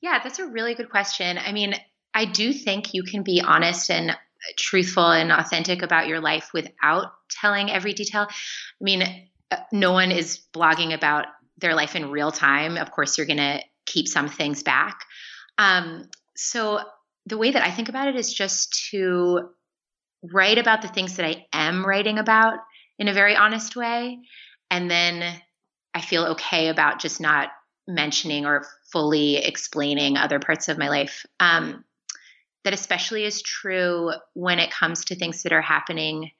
Yeah, 0.00 0.20
that's 0.22 0.38
a 0.38 0.46
really 0.46 0.74
good 0.74 0.90
question. 0.90 1.38
I 1.38 1.52
mean, 1.52 1.74
I 2.12 2.24
do 2.24 2.52
think 2.52 2.94
you 2.94 3.02
can 3.02 3.22
be 3.22 3.42
honest 3.44 3.90
and 3.90 4.16
truthful 4.56 5.10
and 5.10 5.32
authentic 5.32 5.82
about 5.82 6.06
your 6.06 6.20
life 6.20 6.50
without 6.52 7.12
telling 7.30 7.70
every 7.70 7.92
detail. 7.92 8.26
I 8.28 8.84
mean, 8.84 9.02
uh, 9.50 9.56
no 9.72 9.92
one 9.92 10.10
is 10.10 10.40
blogging 10.52 10.94
about 10.94 11.26
their 11.58 11.74
life 11.74 11.96
in 11.96 12.10
real 12.10 12.30
time. 12.30 12.76
Of 12.76 12.90
course, 12.90 13.16
you're 13.16 13.26
going 13.26 13.38
to 13.38 13.60
keep 13.86 14.08
some 14.08 14.28
things 14.28 14.62
back. 14.62 15.00
Um, 15.58 16.10
so 16.36 16.80
the 17.26 17.38
way 17.38 17.50
that 17.50 17.64
I 17.64 17.70
think 17.70 17.88
about 17.88 18.08
it 18.08 18.16
is 18.16 18.32
just 18.32 18.88
to 18.90 19.48
write 20.22 20.58
about 20.58 20.82
the 20.82 20.88
things 20.88 21.16
that 21.16 21.26
I 21.26 21.46
am 21.52 21.84
writing 21.84 22.18
about 22.18 22.58
in 22.98 23.08
a 23.08 23.14
very 23.14 23.36
honest 23.36 23.76
way. 23.76 24.18
And 24.70 24.90
then 24.90 25.40
I 25.92 26.00
feel 26.00 26.26
okay 26.32 26.68
about 26.68 27.00
just 27.00 27.20
not 27.20 27.50
mentioning 27.86 28.46
or 28.46 28.66
fully 28.92 29.36
explaining 29.36 30.16
other 30.16 30.38
parts 30.38 30.68
of 30.68 30.78
my 30.78 30.88
life. 30.88 31.24
Um, 31.40 31.84
that 32.64 32.72
especially 32.72 33.24
is 33.24 33.42
true 33.42 34.10
when 34.32 34.58
it 34.58 34.70
comes 34.70 35.04
to 35.06 35.14
things 35.14 35.42
that 35.42 35.52
are 35.52 35.60
happening 35.60 36.30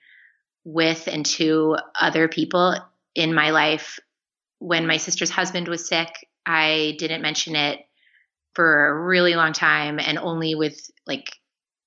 with 0.64 1.06
and 1.06 1.26
to 1.26 1.76
other 2.00 2.28
people 2.28 2.74
in 3.14 3.34
my 3.34 3.50
life. 3.50 3.98
When 4.58 4.86
my 4.86 4.96
sister's 4.96 5.30
husband 5.30 5.68
was 5.68 5.86
sick, 5.86 6.08
I 6.46 6.96
didn't 6.98 7.20
mention 7.20 7.56
it 7.56 7.80
for 8.54 8.88
a 8.88 9.00
really 9.00 9.34
long 9.34 9.52
time 9.52 9.98
and 9.98 10.18
only 10.18 10.54
with 10.54 10.90
like 11.06 11.32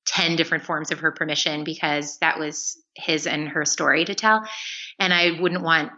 10 0.08 0.36
different 0.36 0.64
forms 0.64 0.92
of 0.92 1.00
her 1.00 1.12
permission 1.12 1.64
because 1.64 2.18
that 2.20 2.40
was 2.40 2.78
his 2.96 3.28
and 3.28 3.50
her 3.50 3.66
story 3.66 4.06
to 4.06 4.16
tell. 4.16 4.44
And 5.00 5.14
I 5.14 5.40
wouldn't 5.40 5.64
want 5.64 5.92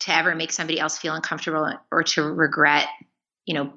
to 0.00 0.14
ever 0.14 0.34
make 0.34 0.52
somebody 0.52 0.80
else 0.80 0.98
feel 0.98 1.14
uncomfortable 1.14 1.72
or 1.90 2.02
to 2.02 2.22
regret, 2.22 2.88
you 3.46 3.54
know, 3.54 3.72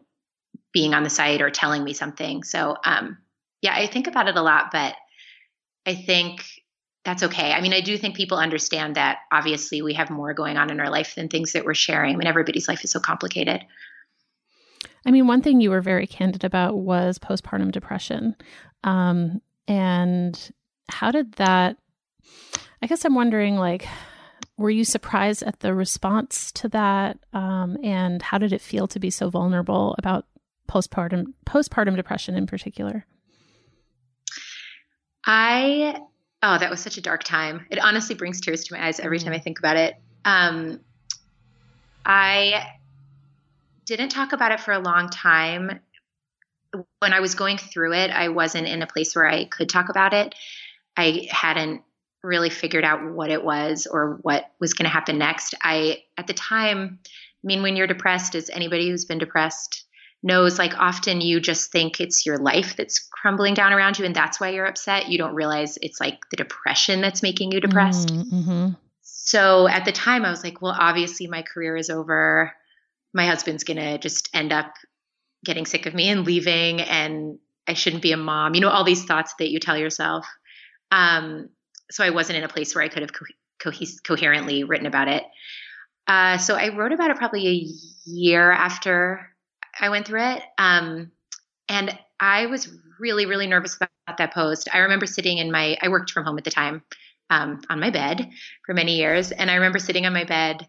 being 0.73 0.93
on 0.93 1.03
the 1.03 1.09
site 1.09 1.41
or 1.41 1.49
telling 1.49 1.83
me 1.83 1.93
something. 1.93 2.43
So, 2.43 2.75
um, 2.83 3.17
yeah, 3.61 3.75
I 3.75 3.87
think 3.87 4.07
about 4.07 4.27
it 4.27 4.35
a 4.35 4.41
lot, 4.41 4.71
but 4.71 4.95
I 5.85 5.95
think 5.95 6.43
that's 7.05 7.23
okay. 7.23 7.53
I 7.53 7.61
mean, 7.61 7.73
I 7.73 7.81
do 7.81 7.97
think 7.97 8.15
people 8.15 8.37
understand 8.39 8.95
that 8.95 9.19
obviously 9.31 9.83
we 9.83 9.93
have 9.93 10.09
more 10.09 10.33
going 10.33 10.57
on 10.57 10.71
in 10.71 10.79
our 10.79 10.89
life 10.89 11.13
than 11.15 11.29
things 11.29 11.53
that 11.53 11.63
we're 11.63 11.75
sharing. 11.75 12.15
I 12.15 12.17
mean, 12.17 12.27
everybody's 12.27 12.67
life 12.67 12.83
is 12.83 12.91
so 12.91 12.99
complicated. 12.99 13.63
I 15.05 15.11
mean, 15.11 15.27
one 15.27 15.41
thing 15.41 15.61
you 15.61 15.69
were 15.69 15.81
very 15.81 16.07
candid 16.07 16.43
about 16.43 16.77
was 16.77 17.19
postpartum 17.19 17.71
depression. 17.71 18.35
Um, 18.83 19.41
and 19.67 20.51
how 20.89 21.11
did 21.11 21.33
that? 21.33 21.77
I 22.81 22.87
guess 22.87 23.05
I'm 23.05 23.15
wondering, 23.15 23.55
like, 23.55 23.87
were 24.57 24.69
you 24.69 24.83
surprised 24.83 25.43
at 25.43 25.59
the 25.59 25.73
response 25.73 26.51
to 26.53 26.69
that? 26.69 27.19
Um, 27.33 27.77
and 27.83 28.21
how 28.21 28.37
did 28.37 28.53
it 28.53 28.61
feel 28.61 28.87
to 28.87 28.99
be 28.99 29.09
so 29.09 29.29
vulnerable 29.29 29.95
about 29.97 30.25
postpartum 30.69 31.33
postpartum 31.45 31.95
depression 31.95 32.35
in 32.35 32.47
particular? 32.47 33.05
I 35.25 35.99
oh, 36.43 36.57
that 36.57 36.69
was 36.69 36.79
such 36.79 36.97
a 36.97 37.01
dark 37.01 37.23
time. 37.23 37.65
It 37.69 37.79
honestly 37.79 38.15
brings 38.15 38.39
tears 38.39 38.63
to 38.65 38.73
my 38.73 38.87
eyes 38.87 38.99
every 38.99 39.19
time 39.19 39.33
I 39.33 39.39
think 39.39 39.59
about 39.59 39.77
it. 39.77 39.95
Um, 40.23 40.79
I 42.05 42.67
didn't 43.85 44.09
talk 44.09 44.33
about 44.33 44.51
it 44.51 44.59
for 44.59 44.71
a 44.71 44.79
long 44.79 45.09
time. 45.09 45.79
When 46.99 47.13
I 47.13 47.19
was 47.19 47.35
going 47.35 47.57
through 47.57 47.93
it, 47.93 48.11
I 48.11 48.29
wasn't 48.29 48.67
in 48.67 48.81
a 48.81 48.87
place 48.87 49.15
where 49.15 49.27
I 49.27 49.45
could 49.45 49.69
talk 49.69 49.89
about 49.89 50.13
it. 50.13 50.35
I 50.97 51.27
hadn't 51.29 51.81
really 52.23 52.49
figured 52.49 52.83
out 52.83 53.11
what 53.13 53.29
it 53.29 53.43
was 53.43 53.87
or 53.89 54.17
what 54.21 54.51
was 54.59 54.73
going 54.73 54.85
to 54.85 54.93
happen 54.93 55.17
next. 55.17 55.53
I, 55.61 56.03
at 56.17 56.27
the 56.27 56.33
time, 56.33 56.99
I 57.03 57.45
mean, 57.45 57.61
when 57.61 57.75
you're 57.75 57.87
depressed, 57.87 58.35
as 58.35 58.49
anybody 58.49 58.89
who's 58.89 59.05
been 59.05 59.19
depressed 59.19 59.85
knows, 60.23 60.57
like 60.57 60.77
often 60.77 61.21
you 61.21 61.39
just 61.39 61.71
think 61.71 62.01
it's 62.01 62.25
your 62.25 62.37
life 62.37 62.75
that's 62.75 62.99
crumbling 62.99 63.53
down 63.53 63.71
around 63.71 63.99
you 63.99 64.05
and 64.05 64.15
that's 64.15 64.39
why 64.39 64.49
you're 64.49 64.65
upset. 64.65 65.09
You 65.09 65.19
don't 65.19 65.35
realize 65.35 65.77
it's 65.81 66.01
like 66.01 66.19
the 66.31 66.37
depression 66.37 67.01
that's 67.01 67.21
making 67.21 67.51
you 67.51 67.61
depressed. 67.61 68.09
Mm-hmm. 68.09 68.69
So 69.01 69.67
at 69.67 69.85
the 69.85 69.91
time, 69.91 70.25
I 70.25 70.31
was 70.31 70.43
like, 70.43 70.61
well, 70.61 70.75
obviously 70.77 71.27
my 71.27 71.43
career 71.43 71.77
is 71.77 71.91
over 71.91 72.51
my 73.15 73.25
husband's 73.25 73.63
going 73.63 73.77
to 73.77 73.97
just 73.97 74.29
end 74.33 74.51
up 74.51 74.73
getting 75.43 75.65
sick 75.65 75.85
of 75.85 75.93
me 75.93 76.09
and 76.09 76.25
leaving 76.25 76.81
and 76.81 77.39
I 77.65 77.73
shouldn't 77.73 78.03
be 78.03 78.11
a 78.11 78.17
mom. 78.17 78.53
You 78.53 78.61
know, 78.61 78.69
all 78.69 78.83
these 78.83 79.05
thoughts 79.05 79.33
that 79.39 79.49
you 79.49 79.59
tell 79.59 79.77
yourself. 79.77 80.27
Um, 80.91 81.49
so 81.89 82.03
I 82.03 82.09
wasn't 82.09 82.37
in 82.37 82.43
a 82.43 82.49
place 82.49 82.75
where 82.75 82.83
I 82.83 82.89
could 82.89 83.01
have 83.01 83.13
co- 83.13 83.71
co- 83.71 83.85
coherently 84.03 84.65
written 84.65 84.85
about 84.85 85.07
it. 85.07 85.23
Uh, 86.07 86.37
so 86.37 86.55
I 86.55 86.75
wrote 86.75 86.91
about 86.91 87.09
it 87.09 87.17
probably 87.17 87.47
a 87.47 88.09
year 88.09 88.51
after 88.51 89.31
I 89.79 89.89
went 89.89 90.05
through 90.05 90.23
it. 90.23 90.43
Um, 90.57 91.11
and 91.69 91.97
I 92.19 92.47
was 92.47 92.67
really, 92.99 93.25
really 93.25 93.47
nervous 93.47 93.77
about 93.77 94.17
that 94.17 94.33
post. 94.33 94.67
I 94.73 94.79
remember 94.79 95.05
sitting 95.05 95.37
in 95.37 95.51
my, 95.51 95.77
I 95.81 95.87
worked 95.87 96.11
from 96.11 96.25
home 96.25 96.37
at 96.37 96.43
the 96.43 96.51
time, 96.51 96.83
um, 97.29 97.61
on 97.69 97.79
my 97.79 97.89
bed 97.89 98.29
for 98.65 98.73
many 98.73 98.97
years. 98.97 99.31
And 99.31 99.49
I 99.49 99.55
remember 99.55 99.79
sitting 99.79 100.05
on 100.05 100.13
my 100.13 100.25
bed 100.25 100.67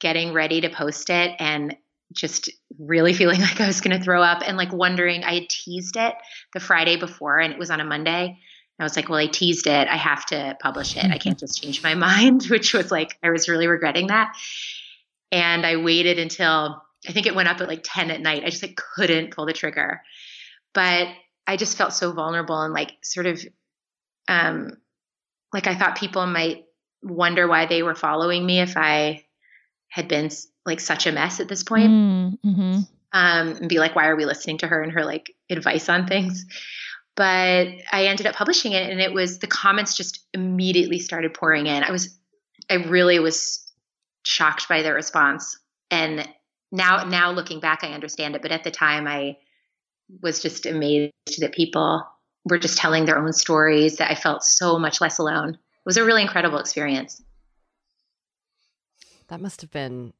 getting 0.00 0.32
ready 0.32 0.62
to 0.62 0.70
post 0.70 1.10
it 1.10 1.36
and 1.38 1.76
just 2.12 2.50
really 2.78 3.12
feeling 3.20 3.40
like 3.40 3.60
I 3.60 3.66
was 3.66 3.80
going 3.80 3.96
to 3.96 4.02
throw 4.02 4.22
up 4.22 4.42
and 4.44 4.56
like 4.56 4.72
wondering. 4.72 5.24
I 5.24 5.34
had 5.34 5.48
teased 5.48 5.96
it 5.96 6.14
the 6.52 6.60
Friday 6.60 6.96
before 6.96 7.38
and 7.38 7.52
it 7.52 7.58
was 7.58 7.70
on 7.70 7.80
a 7.80 7.84
Monday. 7.84 8.38
I 8.78 8.82
was 8.82 8.96
like, 8.96 9.10
well, 9.10 9.18
I 9.18 9.26
teased 9.26 9.66
it. 9.66 9.88
I 9.88 9.96
have 9.96 10.24
to 10.26 10.56
publish 10.60 10.96
it. 10.96 11.04
I 11.04 11.18
can't 11.18 11.38
just 11.38 11.62
change 11.62 11.82
my 11.82 11.94
mind, 11.96 12.46
which 12.46 12.72
was 12.72 12.90
like, 12.90 13.18
I 13.22 13.30
was 13.30 13.48
really 13.48 13.66
regretting 13.66 14.06
that. 14.06 14.34
And 15.30 15.66
I 15.66 15.76
waited 15.76 16.18
until 16.18 16.82
I 17.06 17.12
think 17.12 17.26
it 17.26 17.34
went 17.34 17.48
up 17.48 17.60
at 17.60 17.68
like 17.68 17.82
10 17.84 18.10
at 18.10 18.20
night. 18.20 18.42
I 18.44 18.50
just 18.50 18.62
like 18.62 18.80
couldn't 18.96 19.34
pull 19.34 19.46
the 19.46 19.52
trigger. 19.52 20.00
But 20.72 21.08
I 21.46 21.56
just 21.56 21.76
felt 21.76 21.92
so 21.92 22.12
vulnerable 22.12 22.60
and 22.62 22.72
like 22.72 22.92
sort 23.02 23.26
of 23.26 23.44
um 24.28 24.70
like 25.52 25.66
I 25.66 25.74
thought 25.74 25.98
people 25.98 26.24
might 26.26 26.64
wonder 27.02 27.48
why 27.48 27.66
they 27.66 27.82
were 27.82 27.94
following 27.94 28.46
me 28.46 28.60
if 28.60 28.76
I 28.76 29.24
had 29.90 30.08
been 30.08 30.30
like 30.64 30.80
such 30.80 31.06
a 31.06 31.12
mess 31.12 31.40
at 31.40 31.48
this 31.48 31.62
point. 31.62 31.90
Mm, 31.90 32.38
mm-hmm. 32.44 32.80
Um, 33.12 33.48
and 33.56 33.68
be 33.68 33.80
like, 33.80 33.96
why 33.96 34.06
are 34.06 34.16
we 34.16 34.24
listening 34.24 34.58
to 34.58 34.68
her 34.68 34.82
and 34.82 34.92
her 34.92 35.04
like 35.04 35.34
advice 35.50 35.88
on 35.88 36.06
things? 36.06 36.46
But 37.16 37.66
I 37.92 38.06
ended 38.06 38.26
up 38.26 38.36
publishing 38.36 38.72
it, 38.72 38.88
and 38.88 39.00
it 39.00 39.12
was 39.12 39.40
the 39.40 39.48
comments 39.48 39.96
just 39.96 40.24
immediately 40.32 41.00
started 41.00 41.34
pouring 41.34 41.66
in. 41.66 41.82
I 41.82 41.90
was, 41.90 42.16
I 42.70 42.74
really 42.74 43.18
was 43.18 43.70
shocked 44.24 44.68
by 44.68 44.82
the 44.82 44.94
response, 44.94 45.58
and 45.90 46.26
now, 46.70 47.02
now 47.04 47.32
looking 47.32 47.58
back, 47.58 47.82
I 47.82 47.88
understand 47.88 48.36
it. 48.36 48.42
But 48.42 48.52
at 48.52 48.62
the 48.62 48.70
time, 48.70 49.08
I 49.08 49.36
was 50.22 50.40
just 50.40 50.66
amazed 50.66 51.12
that 51.40 51.52
people 51.52 52.06
were 52.44 52.58
just 52.58 52.78
telling 52.78 53.06
their 53.06 53.18
own 53.18 53.32
stories. 53.32 53.96
That 53.96 54.10
I 54.10 54.14
felt 54.14 54.44
so 54.44 54.78
much 54.78 55.00
less 55.00 55.18
alone. 55.18 55.50
It 55.50 55.58
was 55.84 55.96
a 55.96 56.04
really 56.04 56.22
incredible 56.22 56.58
experience. 56.58 57.20
That 59.30 59.40
must 59.40 59.60
have 59.62 59.70
been 59.70 60.12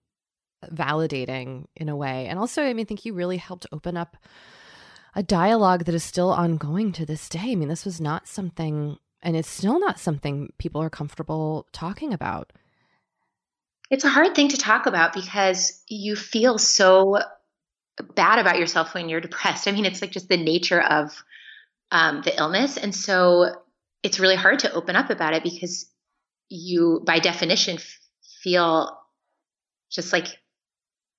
validating 0.72 1.66
in 1.76 1.88
a 1.88 1.96
way. 1.96 2.26
And 2.26 2.38
also, 2.38 2.62
I 2.62 2.72
mean, 2.72 2.84
I 2.84 2.88
think 2.88 3.04
you 3.04 3.14
really 3.14 3.36
helped 3.36 3.66
open 3.72 3.96
up 3.96 4.16
a 5.14 5.22
dialogue 5.22 5.84
that 5.84 5.94
is 5.94 6.04
still 6.04 6.30
ongoing 6.30 6.92
to 6.92 7.06
this 7.06 7.28
day. 7.28 7.52
I 7.52 7.54
mean, 7.54 7.68
this 7.68 7.84
was 7.84 8.00
not 8.00 8.28
something, 8.28 8.98
and 9.22 9.36
it's 9.36 9.48
still 9.48 9.80
not 9.80 9.98
something 9.98 10.52
people 10.58 10.82
are 10.82 10.90
comfortable 10.90 11.66
talking 11.72 12.12
about. 12.12 12.52
It's 13.90 14.04
a 14.04 14.08
hard 14.08 14.36
thing 14.36 14.48
to 14.48 14.56
talk 14.56 14.86
about 14.86 15.12
because 15.12 15.82
you 15.88 16.14
feel 16.14 16.58
so 16.58 17.18
bad 18.14 18.38
about 18.38 18.58
yourself 18.58 18.94
when 18.94 19.08
you're 19.08 19.20
depressed. 19.20 19.66
I 19.66 19.72
mean, 19.72 19.84
it's 19.84 20.00
like 20.00 20.12
just 20.12 20.28
the 20.28 20.36
nature 20.36 20.80
of 20.80 21.24
um, 21.90 22.22
the 22.22 22.36
illness. 22.38 22.76
And 22.76 22.94
so 22.94 23.46
it's 24.04 24.20
really 24.20 24.36
hard 24.36 24.61
to 24.61 24.72
open 24.72 24.94
up 24.94 25.11
about 25.11 25.34
it 25.34 25.42
because 25.42 25.90
you, 26.48 27.02
by 27.04 27.18
definition, 27.18 27.78
feel 28.42 28.99
just 29.91 30.12
like 30.12 30.26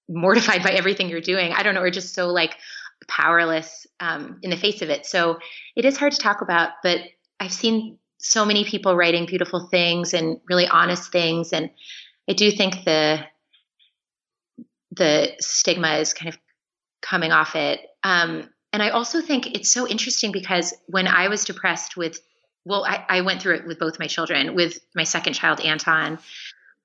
mortified 0.08 0.64
by 0.64 0.72
everything 0.72 1.10
you're 1.10 1.22
doing. 1.22 1.52
I 1.54 1.64
don't 1.64 1.76
know, 1.76 1.82
or 1.82 1.92
just 1.92 2.14
so 2.14 2.28
like 2.28 2.58
powerless 3.08 3.88
um, 4.00 4.40
in 4.42 4.50
the 4.50 4.58
face 4.58 4.82
of 4.82 4.90
it. 4.90 5.06
So 5.06 5.40
it 5.76 5.86
is 5.86 5.98
hard 5.98 6.14
to 6.14 6.20
talk 6.20 6.42
about, 6.42 6.72
but 6.84 7.02
I've 7.40 7.54
seen 7.54 7.98
so 8.20 8.46
many 8.46 8.64
people 8.64 8.96
writing 8.96 9.26
beautiful 9.26 9.68
things 9.68 10.14
and 10.14 10.40
really 10.48 10.68
honest 10.68 11.12
things, 11.12 11.54
and 11.54 11.70
I 12.30 12.34
do 12.34 12.52
think 12.52 12.86
the 12.86 13.20
the 14.92 15.32
stigma 15.40 15.96
is 15.96 16.14
kind 16.14 16.30
of 16.34 16.40
coming 17.02 17.32
off 17.32 17.56
it. 17.56 17.80
Um, 18.04 18.50
and 18.74 18.82
I 18.82 18.90
also 18.90 19.22
think 19.22 19.48
it's 19.48 19.72
so 19.72 19.88
interesting 19.88 20.32
because 20.32 20.74
when 20.88 21.08
I 21.08 21.28
was 21.28 21.46
depressed 21.46 21.98
with, 21.98 22.20
well, 22.66 22.86
I, 22.86 23.06
I 23.08 23.22
went 23.22 23.42
through 23.42 23.56
it 23.56 23.68
with 23.68 23.80
both 23.80 24.00
my 24.00 24.08
children. 24.08 24.56
With 24.56 24.80
my 24.96 25.04
second 25.04 25.34
child, 25.34 25.62
Anton, 25.62 26.20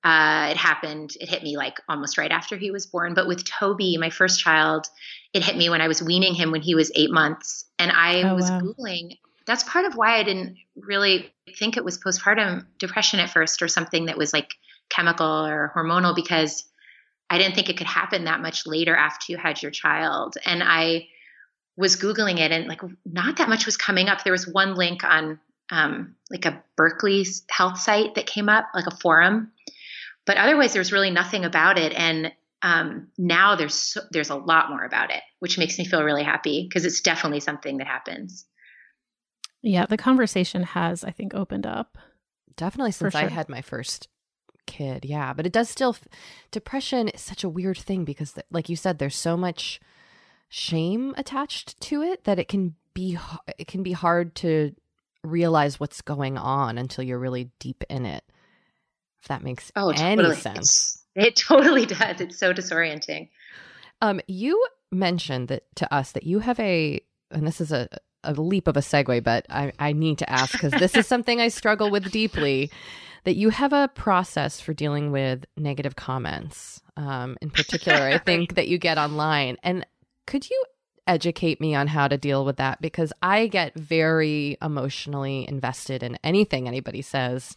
uh, 0.03 0.49
it 0.51 0.57
happened, 0.57 1.13
it 1.19 1.29
hit 1.29 1.43
me 1.43 1.57
like 1.57 1.79
almost 1.89 2.17
right 2.17 2.31
after 2.31 2.55
he 2.55 2.71
was 2.71 2.85
born. 2.85 3.13
But 3.13 3.27
with 3.27 3.43
Toby, 3.43 3.97
my 3.97 4.09
first 4.09 4.39
child, 4.39 4.87
it 5.33 5.43
hit 5.43 5.57
me 5.57 5.69
when 5.69 5.81
I 5.81 5.87
was 5.87 6.01
weaning 6.01 6.33
him 6.33 6.51
when 6.51 6.61
he 6.61 6.75
was 6.75 6.91
eight 6.95 7.11
months. 7.11 7.65
And 7.79 7.91
I 7.91 8.23
oh, 8.23 8.35
was 8.35 8.49
wow. 8.49 8.61
Googling. 8.61 9.17
That's 9.45 9.63
part 9.63 9.85
of 9.85 9.95
why 9.95 10.17
I 10.17 10.23
didn't 10.23 10.57
really 10.75 11.33
think 11.57 11.77
it 11.77 11.85
was 11.85 11.97
postpartum 11.97 12.65
depression 12.79 13.19
at 13.19 13.29
first 13.29 13.61
or 13.61 13.67
something 13.67 14.05
that 14.05 14.17
was 14.17 14.33
like 14.33 14.55
chemical 14.89 15.45
or 15.45 15.71
hormonal 15.75 16.15
because 16.15 16.65
I 17.29 17.37
didn't 17.37 17.55
think 17.55 17.69
it 17.69 17.77
could 17.77 17.87
happen 17.87 18.25
that 18.25 18.41
much 18.41 18.65
later 18.65 18.95
after 18.95 19.31
you 19.31 19.37
had 19.37 19.61
your 19.61 19.71
child. 19.71 20.35
And 20.45 20.63
I 20.63 21.07
was 21.75 21.95
Googling 21.95 22.39
it 22.39 22.51
and 22.51 22.67
like 22.67 22.81
not 23.05 23.37
that 23.37 23.49
much 23.49 23.65
was 23.65 23.77
coming 23.77 24.09
up. 24.09 24.23
There 24.23 24.33
was 24.33 24.47
one 24.47 24.75
link 24.75 25.03
on 25.03 25.39
um, 25.69 26.15
like 26.31 26.45
a 26.45 26.63
Berkeley 26.75 27.25
health 27.49 27.79
site 27.79 28.15
that 28.15 28.25
came 28.25 28.49
up, 28.49 28.67
like 28.73 28.87
a 28.87 28.95
forum. 28.97 29.51
But 30.27 30.37
otherwise, 30.37 30.73
there's 30.73 30.91
really 30.91 31.09
nothing 31.09 31.45
about 31.45 31.79
it. 31.79 31.93
And 31.93 32.31
um, 32.61 33.07
now 33.17 33.55
there's 33.55 33.73
so, 33.73 34.01
there's 34.11 34.29
a 34.29 34.35
lot 34.35 34.69
more 34.69 34.83
about 34.83 35.09
it, 35.09 35.23
which 35.39 35.57
makes 35.57 35.79
me 35.79 35.85
feel 35.85 36.03
really 36.03 36.23
happy 36.23 36.67
because 36.67 36.85
it's 36.85 37.01
definitely 37.01 37.39
something 37.39 37.77
that 37.77 37.87
happens. 37.87 38.45
Yeah, 39.63 39.85
the 39.85 39.97
conversation 39.97 40.63
has, 40.63 41.03
I 41.03 41.11
think, 41.11 41.33
opened 41.33 41.65
up. 41.65 41.97
Definitely 42.57 42.91
since 42.91 43.13
sure. 43.13 43.21
I 43.21 43.27
had 43.27 43.49
my 43.49 43.61
first 43.61 44.09
kid. 44.65 45.05
Yeah, 45.05 45.33
but 45.33 45.45
it 45.45 45.53
does 45.53 45.69
still. 45.69 45.95
Depression 46.51 47.07
is 47.07 47.21
such 47.21 47.43
a 47.43 47.49
weird 47.49 47.77
thing 47.77 48.03
because, 48.03 48.35
like 48.51 48.69
you 48.69 48.75
said, 48.75 48.99
there's 48.99 49.15
so 49.15 49.37
much 49.37 49.79
shame 50.49 51.13
attached 51.17 51.79
to 51.81 52.01
it 52.01 52.25
that 52.25 52.39
it 52.39 52.47
can 52.47 52.75
be 52.93 53.17
it 53.57 53.67
can 53.67 53.83
be 53.83 53.91
hard 53.93 54.35
to 54.35 54.73
realize 55.23 55.79
what's 55.79 56.01
going 56.01 56.37
on 56.37 56.77
until 56.77 57.03
you're 57.03 57.19
really 57.19 57.49
deep 57.59 57.83
in 57.89 58.05
it. 58.05 58.23
That 59.27 59.43
makes 59.43 59.71
oh, 59.75 59.89
any 59.89 60.17
totally. 60.17 60.35
sense. 60.35 60.59
It's, 60.59 61.03
it 61.27 61.35
totally 61.35 61.85
does. 61.85 62.21
It's 62.21 62.37
so 62.37 62.53
disorienting. 62.53 63.29
Um, 64.01 64.21
you 64.27 64.63
mentioned 64.91 65.47
that 65.49 65.63
to 65.75 65.93
us 65.93 66.11
that 66.13 66.23
you 66.23 66.39
have 66.39 66.59
a, 66.59 66.99
and 67.31 67.45
this 67.45 67.61
is 67.61 67.71
a, 67.71 67.87
a 68.23 68.33
leap 68.33 68.67
of 68.67 68.77
a 68.77 68.81
segue, 68.81 69.23
but 69.23 69.45
I, 69.49 69.71
I 69.79 69.93
need 69.93 70.19
to 70.19 70.29
ask 70.29 70.51
because 70.51 70.73
this 70.73 70.95
is 70.95 71.07
something 71.07 71.39
I 71.39 71.47
struggle 71.47 71.89
with 71.89 72.11
deeply 72.11 72.71
that 73.23 73.35
you 73.35 73.49
have 73.49 73.73
a 73.73 73.89
process 73.89 74.61
for 74.61 74.73
dealing 74.73 75.11
with 75.11 75.45
negative 75.57 75.95
comments. 75.95 76.81
Um, 76.95 77.37
in 77.41 77.49
particular, 77.49 77.99
I 77.99 78.17
think 78.25 78.55
that 78.55 78.67
you 78.67 78.77
get 78.77 78.97
online. 78.97 79.57
And 79.63 79.85
could 80.25 80.49
you 80.49 80.63
educate 81.07 81.59
me 81.59 81.73
on 81.75 81.87
how 81.87 82.07
to 82.07 82.17
deal 82.17 82.45
with 82.45 82.57
that? 82.57 82.81
Because 82.81 83.11
I 83.21 83.47
get 83.47 83.73
very 83.75 84.57
emotionally 84.61 85.47
invested 85.47 86.03
in 86.03 86.17
anything 86.23 86.67
anybody 86.67 87.01
says. 87.01 87.55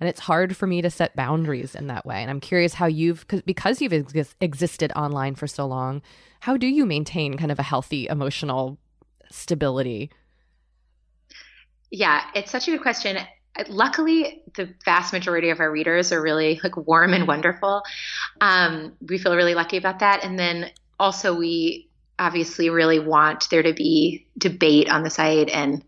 And 0.00 0.08
it's 0.08 0.20
hard 0.20 0.56
for 0.56 0.66
me 0.66 0.82
to 0.82 0.90
set 0.90 1.14
boundaries 1.14 1.74
in 1.74 1.86
that 1.88 2.06
way. 2.06 2.22
And 2.22 2.30
I'm 2.30 2.40
curious 2.40 2.74
how 2.74 2.86
you've, 2.86 3.28
cause, 3.28 3.42
because 3.42 3.80
you've 3.80 3.92
ex- 3.92 4.34
existed 4.40 4.92
online 4.96 5.34
for 5.34 5.46
so 5.46 5.66
long, 5.66 6.02
how 6.40 6.56
do 6.56 6.66
you 6.66 6.86
maintain 6.86 7.36
kind 7.36 7.52
of 7.52 7.58
a 7.58 7.62
healthy 7.62 8.06
emotional 8.08 8.78
stability? 9.30 10.10
Yeah, 11.90 12.22
it's 12.34 12.50
such 12.50 12.66
a 12.66 12.70
good 12.70 12.82
question 12.82 13.18
luckily 13.68 14.42
the 14.54 14.72
vast 14.84 15.12
majority 15.12 15.50
of 15.50 15.60
our 15.60 15.70
readers 15.70 16.12
are 16.12 16.22
really 16.22 16.60
like 16.62 16.76
warm 16.76 17.12
and 17.12 17.26
wonderful 17.26 17.82
um, 18.40 18.92
we 19.08 19.18
feel 19.18 19.36
really 19.36 19.54
lucky 19.54 19.76
about 19.76 19.98
that 19.98 20.24
and 20.24 20.38
then 20.38 20.70
also 20.98 21.34
we 21.34 21.88
obviously 22.18 22.70
really 22.70 22.98
want 22.98 23.48
there 23.50 23.62
to 23.62 23.72
be 23.72 24.26
debate 24.38 24.88
on 24.90 25.02
the 25.02 25.10
site 25.10 25.48
and 25.48 25.84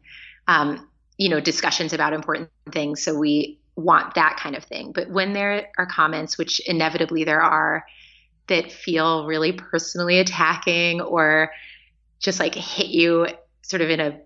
um, 0.48 0.88
you 1.16 1.28
know 1.28 1.40
discussions 1.40 1.92
about 1.92 2.12
important 2.12 2.50
things 2.72 3.02
so 3.02 3.16
we 3.16 3.58
want 3.76 4.14
that 4.14 4.36
kind 4.38 4.54
of 4.54 4.64
thing 4.64 4.92
but 4.92 5.08
when 5.08 5.32
there 5.32 5.68
are 5.78 5.86
comments 5.86 6.36
which 6.36 6.60
inevitably 6.68 7.24
there 7.24 7.40
are 7.40 7.84
that 8.48 8.70
feel 8.70 9.26
really 9.26 9.52
personally 9.52 10.18
attacking 10.18 11.00
or 11.00 11.50
just 12.18 12.38
like 12.38 12.54
hit 12.54 12.88
you 12.88 13.26
sort 13.62 13.80
of 13.80 13.88
in 13.88 14.00
a 14.00 14.20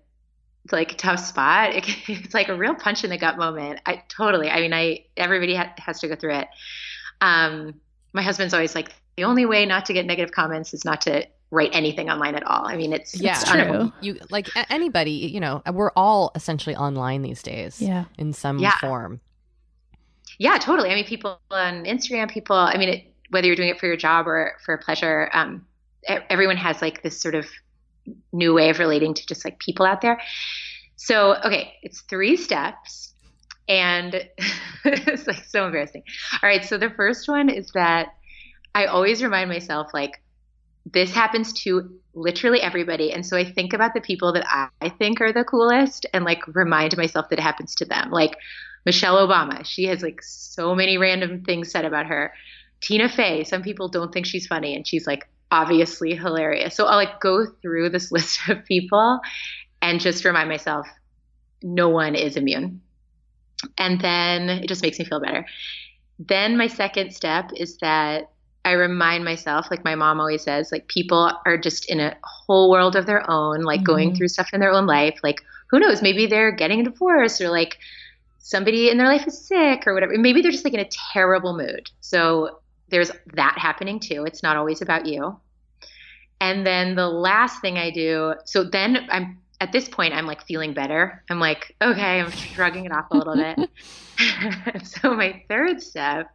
like 0.71 0.97
tough 0.97 1.19
spot. 1.19 1.73
It, 1.75 1.87
it's 2.09 2.33
like 2.33 2.49
a 2.49 2.55
real 2.55 2.75
punch 2.75 3.03
in 3.03 3.09
the 3.09 3.17
gut 3.17 3.37
moment. 3.37 3.79
I 3.85 4.03
totally. 4.09 4.49
I 4.49 4.61
mean, 4.61 4.73
I 4.73 5.05
everybody 5.15 5.55
ha- 5.55 5.73
has 5.77 5.99
to 6.01 6.07
go 6.07 6.15
through 6.15 6.35
it. 6.35 6.47
Um, 7.21 7.79
my 8.13 8.21
husband's 8.21 8.53
always 8.53 8.75
like, 8.75 8.93
the 9.15 9.23
only 9.23 9.45
way 9.45 9.65
not 9.65 9.85
to 9.85 9.93
get 9.93 10.05
negative 10.05 10.31
comments 10.31 10.73
is 10.73 10.85
not 10.85 11.01
to 11.01 11.25
write 11.49 11.71
anything 11.73 12.09
online 12.09 12.35
at 12.35 12.43
all. 12.43 12.67
I 12.67 12.75
mean, 12.75 12.93
it's 12.93 13.19
yeah, 13.19 13.39
it's 13.39 13.49
true. 13.49 13.91
You 14.01 14.19
like 14.29 14.47
anybody, 14.69 15.11
you 15.11 15.39
know, 15.39 15.61
we're 15.71 15.91
all 15.95 16.31
essentially 16.35 16.75
online 16.75 17.21
these 17.21 17.41
days. 17.41 17.81
Yeah, 17.81 18.05
in 18.17 18.33
some 18.33 18.59
yeah. 18.59 18.77
form. 18.77 19.21
Yeah, 20.37 20.57
totally. 20.57 20.89
I 20.89 20.95
mean, 20.95 21.05
people 21.05 21.39
on 21.51 21.85
Instagram, 21.85 22.29
people. 22.29 22.55
I 22.55 22.77
mean, 22.77 22.89
it, 22.89 23.13
whether 23.29 23.47
you're 23.47 23.55
doing 23.55 23.69
it 23.69 23.79
for 23.79 23.87
your 23.87 23.97
job 23.97 24.27
or 24.27 24.53
for 24.63 24.77
pleasure, 24.77 25.29
um, 25.33 25.65
everyone 26.07 26.57
has 26.57 26.81
like 26.81 27.03
this 27.03 27.19
sort 27.19 27.35
of 27.35 27.47
new 28.31 28.53
way 28.53 28.69
of 28.69 28.79
relating 28.79 29.13
to 29.13 29.25
just 29.25 29.43
like 29.43 29.59
people 29.59 29.85
out 29.85 30.01
there. 30.01 30.19
So, 30.95 31.35
okay, 31.43 31.73
it's 31.83 32.01
three 32.01 32.37
steps 32.37 33.13
and 33.67 34.15
it's 34.85 35.27
like 35.27 35.43
so 35.45 35.65
embarrassing. 35.65 36.03
All 36.41 36.47
right, 36.47 36.63
so 36.63 36.77
the 36.77 36.89
first 36.89 37.27
one 37.27 37.49
is 37.49 37.71
that 37.73 38.09
I 38.73 38.85
always 38.85 39.23
remind 39.23 39.49
myself 39.49 39.87
like 39.93 40.21
this 40.93 41.11
happens 41.11 41.51
to 41.53 41.99
literally 42.13 42.61
everybody. 42.61 43.11
And 43.11 43.25
so 43.25 43.35
I 43.35 43.43
think 43.43 43.73
about 43.73 43.93
the 43.93 44.01
people 44.01 44.33
that 44.33 44.45
I 44.81 44.89
think 44.89 45.19
are 45.19 45.33
the 45.33 45.43
coolest 45.43 46.05
and 46.13 46.23
like 46.23 46.45
remind 46.47 46.95
myself 46.95 47.29
that 47.29 47.39
it 47.39 47.41
happens 47.41 47.75
to 47.75 47.85
them. 47.85 48.09
Like 48.11 48.37
Michelle 48.87 49.17
Obama, 49.27 49.65
she 49.65 49.83
has 49.87 50.01
like 50.01 50.23
so 50.23 50.73
many 50.73 50.97
random 50.97 51.43
things 51.43 51.69
said 51.69 51.83
about 51.83 52.05
her. 52.05 52.31
Tina 52.79 53.09
Fey, 53.09 53.43
some 53.43 53.61
people 53.61 53.89
don't 53.89 54.13
think 54.13 54.25
she's 54.25 54.47
funny 54.47 54.77
and 54.77 54.87
she's 54.87 55.05
like 55.05 55.27
obviously 55.51 56.15
hilarious. 56.15 56.73
So 56.73 56.85
I'll 56.85 56.95
like 56.95 57.19
go 57.19 57.45
through 57.61 57.89
this 57.89 58.11
list 58.13 58.39
of 58.47 58.63
people 58.63 59.19
and 59.81 59.99
just 59.99 60.23
remind 60.23 60.47
myself 60.47 60.87
no 61.61 61.89
one 61.89 62.15
is 62.15 62.37
immune. 62.37 62.79
And 63.77 63.99
then 63.99 64.49
it 64.49 64.69
just 64.69 64.81
makes 64.81 64.99
me 64.99 65.03
feel 65.03 65.19
better. 65.19 65.45
Then 66.17 66.55
my 66.55 66.67
second 66.67 67.13
step 67.13 67.51
is 67.57 67.79
that 67.79 68.31
I 68.63 68.71
remind 68.71 69.25
myself, 69.25 69.67
like 69.69 69.83
my 69.83 69.95
mom 69.95 70.21
always 70.21 70.43
says, 70.43 70.71
like 70.71 70.87
people 70.87 71.29
are 71.45 71.57
just 71.57 71.91
in 71.91 71.99
a 71.99 72.15
whole 72.23 72.71
world 72.71 72.95
of 72.95 73.05
their 73.05 73.29
own, 73.29 73.63
like 73.63 73.81
mm-hmm. 73.81 73.85
going 73.85 74.15
through 74.15 74.29
stuff 74.29 74.51
in 74.53 74.61
their 74.61 74.71
own 74.71 74.85
life. 74.85 75.19
Like 75.23 75.41
who 75.71 75.79
knows, 75.79 76.01
maybe 76.01 76.25
they're 76.25 76.53
getting 76.53 76.79
a 76.79 76.85
divorce 76.85 77.41
or 77.41 77.49
like 77.49 77.79
somebody 78.47 78.89
in 78.89 78.97
their 78.97 79.07
life 79.07 79.27
is 79.27 79.37
sick 79.37 79.85
or 79.85 79.93
whatever. 79.93 80.13
Maybe 80.17 80.41
they're 80.41 80.51
just 80.51 80.63
like 80.63 80.73
in 80.73 80.79
a 80.79 80.87
terrible 81.13 81.57
mood. 81.57 81.91
So 81.99 82.59
there's 82.87 83.11
that 83.33 83.57
happening 83.57 83.99
too. 83.99 84.23
It's 84.23 84.41
not 84.41 84.55
always 84.55 84.81
about 84.81 85.05
you. 85.05 85.37
And 86.39 86.65
then 86.65 86.95
the 86.95 87.09
last 87.09 87.59
thing 87.59 87.77
I 87.77 87.91
do, 87.91 88.35
so 88.45 88.63
then 88.63 89.05
I'm 89.11 89.39
at 89.59 89.73
this 89.73 89.89
point, 89.89 90.13
I'm 90.13 90.25
like 90.25 90.45
feeling 90.45 90.73
better. 90.73 91.25
I'm 91.29 91.41
like, 91.41 91.75
okay, 91.81 92.21
I'm 92.21 92.31
shrugging 92.31 92.85
it 92.85 92.91
off 92.93 93.07
a 93.11 93.17
little 93.17 93.35
bit. 93.35 93.69
so 94.83 95.13
my 95.13 95.43
third 95.49 95.81
step 95.81 96.31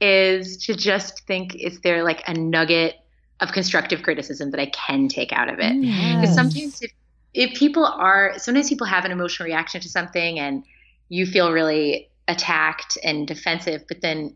is 0.00 0.56
to 0.64 0.74
just 0.74 1.26
think, 1.26 1.54
is 1.54 1.80
there 1.80 2.02
like 2.02 2.24
a 2.26 2.34
nugget 2.34 2.96
of 3.38 3.52
constructive 3.52 4.02
criticism 4.02 4.50
that 4.50 4.58
I 4.58 4.66
can 4.66 5.06
take 5.06 5.32
out 5.32 5.48
of 5.48 5.60
it? 5.60 5.74
Mm, 5.74 6.20
because 6.20 6.30
yes. 6.30 6.34
sometimes 6.34 6.82
if, 6.82 6.92
if 7.34 7.56
people 7.56 7.86
are, 7.86 8.32
sometimes 8.36 8.68
people 8.68 8.86
have 8.88 9.04
an 9.04 9.12
emotional 9.12 9.46
reaction 9.46 9.80
to 9.82 9.88
something 9.88 10.40
and 10.40 10.64
you 11.08 11.26
feel 11.26 11.52
really 11.52 12.08
attacked 12.28 12.98
and 13.02 13.26
defensive, 13.26 13.84
but 13.88 14.00
then 14.00 14.34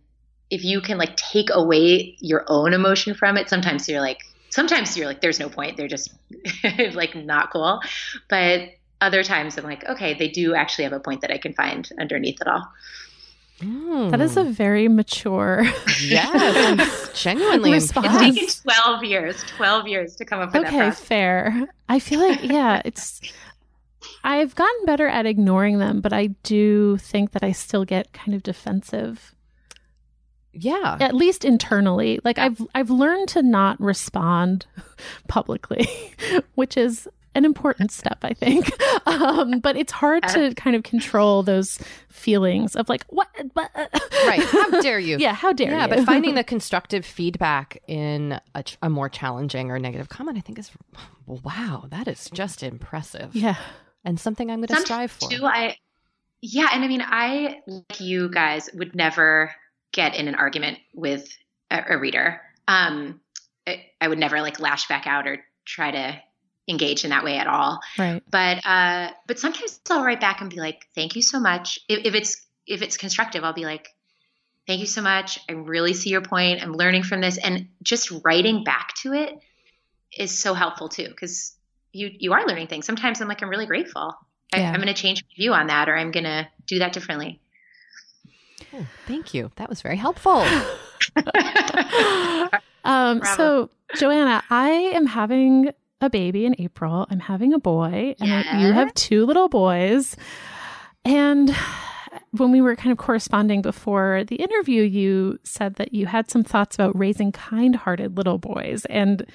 if 0.51 0.64
you 0.64 0.81
can 0.81 0.99
like 0.99 1.16
take 1.16 1.49
away 1.53 2.16
your 2.21 2.45
own 2.49 2.73
emotion 2.73 3.14
from 3.14 3.37
it, 3.37 3.49
sometimes 3.49 3.89
you're 3.89 4.01
like, 4.01 4.21
sometimes 4.51 4.97
you're 4.97 5.07
like, 5.07 5.21
there's 5.21 5.41
no 5.41 5.49
point. 5.49 5.77
They're 5.77 5.89
just 5.89 6.12
like 6.95 7.14
not 7.14 7.53
cool. 7.53 7.81
But 8.29 8.71
other 9.01 9.23
times 9.23 9.57
I'm 9.57 9.64
like, 9.64 9.89
okay, 9.89 10.14
they 10.14 10.29
do 10.29 10.55
actually 10.55 10.85
have 10.85 10.93
a 10.93 11.01
point 11.01 11.23
that 11.23 11.31
I 11.31 11.39
can 11.39 11.53
find 11.55 11.89
underneath 11.99 12.41
it 12.41 12.47
all. 12.47 12.68
Mm. 13.61 14.11
That 14.11 14.23
is 14.23 14.39
a 14.39 14.45
very 14.45 14.89
mature, 14.89 15.64
yes, 16.01 17.11
genuinely 17.23 17.73
response. 17.73 18.07
It's 18.11 18.62
taken 18.62 18.73
twelve 18.73 19.05
years, 19.05 19.45
twelve 19.45 19.87
years 19.87 20.16
to 20.16 20.25
come 20.25 20.41
up 20.41 20.55
with 20.55 20.64
okay, 20.66 20.91
fair. 20.93 21.68
I 21.87 21.99
feel 21.99 22.21
like, 22.21 22.43
yeah, 22.43 22.81
it's 22.87 23.21
I've 24.23 24.55
gotten 24.55 24.85
better 24.87 25.09
at 25.09 25.27
ignoring 25.27 25.79
them, 25.79 26.01
but 26.01 26.12
I 26.12 26.29
do 26.43 26.99
think 26.99 27.33
that 27.33 27.43
I 27.43 27.53
still 27.53 27.85
get 27.85 28.12
kind 28.12 28.35
of 28.35 28.43
defensive. 28.43 29.35
Yeah. 30.53 30.97
At 31.01 31.14
least 31.14 31.45
internally. 31.45 32.21
Like 32.25 32.39
I've 32.39 32.61
I've 32.75 32.91
learned 32.91 33.29
to 33.31 33.43
not 33.43 33.81
respond 33.81 34.66
publicly, 35.29 35.89
which 36.55 36.77
is 36.77 37.09
an 37.35 37.45
important 37.45 37.93
step, 37.93 38.18
I 38.23 38.35
think. 38.35 38.71
Um, 39.07 39.61
but 39.61 39.77
it's 39.77 39.93
hard 39.93 40.23
to 40.29 40.55
kind 40.55 40.77
of 40.77 40.83
control 40.83 41.43
those 41.43 41.79
feelings 42.09 42.77
of 42.77 42.89
like, 42.89 43.05
what? 43.09 43.29
right. 43.57 44.43
How 44.43 44.81
dare 44.81 44.99
you? 45.01 45.16
Yeah. 45.18 45.33
How 45.33 45.53
dare 45.53 45.71
yeah, 45.71 45.85
you? 45.85 45.89
but 45.89 46.05
finding 46.05 46.35
the 46.35 46.45
constructive 46.45 47.05
feedback 47.05 47.83
in 47.89 48.39
a, 48.55 48.64
a 48.83 48.91
more 48.91 49.09
challenging 49.09 49.71
or 49.71 49.79
negative 49.79 50.09
comment, 50.09 50.39
I 50.39 50.43
think 50.43 50.59
is, 50.59 50.71
wow, 51.27 51.87
that 51.91 52.09
is 52.09 52.31
just 52.33 52.62
impressive. 52.62 53.35
yeah. 53.35 53.57
And 54.05 54.18
something 54.18 54.51
I'm 54.51 54.61
going 54.61 54.68
to 54.68 54.76
strive 54.80 55.11
for. 55.11 55.28
Too, 55.28 55.44
I, 55.44 55.76
yeah, 56.40 56.68
and 56.72 56.82
I 56.82 56.88
mean, 56.88 57.03
I 57.05 57.61
like 57.66 58.01
you 58.01 58.30
guys 58.30 58.70
would 58.72 58.94
never 58.94 59.55
get 59.92 60.14
in 60.14 60.28
an 60.28 60.34
argument 60.34 60.78
with 60.94 61.28
a, 61.70 61.82
a 61.90 61.98
reader. 61.98 62.40
Um, 62.66 63.20
I, 63.66 63.86
I 64.01 64.09
would 64.09 64.18
never 64.18 64.40
like 64.40 64.61
lash 64.61 64.88
back 64.88 65.07
out 65.07 65.26
or 65.26 65.44
try 65.64 65.90
to 65.90 66.20
engage 66.68 67.05
in 67.05 67.11
that 67.11 67.24
way 67.24 67.36
at 67.36 67.46
all. 67.46 67.80
Right. 67.98 68.22
But 68.30 68.64
uh, 68.64 69.11
but 69.26 69.38
sometimes 69.38 69.80
I'll 69.90 70.05
write 70.05 70.20
back 70.20 70.40
and 70.40 70.48
be 70.48 70.57
like, 70.57 70.86
"Thank 70.94 71.16
you 71.16 71.22
so 71.22 71.40
much." 71.40 71.78
If, 71.88 72.07
if 72.07 72.14
it's 72.14 72.46
if 72.66 72.82
it's 72.82 72.96
constructive, 72.96 73.44
I'll 73.44 73.53
be 73.53 73.64
like, 73.64 73.88
"Thank 74.66 74.80
you 74.80 74.86
so 74.86 75.03
much. 75.03 75.40
I 75.48 75.53
really 75.53 75.92
see 75.94 76.11
your 76.11 76.22
point. 76.22 76.62
I'm 76.62 76.72
learning 76.72 77.03
from 77.03 77.20
this." 77.20 77.36
And 77.36 77.68
just 77.82 78.11
writing 78.24 78.64
back 78.64 78.94
to 79.03 79.12
it 79.12 79.38
is 80.16 80.36
so 80.36 80.55
helpful 80.55 80.88
too, 80.88 81.09
because 81.09 81.55
you 81.93 82.11
you 82.18 82.32
are 82.32 82.47
learning 82.47 82.66
things. 82.68 82.86
Sometimes 82.86 83.20
I'm 83.20 83.28
like, 83.28 83.43
I'm 83.43 83.49
really 83.49 83.66
grateful. 83.66 84.14
I, 84.53 84.59
Yeah. 84.61 84.70
I'm 84.70 84.76
going 84.80 84.86
to 84.88 84.95
change 84.95 85.22
my 85.24 85.34
view 85.36 85.53
on 85.55 85.68
that, 85.68 85.88
or 85.88 85.97
I'm 85.97 86.11
going 86.11 86.24
to 86.24 86.49
do 86.66 86.78
that 86.80 86.93
differently. 86.93 87.41
Oh, 88.74 88.86
thank 89.07 89.32
you. 89.34 89.51
That 89.57 89.68
was 89.68 89.80
very 89.82 89.97
helpful. 89.97 90.45
Um, 92.82 93.22
so 93.36 93.68
Joanna, 93.97 94.43
I 94.49 94.70
am 94.70 95.05
having 95.07 95.70
a 96.01 96.09
baby 96.09 96.47
in 96.47 96.55
April. 96.59 97.07
I'm 97.11 97.20
having 97.20 97.53
a 97.53 97.59
boy, 97.59 98.14
and 98.18 98.32
I- 98.32 98.62
you 98.62 98.72
have 98.72 98.95
two 98.95 99.26
little 99.26 99.51
boys. 99.51 100.16
And 101.05 101.55
when 102.30 102.53
we 102.53 102.62
were 102.62 102.74
kind 102.76 102.91
of 102.91 102.97
corresponding 102.97 103.61
before 103.61 104.24
the 104.26 104.36
interview, 104.36 104.82
you 104.82 105.38
said 105.45 105.74
that 105.74 105.93
you 105.93 106.07
had 106.07 106.30
some 106.30 106.43
thoughts 106.43 106.74
about 106.76 106.99
raising 106.99 107.32
kind-hearted 107.32 108.16
little 108.16 108.38
boys, 108.38 108.86
and 108.86 109.26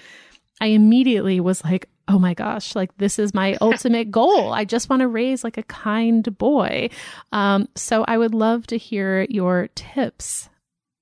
I 0.60 0.68
immediately 0.68 1.40
was 1.40 1.64
like, 1.64 1.88
"Oh 2.08 2.20
my 2.20 2.34
gosh! 2.34 2.76
Like 2.76 2.96
this 2.98 3.20
is 3.20 3.34
my 3.34 3.58
ultimate 3.62 4.12
goal. 4.12 4.54
I 4.54 4.66
just 4.66 4.90
want 4.90 5.02
to 5.02 5.08
raise 5.08 5.44
like 5.44 5.58
a 5.58 5.64
kind 5.64 6.38
boy." 6.38 6.90
Um, 7.32 7.68
so 7.76 8.04
I 8.08 8.18
would 8.18 8.34
love 8.34 8.68
to 8.68 8.78
hear 8.78 9.26
your 9.30 9.70
tips 9.76 10.50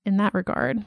in 0.06 0.18
that 0.18 0.34
regard. 0.34 0.84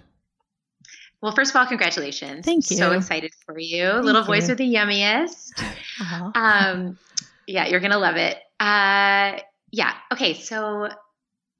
Well, 1.22 1.34
first 1.34 1.50
of 1.50 1.56
all, 1.56 1.66
congratulations. 1.66 2.44
Thank 2.44 2.70
you. 2.70 2.76
So 2.76 2.92
excited 2.92 3.32
for 3.46 3.58
you. 3.58 3.90
Little 3.92 4.24
boys 4.24 4.48
you. 4.48 4.52
are 4.52 4.56
the 4.56 4.74
yummiest. 4.74 5.52
Aw. 6.00 6.32
um 6.34 6.98
yeah 7.46 7.66
you're 7.66 7.80
gonna 7.80 7.98
love 7.98 8.16
it 8.16 8.36
uh 8.60 9.38
yeah 9.70 9.94
okay 10.12 10.34
so 10.34 10.88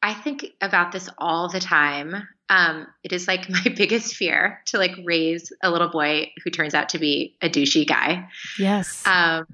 i 0.02 0.14
think 0.14 0.46
about 0.60 0.92
this 0.92 1.08
all 1.18 1.48
the 1.48 1.60
time 1.60 2.26
um 2.48 2.86
it 3.02 3.12
is 3.12 3.26
like 3.26 3.48
my 3.50 3.72
biggest 3.76 4.14
fear 4.14 4.62
to 4.66 4.78
like 4.78 4.92
raise 5.04 5.52
a 5.62 5.70
little 5.70 5.88
boy 5.88 6.30
who 6.44 6.50
turns 6.50 6.74
out 6.74 6.90
to 6.90 6.98
be 6.98 7.36
a 7.42 7.48
douchey 7.48 7.86
guy. 7.86 8.28
Yes. 8.58 9.02
um 9.06 9.46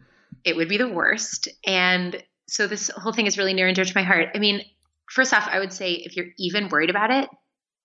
it 0.45 0.57
would 0.57 0.69
be 0.69 0.77
the 0.77 0.89
worst. 0.89 1.47
And 1.65 2.21
so 2.49 2.67
this 2.67 2.89
whole 2.89 3.13
thing 3.13 3.27
is 3.27 3.39
really 3.39 3.55
near 3.55 3.69
and 3.69 3.77
dear 3.77 3.85
to 3.85 3.93
my 3.95 4.03
heart. 4.03 4.31
I 4.35 4.39
mean 4.39 4.63
first 5.11 5.35
off 5.35 5.47
i 5.51 5.59
would 5.59 5.73
say 5.73 5.93
if 5.93 6.17
you're 6.17 6.29
even 6.39 6.69
worried 6.71 6.89
about 6.89 7.11
it 7.11 7.29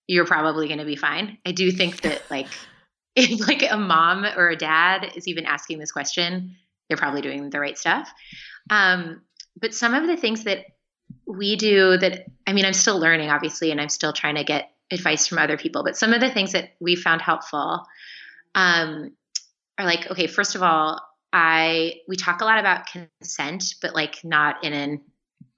you're 0.06 0.24
probably 0.24 0.66
going 0.66 0.78
to 0.78 0.86
be 0.86 0.96
fine. 0.96 1.36
I 1.44 1.52
do 1.52 1.70
think 1.70 2.00
that 2.00 2.22
like 2.30 2.46
if 3.16 3.46
like 3.46 3.64
a 3.70 3.76
mom 3.76 4.24
or 4.24 4.48
a 4.48 4.56
dad 4.56 5.12
is 5.14 5.28
even 5.28 5.44
asking 5.44 5.78
this 5.78 5.92
question 5.92 6.56
they're 6.88 6.96
probably 6.96 7.20
doing 7.20 7.50
the 7.50 7.60
right 7.60 7.78
stuff. 7.78 8.10
Um, 8.70 9.22
but 9.60 9.74
some 9.74 9.94
of 9.94 10.06
the 10.06 10.16
things 10.16 10.44
that 10.44 10.64
we 11.26 11.56
do 11.56 11.96
that, 11.96 12.26
I 12.46 12.52
mean, 12.52 12.64
I'm 12.64 12.72
still 12.72 12.98
learning, 12.98 13.30
obviously, 13.30 13.70
and 13.70 13.80
I'm 13.80 13.88
still 13.88 14.12
trying 14.12 14.36
to 14.36 14.44
get 14.44 14.70
advice 14.90 15.26
from 15.26 15.38
other 15.38 15.56
people. 15.56 15.82
But 15.84 15.96
some 15.96 16.12
of 16.12 16.20
the 16.20 16.30
things 16.30 16.52
that 16.52 16.70
we 16.80 16.96
found 16.96 17.20
helpful 17.20 17.86
um, 18.54 19.12
are 19.78 19.84
like, 19.84 20.10
okay, 20.10 20.26
first 20.26 20.54
of 20.54 20.62
all, 20.62 21.00
I 21.32 22.00
we 22.08 22.16
talk 22.16 22.40
a 22.40 22.44
lot 22.44 22.58
about 22.58 22.86
consent, 22.86 23.74
but 23.82 23.94
like 23.94 24.24
not 24.24 24.64
in 24.64 24.72
an 24.72 25.00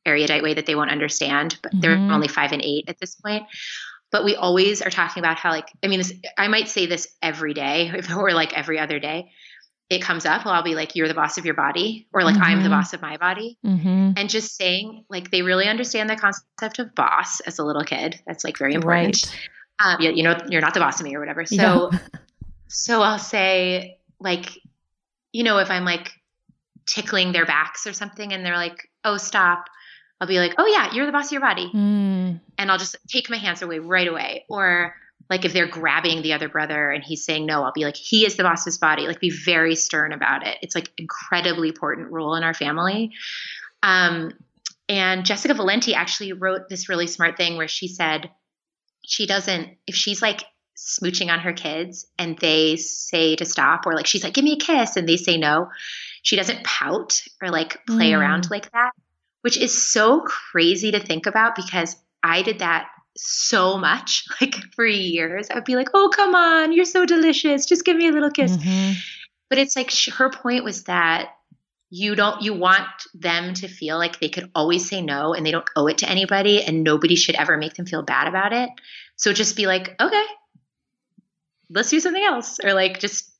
erudite 0.05 0.43
way 0.43 0.55
that 0.55 0.67
they 0.67 0.75
won't 0.75 0.91
understand. 0.91 1.59
But 1.63 1.73
they're 1.81 1.99
Mhm. 1.99 2.11
only 2.11 2.29
five 2.29 2.53
and 2.53 2.63
eight 2.63 2.89
at 2.89 2.99
this 2.99 3.15
point. 3.15 3.45
But 4.11 4.25
we 4.25 4.35
always 4.35 4.83
are 4.83 4.91
talking 4.91 5.23
about 5.23 5.39
how, 5.39 5.51
like, 5.51 5.69
I 5.85 5.87
mean, 5.87 6.01
this, 6.01 6.13
I 6.37 6.49
might 6.49 6.69
say 6.69 6.87
this 6.87 7.07
every 7.23 7.55
day, 7.55 7.89
if 7.95 8.11
it 8.11 8.17
were 8.17 8.33
like 8.33 8.53
every 8.53 8.79
other 8.79 8.99
day 8.99 9.31
it 9.91 10.01
comes 10.01 10.25
up, 10.25 10.45
well, 10.45 10.55
I'll 10.55 10.63
be 10.63 10.77
like, 10.77 10.95
you're 10.95 11.09
the 11.09 11.15
boss 11.15 11.37
of 11.37 11.45
your 11.45 11.55
body, 11.55 12.07
or 12.13 12.23
like, 12.23 12.37
I'm 12.41 12.63
the 12.63 12.69
Mhm. 12.69 12.79
boss 12.79 12.93
of 12.95 13.03
my 13.03 13.17
body. 13.17 13.59
mm-hmm. 13.67 14.13
And 14.17 14.31
just 14.31 14.57
saying, 14.57 15.05
like, 15.11 15.31
they 15.33 15.43
really 15.43 15.67
understand 15.67 16.09
the 16.09 16.15
concept 16.17 16.79
of 16.79 16.95
boss 16.95 17.41
as 17.41 17.59
a 17.59 17.65
little 17.65 17.83
kid. 17.83 18.19
That's 18.27 18.45
like 18.45 18.57
very 18.57 18.75
important. 18.75 19.17
Right. 19.27 19.39
Um, 19.85 20.01
yeah, 20.01 20.11
you 20.11 20.23
know, 20.23 20.39
you're 20.49 20.61
not 20.61 20.75
the 20.75 20.81
boss 20.81 21.01
of 21.01 21.05
me 21.05 21.15
or 21.17 21.21
whatever. 21.21 21.45
So, 21.45 21.91
so 22.69 23.03
I'll 23.03 23.19
say, 23.19 23.99
like, 24.21 24.47
you 25.33 25.43
know, 25.43 25.59
if 25.59 25.71
I'm 25.71 25.85
like 25.85 26.13
tickling 26.87 27.33
their 27.33 27.47
backs 27.47 27.87
or 27.87 27.93
something 27.93 28.33
and 28.33 28.45
they're 28.47 28.57
like, 28.57 28.89
oh, 29.05 29.17
stop, 29.17 29.67
I'll 30.21 30.29
be 30.29 30.39
like, 30.39 30.55
oh, 30.59 30.67
yeah, 30.67 30.93
you're 30.93 31.07
the 31.07 31.13
boss 31.13 31.27
of 31.27 31.33
your 31.33 31.41
body 31.41 31.71
Mm, 31.75 32.41
and 32.59 32.71
I'll 32.71 32.79
just 32.79 32.97
take 33.09 33.29
my 33.31 33.39
hands 33.39 33.63
away 33.63 33.79
right 33.81 34.07
away. 34.07 34.45
Or 34.49 34.95
like 35.29 35.45
if 35.45 35.53
they're 35.53 35.69
grabbing 35.69 36.23
the 36.23 36.33
other 36.33 36.49
brother 36.49 36.91
and 36.91 37.05
he's 37.05 37.25
saying 37.25 37.47
no, 37.47 37.63
I'll 37.63 37.73
be 37.73 37.85
like, 37.85 37.97
he 37.97 38.27
is 38.27 38.37
the 38.37 38.43
boss 38.43 38.63
of 38.63 38.67
his 38.67 38.79
body. 38.79 39.07
Like 39.07 39.21
be 39.21 39.31
very 39.31 39.75
stern 39.77 40.13
about 40.13 40.47
it. 40.47 40.59
It's 40.63 40.75
like 40.75 40.91
incredibly 40.99 41.69
important 41.69 42.11
rule 42.11 42.35
in 42.35 42.43
our 42.43 42.55
family. 42.55 43.13
Um, 43.83 44.33
and 44.89 45.25
Jessica 45.25 45.55
Valenti 45.55 45.95
actually 45.95 46.33
wrote 46.33 46.69
this 46.69 46.89
really 46.89 47.07
smart 47.07 47.37
thing 47.37 47.57
where 47.57 47.69
she 47.69 47.87
said 47.87 48.31
she 49.07 49.27
doesn't 49.27 49.77
if 49.87 49.95
she's 49.95 50.21
like 50.21 50.45
smooching 50.77 51.31
on 51.31 51.41
her 51.41 51.53
kids 51.53 52.07
and 52.19 52.39
they 52.39 52.77
say 52.77 53.37
to 53.37 53.45
stop 53.45 53.87
or 53.87 53.95
like 53.95 54.07
she's 54.07 54.25
like 54.25 54.35
give 54.35 54.45
me 54.45 54.55
a 54.55 54.57
kiss 54.57 54.97
and 54.97 55.09
they 55.09 55.17
say 55.17 55.37
no 55.37 55.69
she 56.23 56.37
doesn't 56.37 56.65
pout 56.65 57.21
or 57.43 57.51
like 57.51 57.85
play 57.87 58.11
Mm. 58.13 58.19
around 58.19 58.51
like 58.51 58.71
that 58.73 58.93
which 59.43 59.59
is 59.59 59.91
so 59.91 60.21
crazy 60.21 60.91
to 60.91 60.99
think 61.01 61.27
about 61.27 61.55
because 61.55 61.97
i 62.23 62.43
did 62.43 62.61
that 62.61 62.89
so 63.17 63.77
much 63.77 64.25
like 64.41 64.55
for 64.75 64.87
years 64.87 65.49
i'd 65.51 65.65
be 65.65 65.77
like 65.77 65.89
oh 65.95 66.11
come 66.15 66.35
on 66.35 66.73
you're 66.73 66.85
so 66.85 67.05
delicious 67.05 67.67
just 67.67 67.85
give 67.85 67.97
me 67.97 68.09
a 68.09 68.13
little 68.13 68.31
kiss. 68.31 68.57
Mhm. 68.57 68.95
but 69.49 69.59
it's 69.59 69.77
like 69.77 69.91
sh- 69.91 70.11
her 70.13 70.31
point 70.31 70.65
was 70.65 70.85
that 70.85 71.31
you 71.91 72.15
don't 72.15 72.41
you 72.41 72.55
want 72.55 72.87
them 73.15 73.53
to 73.55 73.67
feel 73.67 73.99
like 73.99 74.21
they 74.21 74.29
could 74.29 74.49
always 74.55 74.89
say 74.89 75.03
no 75.03 75.35
and 75.35 75.45
they 75.45 75.51
don't 75.51 75.69
owe 75.75 75.89
it 75.89 75.99
to 75.99 76.09
anybody 76.09 76.63
and 76.63 76.85
nobody 76.85 77.17
should 77.17 77.35
ever 77.35 77.57
make 77.57 77.75
them 77.75 77.85
feel 77.85 78.03
bad 78.03 78.29
about 78.29 78.53
it. 78.53 78.71
So 79.17 79.33
just 79.33 79.57
be 79.57 79.67
like 79.67 80.01
okay 80.01 80.25
let's 81.69 81.91
do 81.91 82.01
something 82.01 82.23
else 82.23 82.61
or 82.63 82.75
like 82.75 83.01
just 83.01 83.31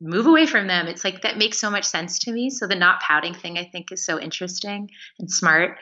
move 0.00 0.26
away 0.26 0.46
from 0.46 0.66
them. 0.66 0.86
It's 0.86 1.04
like 1.04 1.22
that 1.22 1.38
makes 1.38 1.58
so 1.58 1.70
much 1.70 1.84
sense 1.84 2.18
to 2.20 2.32
me. 2.32 2.50
So 2.50 2.66
the 2.66 2.74
not 2.74 3.00
pouting 3.00 3.34
thing 3.34 3.58
i 3.58 3.64
think 3.64 3.92
is 3.92 4.04
so 4.04 4.18
interesting 4.18 4.90
and 5.18 5.30
smart. 5.30 5.78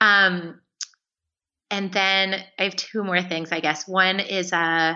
Um 0.00 0.60
and 1.70 1.92
then 1.92 2.34
i 2.58 2.64
have 2.64 2.76
two 2.76 3.02
more 3.04 3.22
things 3.22 3.52
i 3.52 3.60
guess 3.60 3.86
one 3.88 4.20
is 4.20 4.52
uh 4.52 4.94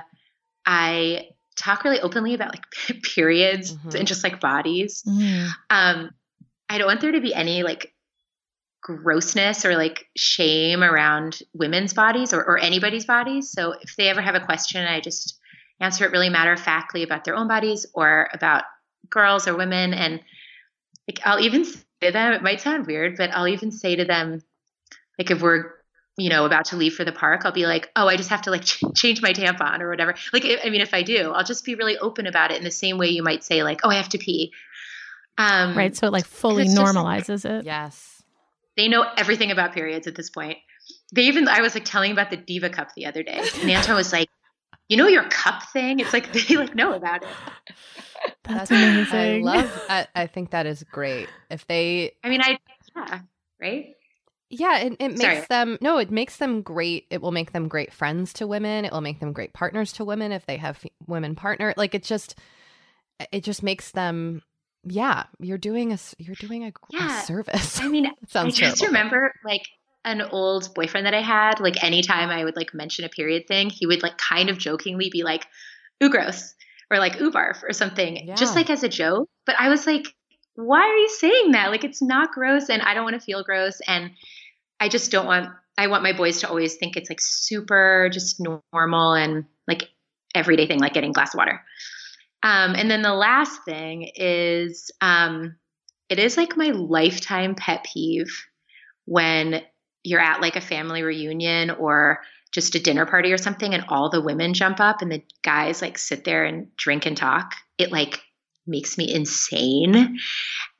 i 0.67 1.27
talk 1.57 1.85
really 1.85 2.01
openly 2.01 2.35
about 2.35 2.53
like 2.55 2.65
periods 3.15 3.73
Mhm. 3.75 3.95
and 4.01 4.09
just 4.09 4.25
like 4.25 4.41
bodies 4.41 5.03
Mm. 5.07 5.49
um 5.71 6.11
i 6.69 6.79
don't 6.79 6.87
want 6.89 7.01
there 7.01 7.13
to 7.13 7.21
be 7.21 7.35
any 7.35 7.63
like 7.63 7.93
grossness 8.83 9.65
or 9.65 9.77
like 9.77 10.07
shame 10.17 10.83
around 10.83 11.39
women's 11.55 11.95
bodies 11.95 12.35
or, 12.35 12.45
or 12.45 12.59
anybody's 12.59 13.07
bodies 13.07 13.51
so 13.51 13.73
if 13.81 13.97
they 13.97 14.09
ever 14.09 14.21
have 14.21 14.35
a 14.35 14.45
question 14.45 14.85
i 14.87 15.01
just 15.01 15.39
answer 15.81 16.05
it 16.05 16.13
really 16.13 16.29
matter 16.29 16.53
of 16.53 16.61
factly 16.61 17.03
about 17.03 17.25
their 17.25 17.35
own 17.35 17.49
bodies 17.49 17.87
or 17.95 18.29
about 18.35 18.65
girls 19.09 19.49
or 19.49 19.57
women 19.57 19.95
and 19.95 20.21
like 21.09 21.19
i'll 21.25 21.41
even 21.41 21.65
say 21.65 21.81
to 22.03 22.11
them 22.13 22.33
it 22.35 22.43
might 22.43 22.61
sound 22.61 22.87
weird 22.87 23.17
but 23.17 23.31
i'll 23.31 23.49
even 23.49 23.71
say 23.71 23.97
to 23.97 24.05
them 24.05 24.43
like 25.19 25.31
if 25.31 25.41
we're 25.41 25.71
you 26.17 26.31
know 26.31 26.45
about 26.45 26.67
to 26.67 26.77
leave 26.77 26.95
for 26.95 27.05
the 27.05 27.13
park 27.13 27.43
i'll 27.45 27.53
be 27.53 27.67
like 27.67 27.91
oh 27.97 28.07
i 28.07 28.17
just 28.17 28.31
have 28.31 28.43
to 28.43 28.51
like 28.51 28.65
ch- 28.71 28.83
change 28.95 29.21
my 29.23 29.33
tampon 29.33 29.81
or 29.81 29.89
whatever 29.91 30.15
like 30.33 30.45
i 30.45 30.59
I 30.65 30.71
mean 30.71 30.81
if 30.81 30.95
i 30.95 31.03
do 31.03 31.33
i'll 31.33 31.45
just 31.45 31.65
be 31.65 31.75
really 31.75 31.99
open 31.99 32.27
about 32.27 32.51
it 32.53 32.59
in 32.59 32.65
the 32.65 32.71
same 32.71 32.99
way 32.99 33.09
you 33.09 33.23
might 33.23 33.43
say 33.45 33.63
like 33.63 33.81
oh 33.85 33.91
i 33.91 33.95
have 33.97 34.09
to 34.11 34.19
pee 34.19 34.53
um 35.39 35.77
Right. 35.77 35.95
So 35.97 36.07
it 36.07 36.13
like 36.13 36.25
fully 36.27 36.63
it's 36.65 36.75
just- 36.75 36.95
normalizes 36.95 37.45
it. 37.45 37.65
yes. 37.65 38.23
they 38.77 38.87
know 38.89 39.05
everything 39.17 39.51
about 39.51 39.73
periods 39.73 40.07
at 40.07 40.15
this 40.15 40.31
point. 40.31 40.59
They 41.13 41.23
even 41.23 41.49
I 41.49 41.61
was 41.61 41.75
like 41.75 41.85
telling 41.85 42.13
about 42.13 42.31
the 42.31 42.37
Diva 42.37 42.71
Cup 42.71 42.95
the 42.95 43.07
other 43.07 43.23
day. 43.23 43.41
And 43.61 43.71
Anton 43.71 43.97
was 43.97 44.13
like, 44.13 44.29
you 44.89 44.97
know 44.97 45.07
your 45.09 45.25
cup 45.29 45.63
thing? 45.73 45.99
It's 46.01 46.13
like 46.13 46.33
they 46.49 46.57
like 46.57 46.75
know 46.75 46.93
about 46.93 47.23
it. 47.25 47.29
That's, 48.45 48.71
amazing. 48.71 49.47
I 49.49 49.53
love. 49.57 49.83
I, 49.89 50.07
I 50.15 50.27
think 50.27 50.51
that 50.51 50.67
is 50.67 50.83
great. 50.85 51.29
If 51.51 51.67
they, 51.67 52.13
I 52.23 52.29
mean, 52.29 52.41
I 52.43 52.59
yeah, 52.97 53.21
right. 53.61 53.95
Yeah, 54.59 54.79
it, 54.79 54.97
it 54.99 55.09
makes 55.13 55.21
Sorry. 55.21 55.47
them. 55.49 55.79
No, 55.81 55.99
it 55.99 56.11
makes 56.11 56.37
them 56.39 56.63
great. 56.63 57.07
It 57.11 57.21
will 57.21 57.33
make 57.33 57.53
them 57.53 57.69
great 57.69 57.93
friends 57.93 58.33
to 58.35 58.47
women. 58.47 58.85
It 58.85 58.93
will 58.93 59.01
make 59.01 59.21
them 59.21 59.33
great 59.33 59.53
partners 59.53 59.93
to 59.95 60.05
women 60.05 60.33
if 60.33 60.47
they 60.47 60.57
have 60.57 60.79
f- 60.85 60.91
women 61.07 61.35
partner. 61.35 61.75
Like 61.77 61.95
it 61.95 62.03
just, 62.03 62.39
it 63.33 63.43
just 63.45 63.63
makes 63.63 63.91
them. 63.93 64.43
Yeah, 64.87 65.25
you're 65.41 65.57
doing 65.59 65.93
a 65.93 65.99
you're 66.19 66.35
doing 66.37 66.65
a, 66.65 66.73
Yeah. 66.91 67.21
a 67.21 67.23
service. 67.25 67.81
I 67.81 67.89
mean, 67.89 68.07
I 68.35 68.51
just 68.51 68.59
terrible. 68.59 68.87
remember 68.87 69.33
like 69.45 69.63
an 70.05 70.21
old 70.21 70.75
boyfriend 70.75 71.07
that 71.07 71.15
I 71.15 71.23
had. 71.23 71.59
Like 71.61 71.83
anytime 71.83 72.29
I 72.29 72.45
would 72.45 72.57
like 72.57 72.75
mention 72.75 73.05
a 73.07 73.09
period 73.09 73.47
thing, 73.49 73.71
he 73.71 73.87
would 73.87 74.03
like 74.03 74.19
kind 74.19 74.51
of 74.51 74.59
jokingly 74.59 75.09
be 75.11 75.23
like, 75.23 75.47
"Ooh, 76.03 76.11
gross," 76.11 76.55
or 76.91 76.99
like 76.99 77.19
"Ooh, 77.21 77.31
barf," 77.31 77.63
or 77.63 77.73
something, 77.73 78.27
Yeah. 78.29 78.35
just 78.35 78.55
like 78.55 78.69
as 78.69 78.83
a 78.83 78.89
joke. 78.91 79.31
But 79.47 79.55
I 79.59 79.71
was 79.71 79.87
like, 79.87 80.07
"Why 80.57 80.81
are 80.83 80.97
you 80.99 81.09
saying 81.09 81.53
that? 81.53 81.71
Like, 81.71 81.85
it's 81.85 82.03
not 82.03 82.33
gross, 82.33 82.69
and 82.69 82.83
I 82.83 82.93
don't 82.93 83.05
want 83.05 83.15
to 83.15 83.21
feel 83.25 83.43
gross, 83.43 83.81
and 83.89 84.11
I 84.81 84.89
just 84.89 85.11
don't 85.11 85.27
want. 85.27 85.51
I 85.77 85.89
want 85.89 86.05
my 86.05 86.13
boys 86.13 86.41
to 86.41 86.49
always 86.49 86.77
think 86.77 86.97
it's 86.97 87.11
like 87.11 87.21
super, 87.21 88.09
just 88.13 88.41
normal 88.73 89.15
and 89.15 89.45
like 89.67 89.89
everyday 90.35 90.67
thing, 90.67 90.79
like 90.79 90.95
getting 90.95 91.13
glass 91.13 91.35
of 91.35 91.39
water." 91.39 91.61
Um, 92.43 92.75
and 92.75 92.91
then 92.91 93.03
the 93.03 93.15
last 93.15 93.65
thing 93.65 94.11
is, 94.15 94.91
um, 95.01 95.57
it 96.09 96.19
is 96.19 96.37
like 96.37 96.57
my 96.57 96.69
lifetime 96.69 97.55
pet 97.55 97.87
peeve 97.93 98.45
when 99.07 99.63
you're 100.03 100.21
at 100.21 100.41
like 100.41 100.57
a 100.57 100.61
family 100.61 101.03
reunion 101.03 101.71
or 101.71 102.21
just 102.53 102.75
a 102.77 102.81
dinner 102.81 103.05
party 103.05 103.33
or 103.33 103.39
something 103.39 103.75
and 103.75 103.85
all 103.89 104.11
the 104.11 104.21
women 104.21 104.55
jump 104.55 104.79
up 104.79 105.03
and 105.03 105.11
the 105.11 105.23
guys 105.43 105.83
like 105.83 105.99
sit 105.99 106.25
there 106.25 106.45
and 106.45 106.69
drink 106.77 107.05
and 107.05 107.17
talk 107.17 107.55
it 107.79 107.91
like 107.91 108.21
makes 108.67 108.97
me 108.97 109.13
insane 109.13 110.19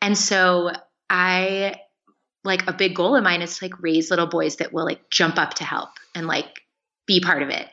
and 0.01 0.17
so 0.17 0.71
i 1.11 1.75
like 2.45 2.67
a 2.69 2.73
big 2.73 2.95
goal 2.95 3.17
of 3.17 3.25
mine 3.25 3.43
is 3.43 3.59
to 3.59 3.65
like 3.65 3.83
raise 3.83 4.11
little 4.11 4.27
boys 4.27 4.57
that 4.57 4.73
will 4.73 4.85
like 4.85 5.11
jump 5.11 5.39
up 5.39 5.55
to 5.55 5.65
help 5.65 5.91
and 6.15 6.27
like 6.27 6.61
be 7.07 7.21
part 7.21 7.43
of 7.43 7.49
it. 7.49 7.69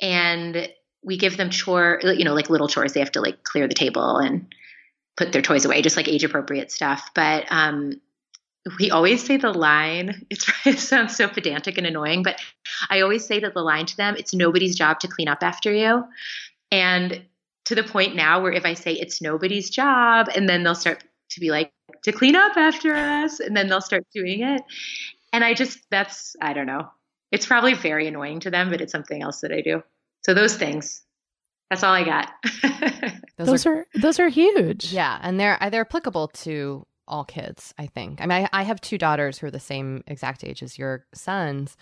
And 0.00 0.68
we 1.02 1.16
give 1.16 1.36
them 1.36 1.50
chore 1.50 2.00
you 2.02 2.24
know 2.24 2.34
like 2.34 2.50
little 2.50 2.68
chores. 2.68 2.92
They 2.92 3.00
have 3.00 3.12
to 3.12 3.20
like 3.20 3.44
clear 3.44 3.68
the 3.68 3.74
table 3.74 4.16
and 4.16 4.52
put 5.16 5.32
their 5.32 5.42
toys 5.42 5.64
away 5.64 5.82
just 5.82 5.96
like 5.96 6.08
age 6.08 6.24
appropriate 6.24 6.70
stuff. 6.72 7.10
But 7.14 7.46
um 7.50 8.00
we 8.78 8.90
always 8.90 9.24
say 9.24 9.36
the 9.36 9.52
line 9.52 10.26
it's, 10.30 10.50
it 10.66 10.78
sounds 10.78 11.16
so 11.16 11.28
pedantic 11.28 11.78
and 11.78 11.86
annoying 11.86 12.22
but 12.22 12.38
i 12.90 13.00
always 13.00 13.24
say 13.24 13.40
that 13.40 13.54
the 13.54 13.62
line 13.62 13.86
to 13.86 13.96
them 13.96 14.14
it's 14.18 14.34
nobody's 14.34 14.76
job 14.76 15.00
to 15.00 15.08
clean 15.08 15.28
up 15.28 15.42
after 15.42 15.72
you. 15.72 16.04
And 16.70 17.22
to 17.64 17.74
the 17.74 17.82
point 17.82 18.16
now 18.16 18.42
where 18.42 18.52
if 18.52 18.64
i 18.64 18.74
say 18.74 18.92
it's 18.92 19.22
nobody's 19.22 19.70
job 19.70 20.28
and 20.34 20.48
then 20.48 20.64
they'll 20.64 20.74
start 20.74 21.04
to 21.30 21.40
be 21.40 21.50
like 21.50 21.72
to 22.02 22.12
clean 22.12 22.36
up 22.36 22.56
after 22.56 22.94
us 22.94 23.40
and 23.40 23.56
then 23.56 23.68
they'll 23.68 23.80
start 23.80 24.04
doing 24.14 24.42
it 24.42 24.62
and 25.32 25.44
i 25.44 25.54
just 25.54 25.78
that's 25.90 26.36
i 26.40 26.52
don't 26.52 26.66
know 26.66 26.88
it's 27.30 27.46
probably 27.46 27.74
very 27.74 28.06
annoying 28.06 28.40
to 28.40 28.50
them 28.50 28.70
but 28.70 28.80
it's 28.80 28.92
something 28.92 29.22
else 29.22 29.40
that 29.40 29.52
i 29.52 29.60
do 29.60 29.82
so 30.24 30.34
those 30.34 30.56
things 30.56 31.02
that's 31.70 31.82
all 31.82 31.92
i 31.92 32.04
got 32.04 32.30
Those, 33.38 33.66
are, 33.66 33.86
those 33.94 34.18
are 34.18 34.28
huge. 34.28 34.92
Yeah, 34.92 35.18
and 35.22 35.38
they're 35.38 35.62
uh, 35.62 35.70
they're 35.70 35.82
applicable 35.82 36.28
to 36.28 36.84
all 37.06 37.24
kids. 37.24 37.72
I 37.78 37.86
think. 37.86 38.20
I 38.20 38.26
mean, 38.26 38.48
I, 38.52 38.60
I 38.60 38.62
have 38.64 38.80
two 38.80 38.98
daughters 38.98 39.38
who 39.38 39.46
are 39.46 39.50
the 39.50 39.60
same 39.60 40.02
exact 40.06 40.44
age 40.44 40.62
as 40.62 40.76
your 40.76 41.06
sons, 41.14 41.76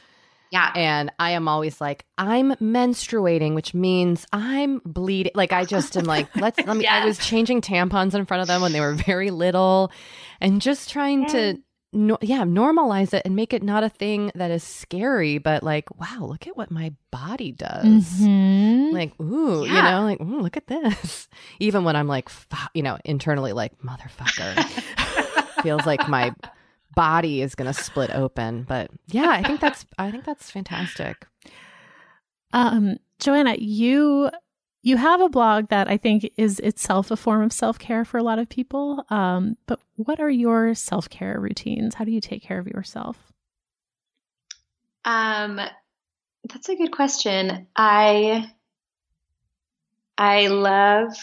yeah 0.50 0.72
and 0.74 1.10
I 1.18 1.30
am 1.32 1.48
always 1.48 1.80
like, 1.80 2.04
I'm 2.18 2.52
menstruating, 2.56 3.54
which 3.54 3.74
means 3.74 4.26
I'm 4.32 4.80
bleeding. 4.84 5.32
Like 5.34 5.52
I 5.52 5.64
just 5.64 5.96
am 5.96 6.04
like, 6.04 6.34
let's 6.36 6.58
let 6.66 6.76
me. 6.76 6.86
I 6.86 7.04
was 7.04 7.18
changing 7.18 7.60
tampons 7.60 8.14
in 8.14 8.24
front 8.26 8.40
of 8.42 8.46
them 8.48 8.60
when 8.62 8.72
they 8.72 8.80
were 8.80 8.94
very 8.94 9.30
little, 9.30 9.90
and 10.40 10.60
just 10.60 10.90
trying 10.90 11.26
to. 11.28 11.58
No, 11.92 12.18
yeah, 12.20 12.42
normalize 12.42 13.14
it 13.14 13.22
and 13.24 13.34
make 13.36 13.54
it 13.54 13.62
not 13.62 13.82
a 13.82 13.88
thing 13.88 14.30
that 14.34 14.50
is 14.50 14.62
scary, 14.62 15.38
but 15.38 15.62
like, 15.62 15.88
wow, 15.98 16.26
look 16.26 16.46
at 16.46 16.54
what 16.54 16.70
my 16.70 16.92
body 17.10 17.52
does 17.52 18.20
Mhm. 18.20 18.92
like 18.92 19.18
ooh 19.18 19.64
you 19.64 19.72
know 19.82 20.02
like 20.02 20.20
ooh, 20.20 20.42
look 20.42 20.58
at 20.58 20.66
this 20.66 21.28
even 21.60 21.82
when 21.84 21.96
i'm 21.96 22.06
like 22.06 22.28
you 22.74 22.82
know 22.82 22.98
internally 23.06 23.54
like 23.54 23.72
motherfucker 23.80 24.62
feels 25.62 25.86
like 25.86 26.06
my 26.10 26.34
body 26.96 27.42
is 27.42 27.54
gonna 27.54 27.72
split 27.72 28.10
open 28.12 28.64
but 28.64 28.90
yeah 29.06 29.28
i 29.30 29.42
think 29.42 29.60
that's 29.60 29.86
i 29.98 30.10
think 30.10 30.24
that's 30.24 30.50
fantastic 30.50 31.26
Um, 32.52 32.96
Joanna, 33.18 33.54
you 33.58 34.30
you 34.82 34.96
have 34.96 35.20
a 35.20 35.28
blog 35.28 35.68
that 35.68 35.88
I 35.90 35.96
think 35.96 36.30
is 36.36 36.60
itself 36.60 37.10
a 37.10 37.16
form 37.16 37.42
of 37.42 37.52
self 37.52 37.78
care 37.78 38.04
for 38.04 38.18
a 38.18 38.22
lot 38.22 38.38
of 38.38 38.48
people. 38.48 39.04
Um, 39.10 39.56
but 39.66 39.80
what 39.96 40.20
are 40.20 40.30
your 40.30 40.74
self 40.74 41.10
care 41.10 41.38
routines? 41.40 41.94
How 41.96 42.04
do 42.04 42.12
you 42.12 42.20
take 42.20 42.42
care 42.42 42.58
of 42.58 42.66
yourself? 42.66 43.32
Um, 45.04 45.60
that's 46.48 46.68
a 46.68 46.76
good 46.76 46.92
question. 46.92 47.66
I 47.76 48.50
I 50.16 50.46
love 50.46 51.16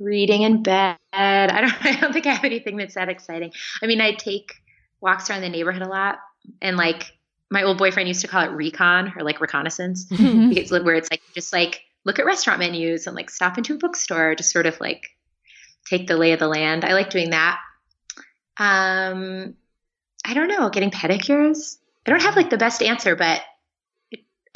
reading 0.00 0.42
in 0.42 0.62
bed. 0.62 0.96
I 1.12 1.60
don't 1.60 1.86
I 1.86 2.00
don't 2.00 2.12
think 2.12 2.26
I 2.26 2.34
have 2.34 2.44
anything 2.44 2.76
that's 2.76 2.94
that 2.94 3.08
exciting. 3.08 3.52
I 3.82 3.86
mean, 3.86 4.00
I 4.00 4.12
take 4.12 4.54
walks 5.00 5.28
around 5.28 5.42
the 5.42 5.48
neighborhood 5.48 5.82
a 5.82 5.88
lot 5.88 6.18
and 6.62 6.76
like 6.76 7.12
my 7.50 7.62
old 7.62 7.78
boyfriend 7.78 8.08
used 8.08 8.22
to 8.22 8.28
call 8.28 8.42
it 8.42 8.52
recon 8.52 9.12
or 9.16 9.22
like 9.22 9.40
reconnaissance 9.40 10.04
because 10.10 10.70
where 10.70 10.94
it's 10.94 11.10
like 11.10 11.20
just 11.34 11.52
like 11.52 11.82
look 12.04 12.18
at 12.18 12.26
restaurant 12.26 12.58
menus 12.58 13.06
and 13.06 13.14
like 13.14 13.30
stop 13.30 13.58
into 13.58 13.74
a 13.74 13.78
bookstore 13.78 14.34
to 14.34 14.42
sort 14.42 14.66
of 14.66 14.80
like 14.80 15.06
take 15.86 16.06
the 16.06 16.16
lay 16.16 16.32
of 16.32 16.38
the 16.38 16.48
land. 16.48 16.84
I 16.84 16.92
like 16.94 17.10
doing 17.10 17.30
that. 17.30 17.58
Um 18.56 19.54
I 20.26 20.32
don't 20.32 20.48
know, 20.48 20.70
getting 20.70 20.90
pedicures. 20.90 21.76
I 22.06 22.10
don't 22.10 22.22
have 22.22 22.36
like 22.36 22.50
the 22.50 22.56
best 22.56 22.82
answer, 22.82 23.14
but 23.14 23.42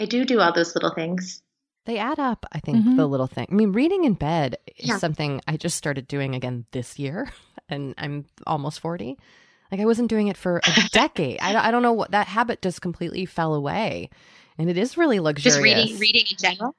I 0.00 0.06
do 0.06 0.24
do 0.24 0.40
all 0.40 0.52
those 0.52 0.74
little 0.74 0.94
things. 0.94 1.42
They 1.88 1.98
add 1.98 2.18
up 2.20 2.46
i 2.52 2.60
think 2.60 2.84
Mhm. 2.86 2.96
the 2.96 3.06
little 3.06 3.26
thing. 3.26 3.46
I 3.50 3.54
mean 3.54 3.72
reading 3.72 4.04
in 4.04 4.14
bed 4.14 4.56
is 4.76 4.88
Yeah. 4.90 4.98
something 4.98 5.40
i 5.48 5.56
just 5.56 5.76
started 5.76 6.06
doing 6.06 6.34
again 6.36 6.66
this 6.70 6.98
year 6.98 7.28
and 7.68 7.94
i'm 7.98 8.26
almost 8.46 8.78
40 8.80 9.16
like 9.72 9.80
i 9.80 9.84
wasn't 9.84 10.08
doing 10.08 10.28
it 10.28 10.36
for 10.36 10.58
a 10.64 10.88
decade. 10.92 11.38
I, 11.40 11.52
don't- 11.52 11.64
I 11.64 11.70
don't 11.72 11.82
know 11.82 11.92
what 11.92 12.12
that 12.12 12.26
habit 12.28 12.62
just 12.62 12.80
completely 12.80 13.26
fell 13.26 13.54
away 13.54 14.10
and 14.58 14.70
it 14.70 14.78
is 14.78 14.96
really 14.96 15.18
luxurious 15.20 15.54
Just 15.56 15.62
reading, 15.62 15.98
reading 15.98 16.24
in 16.30 16.36
general, 16.36 16.76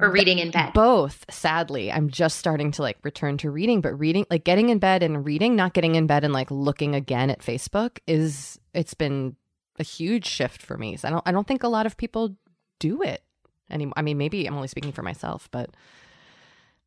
or 0.00 0.10
reading 0.10 0.38
in 0.38 0.50
bed. 0.50 0.72
both 0.74 1.24
sadly. 1.30 1.90
I'm 1.92 2.10
just 2.10 2.38
starting 2.38 2.70
to 2.72 2.82
like 2.82 2.98
return 3.02 3.38
to 3.38 3.50
reading 3.50 3.80
but 3.80 3.98
reading 3.98 4.26
like 4.30 4.44
getting 4.44 4.68
in 4.68 4.78
bed 4.78 5.02
and 5.02 5.24
reading 5.24 5.56
not 5.56 5.72
getting 5.72 5.94
in 5.94 6.06
bed 6.06 6.24
and 6.24 6.32
like 6.34 6.50
looking 6.50 6.94
again 6.94 7.30
at 7.30 7.40
facebook 7.40 7.98
is 8.06 8.58
it's 8.74 8.94
been 8.94 9.36
a 9.78 9.82
huge 9.84 10.26
shift 10.26 10.60
for 10.62 10.76
me. 10.76 10.96
So 10.96 11.08
i 11.08 11.10
don't 11.10 11.22
i 11.26 11.32
don't 11.32 11.46
think 11.46 11.62
a 11.62 11.68
lot 11.68 11.86
of 11.86 11.96
people 11.96 12.36
do 12.80 13.02
it 13.02 13.22
anymore 13.70 13.94
i 13.96 14.02
mean 14.02 14.18
maybe 14.18 14.46
i'm 14.46 14.54
only 14.54 14.68
speaking 14.68 14.92
for 14.92 15.02
myself 15.02 15.48
but 15.50 15.70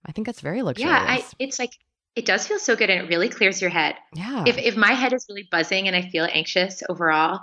i 0.06 0.12
think 0.12 0.26
that's 0.26 0.42
very 0.42 0.62
luxurious 0.62 1.00
Yeah, 1.00 1.06
I, 1.08 1.26
it's 1.40 1.60
like 1.60 1.72
it 2.16 2.26
does 2.26 2.46
feel 2.46 2.60
so 2.60 2.76
good, 2.76 2.90
and 2.90 3.06
it 3.06 3.10
really 3.10 3.30
clears 3.30 3.62
your 3.62 3.70
head. 3.70 3.96
yeah 4.14 4.44
If 4.46 4.58
if 4.58 4.76
my 4.76 4.92
head 4.92 5.14
is 5.14 5.26
really 5.30 5.48
buzzing 5.50 5.88
and 5.88 5.96
I 5.96 6.10
feel 6.10 6.28
anxious 6.30 6.84
overall, 6.90 7.40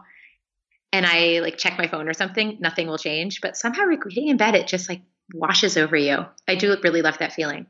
and 0.92 1.06
I 1.06 1.40
like 1.40 1.56
check 1.56 1.78
my 1.78 1.86
phone 1.86 2.08
or 2.08 2.12
something, 2.14 2.58
nothing 2.60 2.86
will 2.86 2.98
change. 2.98 3.40
But 3.40 3.56
somehow 3.56 3.86
like, 3.88 4.04
reading 4.04 4.28
in 4.28 4.36
bed, 4.36 4.54
it 4.54 4.66
just 4.66 4.88
like 4.88 5.00
washes 5.32 5.76
over 5.76 5.96
you. 5.96 6.26
I 6.46 6.54
do 6.54 6.76
really 6.82 7.02
love 7.02 7.18
that 7.18 7.32
feeling. 7.32 7.66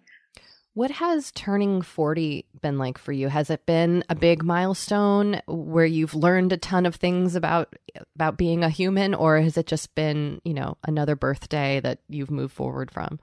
What 0.79 0.93
has 0.93 1.33
turning 1.33 1.83
40 1.83 2.45
been 2.63 2.79
like 2.79 2.99
for 2.99 3.11
you? 3.11 3.27
Has 3.27 3.51
it 3.51 3.67
been 3.67 4.05
a 4.09 4.15
big 4.15 4.45
milestone 4.45 5.43
where 5.49 5.85
you've 5.85 6.15
learned 6.15 6.53
a 6.53 6.57
ton 6.57 6.87
of 6.87 6.95
things 6.95 7.35
about 7.35 7.75
about 8.15 8.37
being 8.39 8.63
a 8.63 8.69
human 8.71 9.13
or 9.13 9.41
has 9.41 9.57
it 9.57 9.67
just 9.67 9.93
been, 9.97 10.41
you 10.45 10.55
know, 10.55 10.77
another 10.85 11.17
birthday 11.17 11.81
that 11.81 11.99
you've 12.09 12.31
moved 12.31 12.55
forward 12.55 12.93
from? 12.93 13.19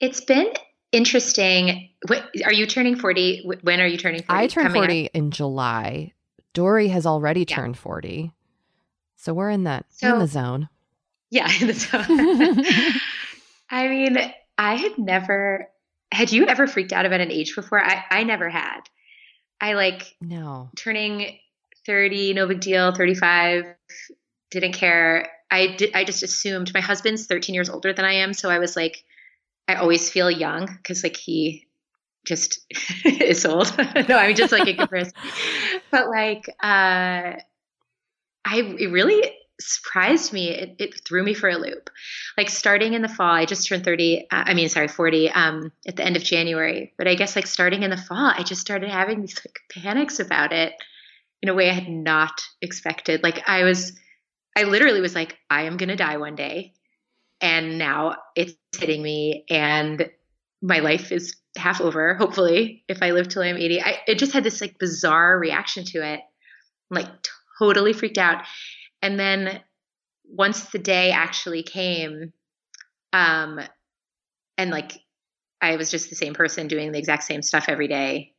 It's 0.00 0.20
been 0.20 0.52
interesting. 0.92 1.88
What, 2.06 2.28
are 2.44 2.52
you 2.52 2.66
turning 2.66 2.96
forty? 2.96 3.42
When 3.62 3.80
are 3.80 3.86
you 3.86 3.96
turning 3.96 4.24
forty? 4.24 4.42
I 4.42 4.48
turned 4.48 4.66
Coming 4.66 4.82
up? 4.82 4.88
40 4.88 5.10
in 5.14 5.30
July. 5.30 6.12
Doree 6.52 6.88
has 6.88 7.06
already 7.06 7.46
Yeah. 7.48 7.56
turned 7.56 7.78
40. 7.78 8.32
So 9.16 9.32
we're 9.32 9.48
in 9.48 9.64
that 9.64 9.86
we're 10.02 10.12
in 10.12 10.18
the 10.18 10.26
zone. 10.26 10.68
Yeah. 11.30 11.48
that's- 11.60 11.88
I 13.70 13.88
mean, 13.88 14.16
I 14.58 14.74
had 14.74 14.98
never. 14.98 15.68
Had 16.12 16.32
you 16.32 16.46
ever 16.46 16.66
freaked 16.66 16.92
out 16.92 17.06
about 17.06 17.20
an 17.20 17.30
age 17.30 17.54
before? 17.54 17.82
I 17.82 18.04
I 18.10 18.24
never 18.24 18.48
had. 18.50 18.80
I 19.60 19.72
like 19.74 20.14
No. 20.20 20.70
turning 20.76 21.38
30 21.86 22.34
no 22.34 22.46
big 22.46 22.60
deal 22.60 22.92
35 22.94 23.64
didn't 24.50 24.74
care 24.74 25.26
i 25.50 25.68
did 25.68 25.90
i 25.94 26.04
just 26.04 26.22
assumed 26.22 26.70
my 26.74 26.80
husband's 26.80 27.24
13 27.26 27.54
years 27.54 27.70
older 27.70 27.94
than 27.94 28.04
i 28.04 28.12
am 28.12 28.34
so 28.34 28.50
i 28.50 28.58
was 28.58 28.76
like 28.76 29.02
i 29.68 29.74
always 29.76 30.10
feel 30.10 30.30
young 30.30 30.66
because 30.66 31.02
like 31.02 31.16
he 31.16 31.66
just 32.26 32.60
is 33.06 33.46
old 33.46 33.72
no 34.08 34.18
I'm 34.18 34.34
just 34.34 34.52
like 34.52 34.68
in 34.68 34.76
comparison 34.78 35.14
but 35.90 36.08
like 36.10 36.46
uh 36.62 37.40
i 38.44 38.58
really 38.90 39.32
surprised 39.60 40.32
me 40.32 40.50
it, 40.50 40.76
it 40.78 41.04
threw 41.04 41.22
me 41.22 41.34
for 41.34 41.48
a 41.48 41.56
loop 41.56 41.90
like 42.38 42.48
starting 42.48 42.94
in 42.94 43.02
the 43.02 43.08
fall, 43.08 43.32
I 43.32 43.44
just 43.46 43.66
turned 43.66 43.84
30, 43.84 44.28
uh, 44.30 44.44
I 44.46 44.54
mean, 44.54 44.68
sorry, 44.68 44.86
40 44.86 45.28
um, 45.30 45.72
at 45.88 45.96
the 45.96 46.04
end 46.04 46.16
of 46.16 46.22
January. 46.22 46.94
But 46.96 47.08
I 47.08 47.16
guess 47.16 47.34
like 47.34 47.48
starting 47.48 47.82
in 47.82 47.90
the 47.90 47.96
fall, 47.96 48.32
I 48.32 48.44
just 48.44 48.60
started 48.60 48.90
having 48.90 49.20
these 49.20 49.36
like 49.44 49.58
panics 49.68 50.20
about 50.20 50.52
it 50.52 50.72
in 51.42 51.48
a 51.48 51.54
way 51.54 51.68
I 51.68 51.72
had 51.72 51.88
not 51.88 52.40
expected. 52.62 53.24
Like 53.24 53.48
I 53.48 53.64
was, 53.64 53.98
I 54.56 54.62
literally 54.62 55.00
was 55.00 55.16
like, 55.16 55.36
I 55.50 55.62
am 55.62 55.76
going 55.76 55.88
to 55.88 55.96
die 55.96 56.18
one 56.18 56.36
day. 56.36 56.74
And 57.40 57.76
now 57.76 58.16
it's 58.36 58.54
hitting 58.78 59.02
me 59.02 59.44
and 59.50 60.08
my 60.62 60.78
life 60.78 61.10
is 61.10 61.34
half 61.56 61.80
over, 61.80 62.14
hopefully, 62.14 62.84
if 62.88 63.02
I 63.02 63.10
live 63.10 63.28
till 63.28 63.42
I'm 63.42 63.56
80. 63.56 63.82
I 63.82 63.98
it 64.06 64.18
just 64.18 64.32
had 64.32 64.44
this 64.44 64.60
like 64.60 64.78
bizarre 64.78 65.36
reaction 65.38 65.84
to 65.86 66.04
it. 66.04 66.20
I'm, 66.90 66.94
like 66.94 67.08
totally 67.58 67.92
freaked 67.92 68.18
out. 68.18 68.44
And 69.02 69.18
then 69.18 69.60
once 70.24 70.66
the 70.66 70.78
day 70.78 71.10
actually 71.10 71.62
came, 71.62 72.32
um, 73.12 73.60
and 74.56 74.70
like 74.70 74.92
I 75.60 75.76
was 75.76 75.90
just 75.90 76.10
the 76.10 76.16
same 76.16 76.34
person 76.34 76.68
doing 76.68 76.92
the 76.92 76.98
exact 76.98 77.24
same 77.24 77.42
stuff 77.42 77.66
every 77.68 77.88
day. 77.88 78.34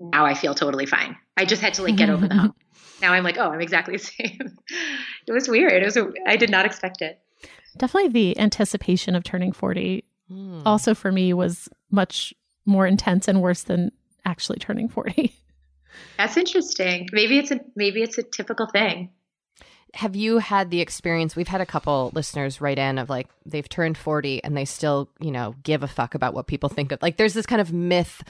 Now 0.00 0.26
I 0.26 0.34
feel 0.34 0.54
totally 0.54 0.86
fine. 0.86 1.16
I 1.36 1.44
just 1.44 1.62
had 1.62 1.74
to 1.74 1.82
like 1.82 1.96
get 1.96 2.10
over 2.10 2.26
the 2.26 2.34
hump. 2.34 2.56
Now 3.00 3.12
I'm 3.12 3.22
like, 3.22 3.38
oh, 3.38 3.48
I'm 3.48 3.60
exactly 3.60 3.96
the 3.96 4.02
same. 4.02 4.58
it 5.28 5.32
was 5.32 5.48
weird. 5.48 5.72
It 5.72 5.84
was 5.84 5.96
a, 5.96 6.10
I 6.26 6.36
did 6.36 6.50
not 6.50 6.66
expect 6.66 7.00
it. 7.00 7.20
Definitely 7.76 8.08
the 8.08 8.40
anticipation 8.40 9.14
of 9.14 9.22
turning 9.22 9.52
40 9.52 10.04
mm. 10.28 10.62
also 10.66 10.94
for 10.96 11.12
me 11.12 11.32
was 11.32 11.68
much 11.92 12.34
more 12.66 12.88
intense 12.88 13.28
and 13.28 13.40
worse 13.40 13.62
than 13.62 13.92
actually 14.24 14.58
turning 14.58 14.88
40. 14.88 15.32
That's 16.18 16.36
interesting. 16.36 17.08
Maybe 17.12 17.38
it's 17.38 17.52
a 17.52 17.60
maybe 17.76 18.02
it's 18.02 18.18
a 18.18 18.24
typical 18.24 18.66
thing. 18.66 19.10
Have 19.94 20.14
you 20.16 20.38
had 20.38 20.70
the 20.70 20.80
experience? 20.80 21.34
We've 21.34 21.48
had 21.48 21.60
a 21.60 21.66
couple 21.66 22.10
listeners 22.14 22.60
write 22.60 22.78
in 22.78 22.98
of 22.98 23.08
like 23.08 23.28
they've 23.46 23.68
turned 23.68 23.96
40 23.96 24.44
and 24.44 24.56
they 24.56 24.64
still, 24.64 25.08
you 25.20 25.30
know, 25.30 25.54
give 25.62 25.82
a 25.82 25.88
fuck 25.88 26.14
about 26.14 26.34
what 26.34 26.46
people 26.46 26.68
think 26.68 26.92
of. 26.92 27.00
Like 27.02 27.16
there's 27.16 27.34
this 27.34 27.46
kind 27.46 27.60
of 27.60 27.72
myth 27.72 28.22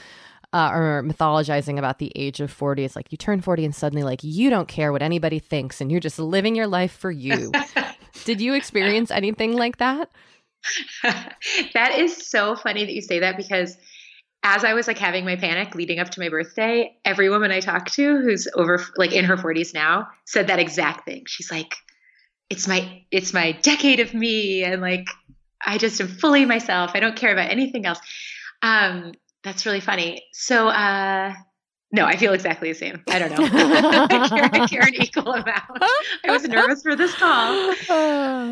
uh, 0.53 0.71
or 0.73 1.03
mythologizing 1.05 1.79
about 1.79 1.99
the 1.99 2.13
age 2.15 2.41
of 2.41 2.51
40. 2.51 2.85
It's 2.85 2.97
like 2.97 3.13
you 3.13 3.19
turn 3.19 3.41
40 3.41 3.67
and 3.67 3.75
suddenly 3.75 4.03
like 4.03 4.21
you 4.23 4.51
don't 4.51 4.69
care 4.69 4.93
what 4.93 5.03
anybody 5.03 5.39
thinks 5.39 5.81
and 5.81 5.91
you're 5.91 6.01
just 6.01 6.19
living 6.19 6.55
your 6.55 6.67
life 6.67 6.93
for 6.93 7.11
you. 7.11 7.53
Did 8.25 8.41
you 8.41 8.55
experience 8.55 9.11
anything 9.11 9.53
like 9.53 9.79
that? 9.79 10.11
that 11.75 11.99
is 11.99 12.17
so 12.17 12.57
funny 12.57 12.85
that 12.85 12.93
you 12.93 13.03
say 13.03 13.21
that 13.21 13.37
because 13.37 13.77
as 14.43 14.65
I 14.65 14.75
was 14.75 14.87
like 14.87 14.99
having 14.99 15.25
my 15.25 15.37
panic 15.37 15.75
leading 15.75 15.99
up 15.99 16.11
to 16.11 16.21
my 16.21 16.29
birthday, 16.29 16.97
every 17.05 17.29
woman 17.29 17.51
I 17.51 17.61
talked 17.61 17.95
to 17.95 18.19
who's 18.19 18.49
over 18.55 18.83
like 18.97 19.13
in 19.13 19.25
her 19.25 19.37
40s 19.37 19.75
now 19.75 20.09
said 20.25 20.47
that 20.47 20.59
exact 20.59 21.05
thing. 21.05 21.25
She's 21.27 21.51
like, 21.51 21.75
it's 22.49 22.67
my 22.67 23.03
it's 23.11 23.35
my 23.35 23.53
decade 23.53 24.01
of 24.01 24.15
me 24.15 24.65
and 24.65 24.81
like 24.81 25.07
I 25.65 25.79
just 25.79 26.01
am 26.01 26.09
fully 26.09 26.45
myself. 26.45 26.93
I 26.95 27.01
don't 27.01 27.17
care 27.17 27.33
about 27.33 27.51
anything 27.51 27.85
else. 27.85 27.99
Um, 28.63 29.13
that's 29.43 29.67
really 29.67 29.81
funny. 29.81 30.25
So 30.33 30.69
uh 30.69 31.35
no, 31.91 32.05
I 32.05 32.17
feel 32.17 32.35
exactly 32.35 32.71
the 32.71 32.79
same. 32.79 33.03
I 33.09 33.19
don't 33.19 33.31
know. 33.31 33.45
I, 33.51 34.29
care, 34.29 34.51
I, 34.53 34.67
care, 34.67 34.83
an 34.83 34.95
equal 34.95 35.33
amount. 35.33 35.83
I 36.23 36.31
was 36.31 36.47
nervous 36.47 36.83
for 36.83 36.95
this 36.95 37.15
call. 37.15 37.75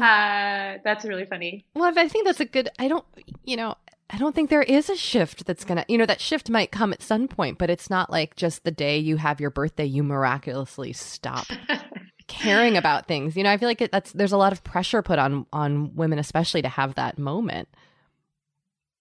Uh, 0.06 0.78
that's 0.84 1.04
really 1.04 1.26
funny. 1.26 1.64
Well, 1.74 1.92
I 1.96 2.08
think 2.08 2.26
that's 2.26 2.40
a 2.40 2.44
good. 2.44 2.68
I 2.78 2.88
don't, 2.88 3.04
you 3.44 3.56
know, 3.56 3.74
I 4.08 4.18
don't 4.18 4.34
think 4.34 4.50
there 4.50 4.62
is 4.62 4.88
a 4.88 4.96
shift 4.96 5.46
that's 5.46 5.64
gonna. 5.64 5.84
You 5.88 5.98
know, 5.98 6.06
that 6.06 6.20
shift 6.20 6.48
might 6.48 6.70
come 6.70 6.92
at 6.92 7.02
some 7.02 7.26
point, 7.26 7.58
but 7.58 7.70
it's 7.70 7.90
not 7.90 8.10
like 8.10 8.36
just 8.36 8.62
the 8.62 8.70
day 8.70 8.98
you 8.98 9.16
have 9.16 9.40
your 9.40 9.50
birthday, 9.50 9.84
you 9.84 10.04
miraculously 10.04 10.92
stop 10.92 11.46
caring 12.28 12.76
about 12.76 13.08
things. 13.08 13.36
You 13.36 13.42
know, 13.42 13.50
I 13.50 13.56
feel 13.56 13.68
like 13.68 13.80
it, 13.80 13.90
that's 13.90 14.12
there's 14.12 14.32
a 14.32 14.36
lot 14.36 14.52
of 14.52 14.62
pressure 14.62 15.02
put 15.02 15.18
on 15.18 15.46
on 15.52 15.96
women, 15.96 16.20
especially 16.20 16.62
to 16.62 16.68
have 16.68 16.94
that 16.94 17.18
moment. 17.18 17.68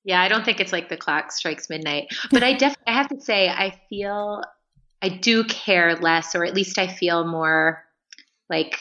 Yeah, 0.04 0.22
I 0.22 0.28
don't 0.28 0.44
think 0.44 0.60
it's 0.60 0.72
like 0.72 0.90
the 0.90 0.98
clock 0.98 1.32
strikes 1.32 1.70
midnight, 1.70 2.08
but 2.32 2.44
I 2.44 2.54
definitely 2.54 2.88
I 2.88 2.94
have 2.94 3.10
to 3.10 3.22
say 3.22 3.50
I 3.50 3.80
feel 3.90 4.42
I 5.04 5.10
do 5.10 5.44
care 5.44 5.96
less, 5.96 6.36
or 6.36 6.46
at 6.46 6.56
least 6.56 6.80
I 6.80 6.88
feel 6.88 7.28
more 7.28 7.84
like 8.50 8.80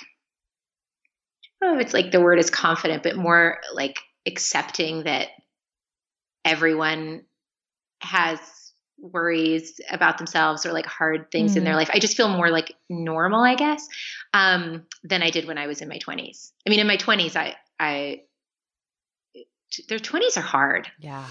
I 1.60 1.66
don't 1.66 1.74
know 1.74 1.80
if 1.80 1.84
it's 1.84 1.94
like 1.94 2.12
the 2.12 2.20
word 2.20 2.38
is 2.38 2.50
confident, 2.50 3.02
but 3.02 3.16
more 3.16 3.58
like 3.74 4.00
accepting 4.26 5.04
that 5.04 5.28
everyone 6.44 7.22
has 8.00 8.38
worries 8.98 9.80
about 9.90 10.18
themselves 10.18 10.64
or 10.64 10.72
like 10.72 10.86
hard 10.86 11.30
things 11.30 11.54
mm. 11.54 11.58
in 11.58 11.64
their 11.64 11.74
mm. 11.74 11.78
life. 11.78 11.90
I 11.92 11.98
just 11.98 12.16
feel 12.16 12.28
more 12.28 12.50
like 12.50 12.74
normal, 12.88 13.42
I 13.42 13.54
guess, 13.54 13.86
um, 14.32 14.84
than 15.02 15.22
I 15.22 15.30
did 15.30 15.46
when 15.46 15.58
I 15.58 15.66
was 15.66 15.80
in 15.80 15.88
my 15.88 15.98
20s. 15.98 16.52
I 16.66 16.70
mean, 16.70 16.80
in 16.80 16.86
my 16.86 16.96
20s, 16.96 17.36
I 17.36 17.54
I 17.78 18.22
their 19.88 19.98
20s 19.98 20.36
are 20.36 20.42
hard. 20.42 20.90
Yeah. 20.98 21.26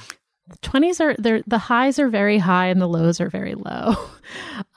The 0.48 0.58
20s 0.58 1.00
are 1.00 1.16
they 1.18 1.42
the 1.48 1.58
highs 1.58 2.00
are 2.00 2.10
very 2.10 2.38
high 2.38 2.68
and 2.68 2.82
the 2.82 2.88
lows 2.88 3.22
are 3.22 3.30
very 3.30 3.56
low. 3.56 3.96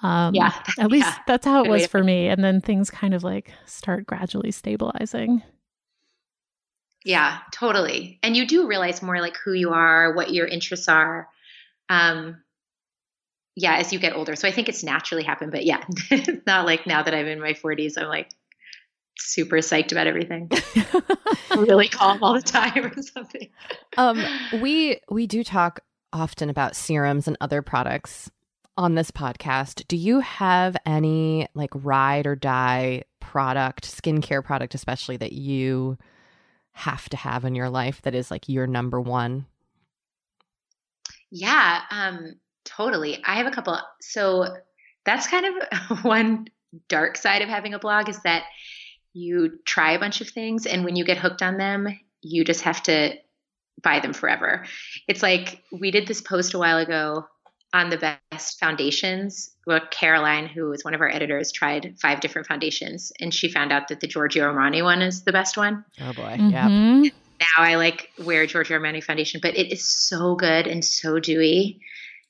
Um, 0.02 0.34
yeah. 0.34 0.52
At 0.78 0.90
least 0.90 1.06
yeah. 1.16 1.18
that's 1.26 1.44
how 1.44 1.64
it 1.64 1.68
was 1.68 1.86
for 1.86 2.02
me. 2.02 2.28
And 2.28 2.42
then 2.42 2.60
things 2.60 2.90
kind 2.90 3.12
of 3.12 3.24
like 3.24 3.52
start 3.66 4.06
gradually 4.06 4.50
stabilizing. 4.50 5.42
Yeah, 7.06 7.38
totally. 7.52 8.18
And 8.24 8.36
you 8.36 8.48
do 8.48 8.66
realize 8.66 9.00
more 9.00 9.20
like 9.20 9.36
who 9.36 9.52
you 9.52 9.70
are, 9.70 10.12
what 10.14 10.32
your 10.32 10.44
interests 10.44 10.88
are. 10.88 11.28
Um, 11.88 12.42
yeah, 13.54 13.76
as 13.76 13.92
you 13.92 14.00
get 14.00 14.16
older. 14.16 14.34
So 14.34 14.48
I 14.48 14.50
think 14.50 14.68
it's 14.68 14.82
naturally 14.82 15.22
happened, 15.22 15.52
but 15.52 15.64
yeah, 15.64 15.84
it's 16.10 16.28
not 16.48 16.66
like 16.66 16.84
now 16.84 17.04
that 17.04 17.14
I'm 17.14 17.26
in 17.26 17.40
my 17.40 17.52
40s, 17.52 17.92
I'm 17.96 18.08
like, 18.08 18.28
super 19.16 19.58
psyched 19.58 19.92
about 19.92 20.08
everything. 20.08 20.50
really 21.56 21.86
calm 21.86 22.24
all 22.24 22.34
the 22.34 22.42
time 22.42 22.86
or 22.86 23.00
something. 23.00 23.50
Um, 23.96 24.20
we 24.60 25.00
we 25.08 25.28
do 25.28 25.44
talk 25.44 25.78
often 26.12 26.50
about 26.50 26.74
serums 26.74 27.28
and 27.28 27.36
other 27.40 27.62
products 27.62 28.32
on 28.76 28.96
this 28.96 29.12
podcast. 29.12 29.86
Do 29.86 29.96
you 29.96 30.18
have 30.18 30.76
any 30.84 31.46
like 31.54 31.70
ride 31.72 32.26
or 32.26 32.34
die 32.34 33.04
product, 33.20 33.84
skincare 33.84 34.44
product 34.44 34.74
especially 34.74 35.16
that 35.18 35.32
you 35.32 35.98
have 36.76 37.08
to 37.08 37.16
have 37.16 37.44
in 37.44 37.54
your 37.54 37.70
life 37.70 38.02
that 38.02 38.14
is 38.14 38.30
like 38.30 38.48
your 38.48 38.66
number 38.66 39.00
one? 39.00 39.46
Yeah, 41.30 41.80
um 41.90 42.34
totally. 42.64 43.22
I 43.24 43.36
have 43.36 43.46
a 43.46 43.50
couple. 43.50 43.78
So 44.00 44.56
that's 45.04 45.26
kind 45.26 45.46
of 45.46 45.98
one 46.04 46.48
dark 46.88 47.16
side 47.16 47.42
of 47.42 47.48
having 47.48 47.74
a 47.74 47.78
blog 47.78 48.08
is 48.08 48.20
that 48.22 48.44
you 49.14 49.58
try 49.64 49.92
a 49.92 49.98
bunch 49.98 50.20
of 50.20 50.28
things 50.28 50.66
and 50.66 50.84
when 50.84 50.96
you 50.96 51.04
get 51.04 51.16
hooked 51.16 51.42
on 51.42 51.56
them 51.56 51.88
you 52.20 52.44
just 52.44 52.62
have 52.62 52.82
to 52.82 53.14
buy 53.82 54.00
them 54.00 54.12
forever 54.12 54.66
it's 55.08 55.22
like 55.22 55.62
we 55.72 55.90
did 55.90 56.06
this 56.06 56.20
post 56.20 56.52
a 56.52 56.58
while 56.58 56.76
ago 56.76 57.26
on 57.76 57.90
the 57.90 58.18
best 58.30 58.58
foundations 58.58 59.50
well 59.66 59.80
caroline 59.90 60.46
who 60.46 60.68
was 60.68 60.84
one 60.84 60.94
of 60.94 61.00
our 61.00 61.08
editors 61.08 61.52
tried 61.52 61.94
five 62.00 62.20
different 62.20 62.46
foundations 62.46 63.12
and 63.20 63.34
she 63.34 63.48
found 63.48 63.72
out 63.72 63.88
that 63.88 64.00
the 64.00 64.06
giorgio 64.06 64.50
armani 64.50 64.82
one 64.82 65.02
is 65.02 65.22
the 65.24 65.32
best 65.32 65.56
one. 65.56 65.84
Oh 66.00 66.12
boy 66.12 66.36
mm-hmm. 66.38 66.50
yeah 66.50 67.10
now 67.38 67.64
i 67.64 67.74
like 67.76 68.10
wear 68.24 68.46
giorgio 68.46 68.78
armani 68.78 69.02
foundation 69.02 69.40
but 69.42 69.56
it 69.56 69.70
is 69.70 69.84
so 69.84 70.34
good 70.34 70.66
and 70.66 70.84
so 70.84 71.18
dewy 71.18 71.80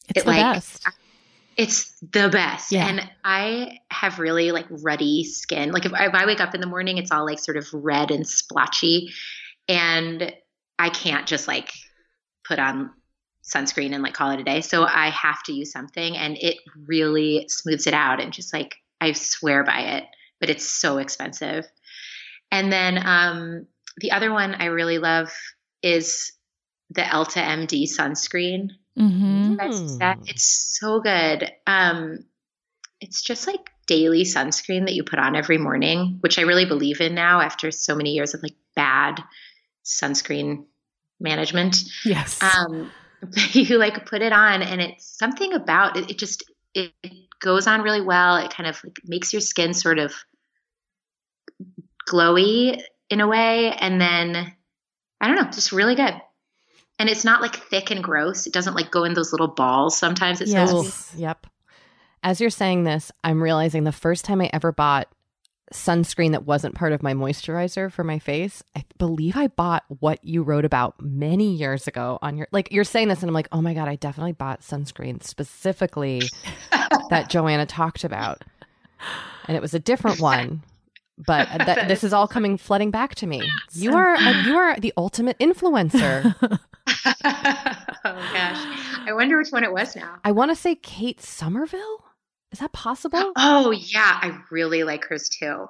it's 0.09 0.21
it, 0.21 0.25
the 0.25 0.31
like, 0.31 0.55
best 0.55 0.87
it's 1.57 1.99
the 2.01 2.29
best. 2.29 2.71
Yeah. 2.71 2.87
And 2.87 3.11
I 3.25 3.79
have 3.91 4.19
really 4.19 4.53
like 4.53 4.67
ruddy 4.69 5.25
skin. 5.25 5.73
Like 5.73 5.87
if 5.87 5.95
I, 5.95 6.07
if 6.07 6.15
I 6.15 6.27
wake 6.27 6.41
up 6.41 6.55
in 6.55 6.61
the 6.61 6.67
morning, 6.67 6.99
it's 6.99 7.11
all 7.11 7.25
like 7.25 7.39
sort 7.39 7.57
of 7.57 7.67
red 7.73 8.11
and 8.11 8.29
splotchy. 8.29 9.13
And 9.67 10.35
I 10.79 10.91
can't 10.91 11.27
just 11.27 11.49
like 11.49 11.73
put 12.47 12.59
on 12.59 12.91
sunscreen 13.47 13.93
and 13.93 14.03
like 14.03 14.15
call 14.15 14.31
it 14.31 14.41
a 14.41 14.45
day. 14.45 14.61
So 14.61 14.85
I 14.85 15.11
have 15.11 15.43
to 15.45 15.53
use 15.53 15.71
something 15.71 16.17
and 16.17 16.37
it 16.41 16.57
really 16.87 17.47
smooths 17.49 17.87
it 17.87 17.95
out 17.95 18.21
and 18.21 18.33
just 18.33 18.53
like 18.53 18.77
I 19.01 19.13
swear 19.13 19.63
by 19.63 19.81
it, 19.81 20.05
but 20.41 20.51
it's 20.51 20.69
so 20.69 20.99
expensive. 20.99 21.67
And 22.51 22.73
then 22.73 22.99
um 23.05 23.67
the 23.99 24.13
other 24.13 24.33
one 24.33 24.55
I 24.55 24.67
really 24.67 24.99
love 24.99 25.33
is 25.83 26.33
the 26.91 27.03
EltaMD 27.03 27.85
sunscreen. 27.85 28.71
Mm-hmm. 28.99 29.57
It's 30.27 30.79
so 30.79 31.01
good. 31.01 31.51
Um, 31.67 32.25
it's 33.01 33.23
just 33.23 33.47
like 33.47 33.71
daily 33.87 34.23
sunscreen 34.23 34.87
that 34.87 34.95
you 34.95 35.05
put 35.05 35.19
on 35.19 35.37
every 35.37 35.59
morning, 35.59 36.19
which 36.21 36.39
I 36.39 36.43
really 36.43 36.65
believe 36.65 37.01
in 37.01 37.15
now 37.15 37.41
after 37.41 37.71
so 37.71 37.95
many 37.95 38.13
years 38.13 38.35
of 38.35 38.43
like 38.43 38.55
bad 38.75 39.23
sunscreen 39.85 40.65
management. 41.21 41.77
Yes. 42.05 42.43
Um, 42.43 42.91
you 43.53 43.79
like 43.79 44.07
put 44.07 44.23
it 44.23 44.33
on 44.33 44.63
and 44.63 44.81
it's 44.81 45.07
something 45.07 45.53
about 45.53 45.97
it, 45.97 46.11
it 46.11 46.19
just 46.19 46.45
it, 46.75 46.93
it 47.03 47.13
goes 47.41 47.67
on 47.67 47.83
really 47.83 48.01
well. 48.01 48.37
It 48.37 48.51
kind 48.51 48.69
of 48.69 48.83
like 48.85 48.99
makes 49.05 49.33
your 49.33 49.41
skin 49.41 49.75
sort 49.75 49.99
of 49.99 50.15
glowy 52.09 52.81
in 53.11 53.21
a 53.21 53.27
way. 53.27 53.73
And 53.73 54.01
then 54.01 54.55
I 55.21 55.27
don't 55.27 55.37
know, 55.37 55.51
just 55.51 55.73
really 55.73 55.95
good 55.95 56.21
and 56.99 57.09
it's 57.09 57.25
not 57.25 57.43
like 57.43 57.57
thick 57.57 57.91
and 57.91 58.03
gross. 58.03 58.47
It 58.47 58.53
doesn't 58.53 58.75
like 58.75 58.91
go 58.91 59.05
in 59.05 59.15
those 59.15 59.33
little 59.33 59.49
balls. 59.49 59.99
Sometimes 59.99 60.41
it's 60.41 60.53
yes. 60.53 61.13
Yep. 61.17 61.47
As 62.23 62.41
you're 62.41 62.51
saying 62.51 62.85
this, 62.85 63.13
I'm 63.23 63.43
realizing 63.43 63.85
the 63.85 63.93
first 63.93 64.25
time 64.25 64.41
I 64.41 64.51
ever 64.53 64.73
bought 64.73 65.09
sunscreen 65.73 66.33
that 66.33 66.45
wasn't 66.45 66.75
part 66.75 66.93
of 66.93 67.03
my 67.03 67.13
moisturizer 67.15 67.91
for 67.91 68.05
my 68.05 68.19
face. 68.19 68.63
I 68.77 68.85
believe 68.99 69.37
I 69.37 69.49
bought 69.49 69.85
what 70.01 70.25
you 70.25 70.43
wrote 70.43 70.65
about 70.65 71.01
many 71.01 71.55
years 71.55 71.87
ago 71.87 72.19
on 72.23 72.37
your 72.37 72.49
like 72.53 72.71
you're 72.73 72.85
saying 72.85 73.09
this 73.09 73.23
and 73.23 73.29
I'm 73.29 73.35
like, 73.35 73.49
"Oh 73.53 73.61
my 73.63 73.75
god, 73.75 73.89
I 73.89 73.97
definitely 73.97 74.33
bought 74.33 74.61
sunscreen 74.61 75.23
specifically 75.23 76.23
that 77.11 77.29
Joanna 77.29 77.67
talked 77.67 78.05
about." 78.05 78.43
And 79.49 79.57
it 79.57 79.61
was 79.61 79.75
a 79.75 79.79
different 79.79 80.21
one. 80.21 80.63
But 81.19 81.47
th- 81.65 81.89
this 81.89 82.05
is 82.05 82.13
all 82.13 82.29
coming 82.29 82.59
flooding 82.59 82.91
back 82.91 83.15
to 83.17 83.27
me. 83.27 83.43
You 83.73 83.95
are 83.95 84.15
a, 84.15 84.43
you 84.45 84.57
are 84.57 84.79
the 84.81 84.93
ultimate 84.97 85.39
influencer. 85.39 86.35
oh 86.43 86.59
gosh. 88.05 88.67
I 89.07 89.13
wonder 89.13 89.37
which 89.37 89.51
one 89.51 89.65
it 89.65 89.73
was 89.73 89.95
now. 89.97 90.17
I 90.25 90.33
want 90.33 90.51
to 90.51 90.55
say 90.55 90.77
Kate 90.77 91.21
Somerville. 91.21 92.05
Is 92.57 92.61
that 92.61 92.73
possible? 92.73 93.33
Oh 93.37 93.71
yeah, 93.71 94.19
I 94.23 94.39
really 94.51 94.83
like 94.83 95.05
hers 95.05 95.29
too. 95.29 95.67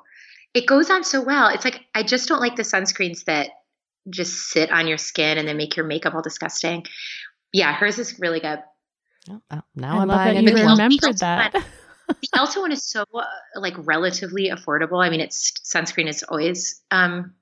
It 0.54 0.68
goes 0.68 0.88
on 0.88 1.02
so 1.02 1.20
well. 1.20 1.48
It's 1.48 1.64
like 1.64 1.80
I 1.96 2.04
just 2.04 2.28
don't 2.28 2.38
like 2.38 2.54
the 2.54 2.62
sunscreens 2.62 3.24
that 3.24 3.50
just 4.08 4.50
sit 4.50 4.70
on 4.70 4.86
your 4.86 4.96
skin 4.96 5.36
and 5.36 5.48
then 5.48 5.56
make 5.56 5.76
your 5.76 5.84
makeup 5.84 6.14
all 6.14 6.22
disgusting. 6.22 6.84
Yeah, 7.52 7.72
hers 7.72 7.98
is 7.98 8.20
really 8.20 8.38
good. 8.38 8.60
Oh, 9.28 9.42
oh, 9.50 9.62
now 9.74 9.98
I 9.98 10.02
I'm 10.02 10.06
love 10.08 10.16
buying 10.16 10.44
that 10.44 10.54
a 10.54 10.58
you 10.60 10.64
one. 10.64 10.78
remembered 10.78 11.18
that. 11.18 11.54
The 12.08 12.28
Elta 12.36 12.60
one 12.60 12.70
is 12.70 12.84
so 12.84 13.04
uh, 13.12 13.24
like 13.56 13.74
relatively 13.78 14.50
affordable. 14.50 15.04
I 15.04 15.10
mean, 15.10 15.18
it's 15.18 15.54
sunscreen 15.64 16.08
is 16.08 16.22
always 16.22 16.82
um, 16.92 17.34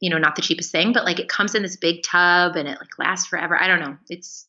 you 0.00 0.08
know, 0.08 0.16
not 0.16 0.34
the 0.34 0.40
cheapest 0.40 0.72
thing, 0.72 0.94
but 0.94 1.04
like 1.04 1.20
it 1.20 1.28
comes 1.28 1.54
in 1.54 1.60
this 1.62 1.76
big 1.76 2.04
tub 2.04 2.56
and 2.56 2.66
it 2.66 2.78
like 2.80 2.98
lasts 2.98 3.26
forever. 3.26 3.54
I 3.60 3.66
don't 3.66 3.80
know. 3.80 3.98
It's 4.08 4.46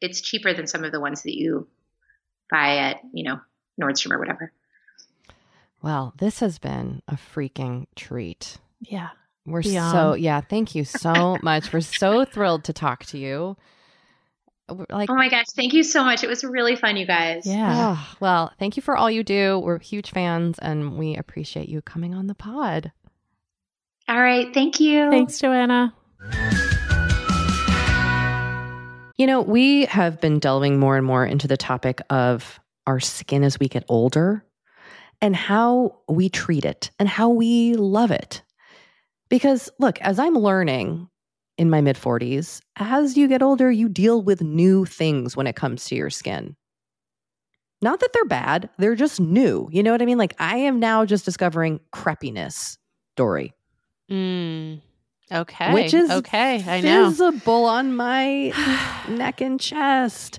it's 0.00 0.20
cheaper 0.20 0.54
than 0.54 0.68
some 0.68 0.84
of 0.84 0.92
the 0.92 1.00
ones 1.00 1.24
that 1.24 1.36
you 1.36 1.66
buy 2.48 2.76
at, 2.76 3.00
you 3.12 3.24
know, 3.24 3.40
Nordstrom 3.80 4.12
or 4.12 4.18
whatever. 4.18 4.52
Well, 5.82 6.14
this 6.18 6.40
has 6.40 6.58
been 6.58 7.02
a 7.08 7.14
freaking 7.14 7.86
treat. 7.96 8.58
Yeah. 8.80 9.08
We're 9.44 9.62
so 9.62 10.14
yeah, 10.14 10.40
thank 10.40 10.74
you 10.74 10.84
so 10.84 11.36
much. 11.42 11.72
We're 11.72 11.80
so 11.80 12.24
thrilled 12.24 12.64
to 12.64 12.72
talk 12.72 13.04
to 13.06 13.18
you. 13.18 13.56
Like 14.88 15.10
Oh 15.10 15.14
my 15.14 15.28
gosh, 15.28 15.46
thank 15.56 15.72
you 15.72 15.82
so 15.82 16.04
much. 16.04 16.22
It 16.22 16.28
was 16.28 16.44
really 16.44 16.76
fun, 16.76 16.96
you 16.96 17.06
guys. 17.06 17.44
Yeah. 17.44 17.96
oh, 17.96 18.16
well, 18.20 18.52
thank 18.58 18.76
you 18.76 18.82
for 18.82 18.96
all 18.96 19.10
you 19.10 19.24
do. 19.24 19.58
We're 19.58 19.80
huge 19.80 20.10
fans 20.10 20.58
and 20.60 20.96
we 20.96 21.16
appreciate 21.16 21.68
you 21.68 21.82
coming 21.82 22.14
on 22.14 22.28
the 22.28 22.34
pod. 22.34 22.92
All 24.08 24.20
right, 24.20 24.52
thank 24.54 24.78
you. 24.80 25.10
Thanks, 25.10 25.40
Joanna. 25.40 25.94
You 29.18 29.26
know, 29.26 29.40
we 29.40 29.84
have 29.86 30.20
been 30.20 30.38
delving 30.38 30.78
more 30.78 30.96
and 30.96 31.06
more 31.06 31.24
into 31.24 31.46
the 31.46 31.56
topic 31.56 32.00
of 32.10 32.58
our 32.86 33.00
skin 33.00 33.44
as 33.44 33.58
we 33.58 33.68
get 33.68 33.84
older 33.88 34.44
and 35.20 35.36
how 35.36 35.98
we 36.08 36.28
treat 36.28 36.64
it 36.64 36.90
and 36.98 37.08
how 37.08 37.28
we 37.28 37.74
love 37.74 38.10
it. 38.10 38.42
Because, 39.28 39.70
look, 39.78 40.00
as 40.00 40.18
I'm 40.18 40.34
learning 40.34 41.08
in 41.58 41.70
my 41.70 41.80
mid 41.80 41.96
40s, 41.96 42.60
as 42.76 43.16
you 43.16 43.28
get 43.28 43.42
older, 43.42 43.70
you 43.70 43.88
deal 43.88 44.22
with 44.22 44.42
new 44.42 44.84
things 44.84 45.36
when 45.36 45.46
it 45.46 45.56
comes 45.56 45.84
to 45.86 45.94
your 45.94 46.10
skin. 46.10 46.56
Not 47.80 48.00
that 48.00 48.12
they're 48.12 48.24
bad, 48.24 48.68
they're 48.78 48.94
just 48.94 49.20
new. 49.20 49.68
You 49.72 49.82
know 49.82 49.90
what 49.92 50.02
I 50.02 50.04
mean? 50.04 50.18
Like, 50.18 50.34
I 50.38 50.56
am 50.58 50.78
now 50.78 51.04
just 51.04 51.24
discovering 51.24 51.80
crepiness, 51.92 52.78
Doree, 53.16 53.52
Mm. 54.10 54.80
Okay. 55.32 55.72
which 55.72 55.94
is 55.94 56.10
okay. 56.10 56.62
I 56.66 56.80
know. 56.80 57.08
visible 57.08 57.64
on 57.64 57.94
my 57.96 58.52
neck 59.08 59.40
and 59.40 59.58
chest. 59.58 60.38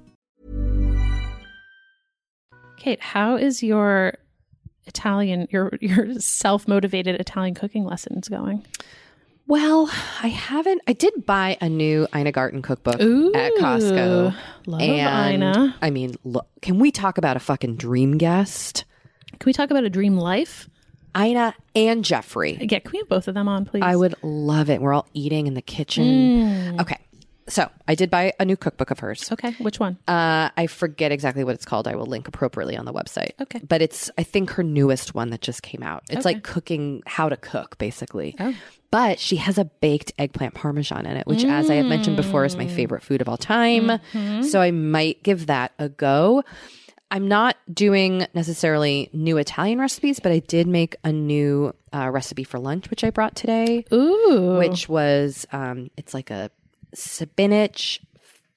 Kate, 2.81 2.99
how 2.99 3.35
is 3.35 3.61
your 3.61 4.15
Italian, 4.87 5.47
your 5.51 5.71
your 5.81 6.15
self 6.15 6.67
motivated 6.67 7.13
Italian 7.21 7.53
cooking 7.53 7.85
lessons 7.85 8.27
going? 8.27 8.65
Well, 9.45 9.87
I 10.23 10.29
haven't. 10.29 10.81
I 10.87 10.93
did 10.93 11.27
buy 11.27 11.59
a 11.61 11.69
new 11.69 12.07
Ina 12.15 12.31
Garten 12.31 12.63
cookbook 12.63 12.95
at 12.95 12.99
Costco. 13.53 14.35
Love 14.65 14.81
and 14.81 15.43
Ina. 15.43 15.75
I 15.79 15.91
mean, 15.91 16.15
look, 16.23 16.47
can 16.63 16.79
we 16.79 16.89
talk 16.89 17.19
about 17.19 17.37
a 17.37 17.39
fucking 17.39 17.75
dream 17.75 18.17
guest? 18.17 18.85
Can 19.37 19.45
we 19.45 19.53
talk 19.53 19.69
about 19.69 19.83
a 19.83 19.89
dream 19.89 20.17
life? 20.17 20.67
Ina 21.15 21.53
and 21.75 22.03
Jeffrey. 22.03 22.57
Yeah, 22.59 22.79
can 22.79 22.93
we 22.93 22.97
have 22.97 23.09
both 23.09 23.27
of 23.27 23.35
them 23.35 23.47
on, 23.47 23.65
please? 23.65 23.83
I 23.83 23.95
would 23.95 24.15
love 24.23 24.71
it. 24.71 24.81
We're 24.81 24.93
all 24.93 25.07
eating 25.13 25.45
in 25.45 25.53
the 25.53 25.61
kitchen. 25.61 26.03
Mm. 26.03 26.81
Okay. 26.81 26.97
So 27.51 27.69
I 27.87 27.95
did 27.95 28.09
buy 28.09 28.31
a 28.39 28.45
new 28.45 28.55
cookbook 28.55 28.91
of 28.91 28.99
hers. 28.99 29.29
Okay, 29.31 29.51
which 29.59 29.77
one? 29.77 29.97
Uh, 30.07 30.49
I 30.55 30.67
forget 30.67 31.11
exactly 31.11 31.43
what 31.43 31.53
it's 31.53 31.65
called. 31.65 31.85
I 31.85 31.95
will 31.95 32.05
link 32.05 32.27
appropriately 32.27 32.77
on 32.77 32.85
the 32.85 32.93
website. 32.93 33.31
Okay. 33.41 33.59
But 33.67 33.81
it's, 33.81 34.09
I 34.17 34.23
think, 34.23 34.51
her 34.51 34.63
newest 34.63 35.13
one 35.13 35.31
that 35.31 35.41
just 35.41 35.61
came 35.61 35.83
out. 35.83 36.03
It's 36.09 36.25
Okay. 36.25 36.35
like 36.35 36.43
cooking, 36.43 37.03
how 37.05 37.27
to 37.27 37.35
cook, 37.35 37.77
basically. 37.77 38.35
Oh. 38.39 38.53
but 38.89 39.19
she 39.19 39.35
has 39.37 39.57
a 39.57 39.65
baked 39.65 40.11
eggplant 40.17 40.53
parmesan 40.53 41.05
in 41.05 41.15
it, 41.17 41.25
which, 41.27 41.43
as 41.45 41.69
I 41.69 41.75
have 41.75 41.85
mentioned 41.85 42.17
before, 42.17 42.43
is 42.45 42.55
my 42.57 42.65
Mm. 42.65 42.71
favorite 42.75 43.03
food 43.03 43.21
of 43.21 43.29
all 43.29 43.37
time. 43.37 43.87
Mm-hmm. 43.87 44.43
So 44.43 44.59
I 44.61 44.71
might 44.71 45.21
give 45.23 45.47
that 45.47 45.71
a 45.79 45.87
go. 45.87 46.43
I'm 47.09 47.27
not 47.27 47.57
doing 47.73 48.25
necessarily 48.33 49.09
new 49.13 49.37
Italian 49.37 49.79
recipes, 49.79 50.19
but 50.21 50.31
I 50.31 50.39
did 50.39 50.67
make 50.67 50.95
a 51.03 51.11
new 51.11 51.73
uh, 51.93 52.09
recipe 52.09 52.43
for 52.45 52.59
lunch, 52.59 52.89
which 52.89 53.03
I 53.03 53.09
brought 53.11 53.35
today, 53.35 53.85
Ooh. 53.93 54.55
which 54.57 54.87
was 54.89 55.45
um, 55.51 55.89
it's 55.97 56.13
like 56.13 56.29
a 56.31 56.49
spinach 56.93 58.01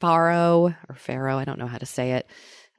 farro 0.00 0.76
or 0.88 0.94
farro. 0.94 1.36
I 1.36 1.44
don't 1.44 1.58
know 1.58 1.66
how 1.66 1.78
to 1.78 1.86
say 1.86 2.12
it. 2.12 2.26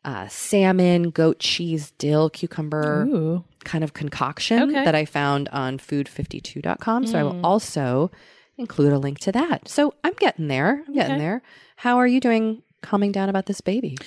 Uh, 0.04 0.28
salmon, 0.28 1.10
goat 1.10 1.40
cheese, 1.40 1.92
dill, 1.98 2.30
cucumber 2.30 3.06
Ooh. 3.08 3.44
kind 3.64 3.84
of 3.84 3.94
concoction 3.94 4.62
Okay. 4.70 4.86
that 4.86 4.94
I 4.94 5.06
found 5.06 5.50
on 5.50 5.80
food52.com. 5.80 7.08
So 7.08 7.18
I 7.18 7.24
will 7.24 7.40
also 7.44 8.12
include 8.58 8.94
a 8.94 9.00
link 9.00 9.20
to 9.22 9.32
that. 9.32 9.68
So 9.68 9.96
I'm 10.04 10.14
getting 10.14 10.48
there. 10.48 10.84
I'm 10.88 10.94
getting 10.94 11.14
Okay. 11.16 11.20
there. 11.20 11.42
How 11.78 11.98
are 11.98 12.06
you 12.08 12.20
doing 12.20 12.62
calming 12.82 13.12
down 13.12 13.30
about 13.30 13.48
this 13.48 13.62
baby? 13.62 13.98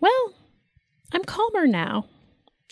Well, 0.00 0.34
I'm 1.12 1.24
calmer 1.24 1.66
now. 1.66 2.04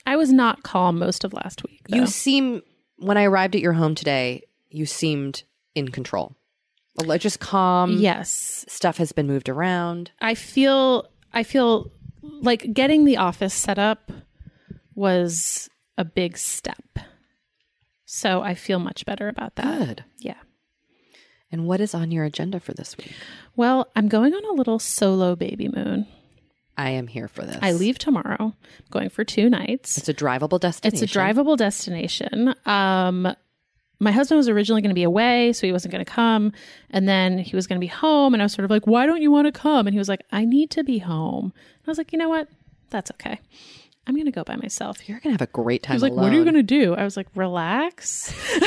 I 0.07 0.17
was 0.17 0.31
not 0.31 0.63
calm 0.63 0.99
most 0.99 1.25
of 1.25 1.33
last 1.33 1.63
week. 1.63 1.81
You 1.89 2.07
seem, 2.07 2.61
when 2.99 3.17
I 3.17 3.25
arrived 3.25 3.55
at 3.57 3.63
your 3.63 3.73
home 3.73 3.95
today, 3.95 4.43
you 4.69 4.85
seemed 4.85 5.45
in 5.75 5.89
control. 5.89 6.37
Just 7.19 7.41
calm. 7.41 7.99
yes. 7.99 8.65
Stuff 8.69 8.99
has 8.99 9.13
been 9.13 9.27
moved 9.27 9.49
around. 9.49 10.11
I 10.21 10.35
feel 10.35 11.09
I 11.33 11.43
feel 11.43 11.91
like 12.23 12.73
getting 12.73 13.05
the 13.05 13.17
office 13.17 13.55
set 13.55 13.79
up 13.79 14.11
was 14.95 15.69
a 15.99 16.05
big 16.05 16.39
step. 16.39 16.99
So 18.05 18.43
I 18.43 18.55
feel 18.55 18.79
much 18.79 19.05
better 19.07 19.29
about 19.29 19.57
that. 19.57 19.79
Good. 19.87 20.05
Yeah. 20.21 20.35
And 21.51 21.67
what 21.67 21.81
is 21.81 21.95
on 21.95 22.11
your 22.11 22.25
agenda 22.25 22.61
for 22.61 22.73
this 22.73 22.97
week? 22.97 23.13
Well, 23.57 23.89
I'm 23.97 24.09
going 24.09 24.35
on 24.35 24.45
a 24.45 24.53
little 24.53 24.79
solo 24.79 25.37
baby 25.37 25.69
moon. 25.69 26.07
I 26.77 26.91
am 26.91 27.07
here 27.07 27.29
for 27.29 27.43
this. 27.45 27.59
I 27.63 27.73
leave 27.73 27.99
tomorrow. 27.99 28.37
I'm 28.41 28.55
going 28.91 29.09
for 29.09 29.25
two 29.25 29.49
nights. 29.49 29.97
It's 29.97 30.09
a 30.09 30.15
drivable 30.15 30.59
destination. 30.59 31.05
It's 31.05 31.15
a 31.15 31.19
drivable 31.19 31.57
destination. 31.57 32.55
Um, 32.67 33.35
my 34.01 34.11
husband 34.13 34.37
was 34.39 34.49
originally 34.49 34.83
going 34.83 34.91
to 34.91 34.95
be 34.95 35.03
away, 35.05 35.53
so 35.53 35.67
he 35.67 35.73
wasn't 35.73 35.93
going 35.93 36.05
to 36.05 36.11
come. 36.11 36.53
And 36.91 37.09
then 37.09 37.39
he 37.39 37.55
was 37.57 37.67
going 37.67 37.77
to 37.79 37.81
be 37.81 37.87
home. 37.87 38.35
And 38.35 38.43
I 38.43 38.45
was 38.47 38.53
sort 38.53 38.65
of 38.65 38.71
like, 38.71 38.87
why 38.87 39.07
don't 39.07 39.23
you 39.23 39.31
want 39.31 39.47
to 39.47 39.53
come? 39.53 39.87
And 39.87 39.95
he 39.95 39.99
was 39.99 40.09
like, 40.09 40.23
I 40.33 40.45
need 40.45 40.71
to 40.73 40.85
be 40.85 40.99
home. 40.99 41.45
And 41.55 41.89
I 41.89 41.91
was 41.91 41.99
like, 41.99 42.13
you 42.13 42.19
know 42.19 42.29
what? 42.29 42.49
That's 42.91 43.11
okay. 43.13 43.41
I'm 44.07 44.15
going 44.15 44.27
to 44.27 44.33
go 44.33 44.45
by 44.45 44.57
myself. 44.57 45.09
You're 45.09 45.21
going 45.21 45.35
to 45.35 45.41
have 45.43 45.49
a 45.49 45.53
great 45.53 45.83
time 45.83 45.93
He 45.95 45.97
was 45.97 46.03
like, 46.03 46.13
alone. 46.13 46.25
what 46.25 46.33
are 46.33 46.37
you 46.37 46.43
going 46.45 46.55
to 46.55 46.63
do? 46.63 46.95
I 46.95 47.05
was 47.05 47.17
like, 47.17 47.29
relax. 47.35 48.35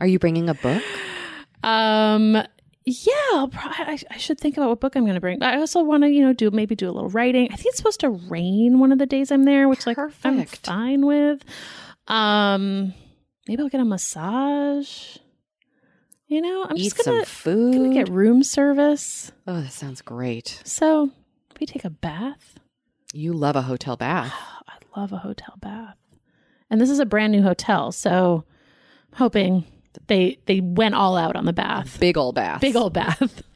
Are 0.00 0.06
you 0.06 0.18
bringing 0.18 0.48
a 0.50 0.54
book? 0.54 0.82
Um, 1.62 2.34
yeah, 2.84 3.46
pro- 3.50 3.70
I, 3.70 3.98
I 4.10 4.16
should 4.18 4.38
think 4.38 4.56
about 4.58 4.68
what 4.68 4.80
book 4.80 4.96
I'm 4.96 5.04
going 5.04 5.14
to 5.14 5.20
bring. 5.20 5.38
But 5.38 5.54
I 5.54 5.58
also 5.58 5.82
want 5.82 6.02
to, 6.02 6.10
you 6.10 6.20
know, 6.22 6.32
do 6.34 6.50
maybe 6.50 6.74
do 6.74 6.90
a 6.90 6.92
little 6.92 7.08
writing. 7.08 7.48
I 7.50 7.56
think 7.56 7.68
it's 7.68 7.78
supposed 7.78 8.00
to 8.00 8.10
rain 8.10 8.78
one 8.80 8.92
of 8.92 8.98
the 8.98 9.06
days 9.06 9.30
I'm 9.30 9.44
there, 9.44 9.68
which 9.68 9.86
like 9.86 9.96
I'm 9.98 10.10
fine 10.44 11.06
with. 11.06 11.42
Um, 12.08 12.92
maybe 13.48 13.62
I'll 13.62 13.68
get 13.68 13.80
a 13.80 13.84
massage. 13.84 15.16
You 16.26 16.40
know, 16.40 16.66
I'm 16.68 16.76
Eat 16.76 16.84
just 16.94 17.04
gonna, 17.04 17.18
some 17.18 17.24
food. 17.26 17.72
gonna 17.74 17.94
get 17.94 18.08
room 18.08 18.42
service. 18.42 19.30
oh, 19.46 19.60
that 19.60 19.72
sounds 19.72 20.00
great. 20.02 20.60
So 20.64 21.10
we 21.60 21.66
take 21.66 21.84
a 21.84 21.90
bath. 21.90 22.58
You 23.12 23.32
love 23.32 23.56
a 23.56 23.62
hotel 23.62 23.96
bath. 23.96 24.32
I 24.68 25.00
love 25.00 25.12
a 25.12 25.18
hotel 25.18 25.54
bath, 25.60 25.96
and 26.70 26.80
this 26.80 26.90
is 26.90 26.98
a 26.98 27.06
brand 27.06 27.32
new 27.32 27.42
hotel, 27.42 27.92
so 27.92 28.44
I'm 29.12 29.18
hoping 29.18 29.64
they 30.06 30.38
they 30.46 30.60
went 30.60 30.94
all 30.94 31.16
out 31.16 31.36
on 31.36 31.44
the 31.44 31.52
bath. 31.52 31.98
Big 32.00 32.16
old 32.16 32.34
bath. 32.34 32.60
Big 32.60 32.76
old 32.76 32.92
bath. 32.92 33.42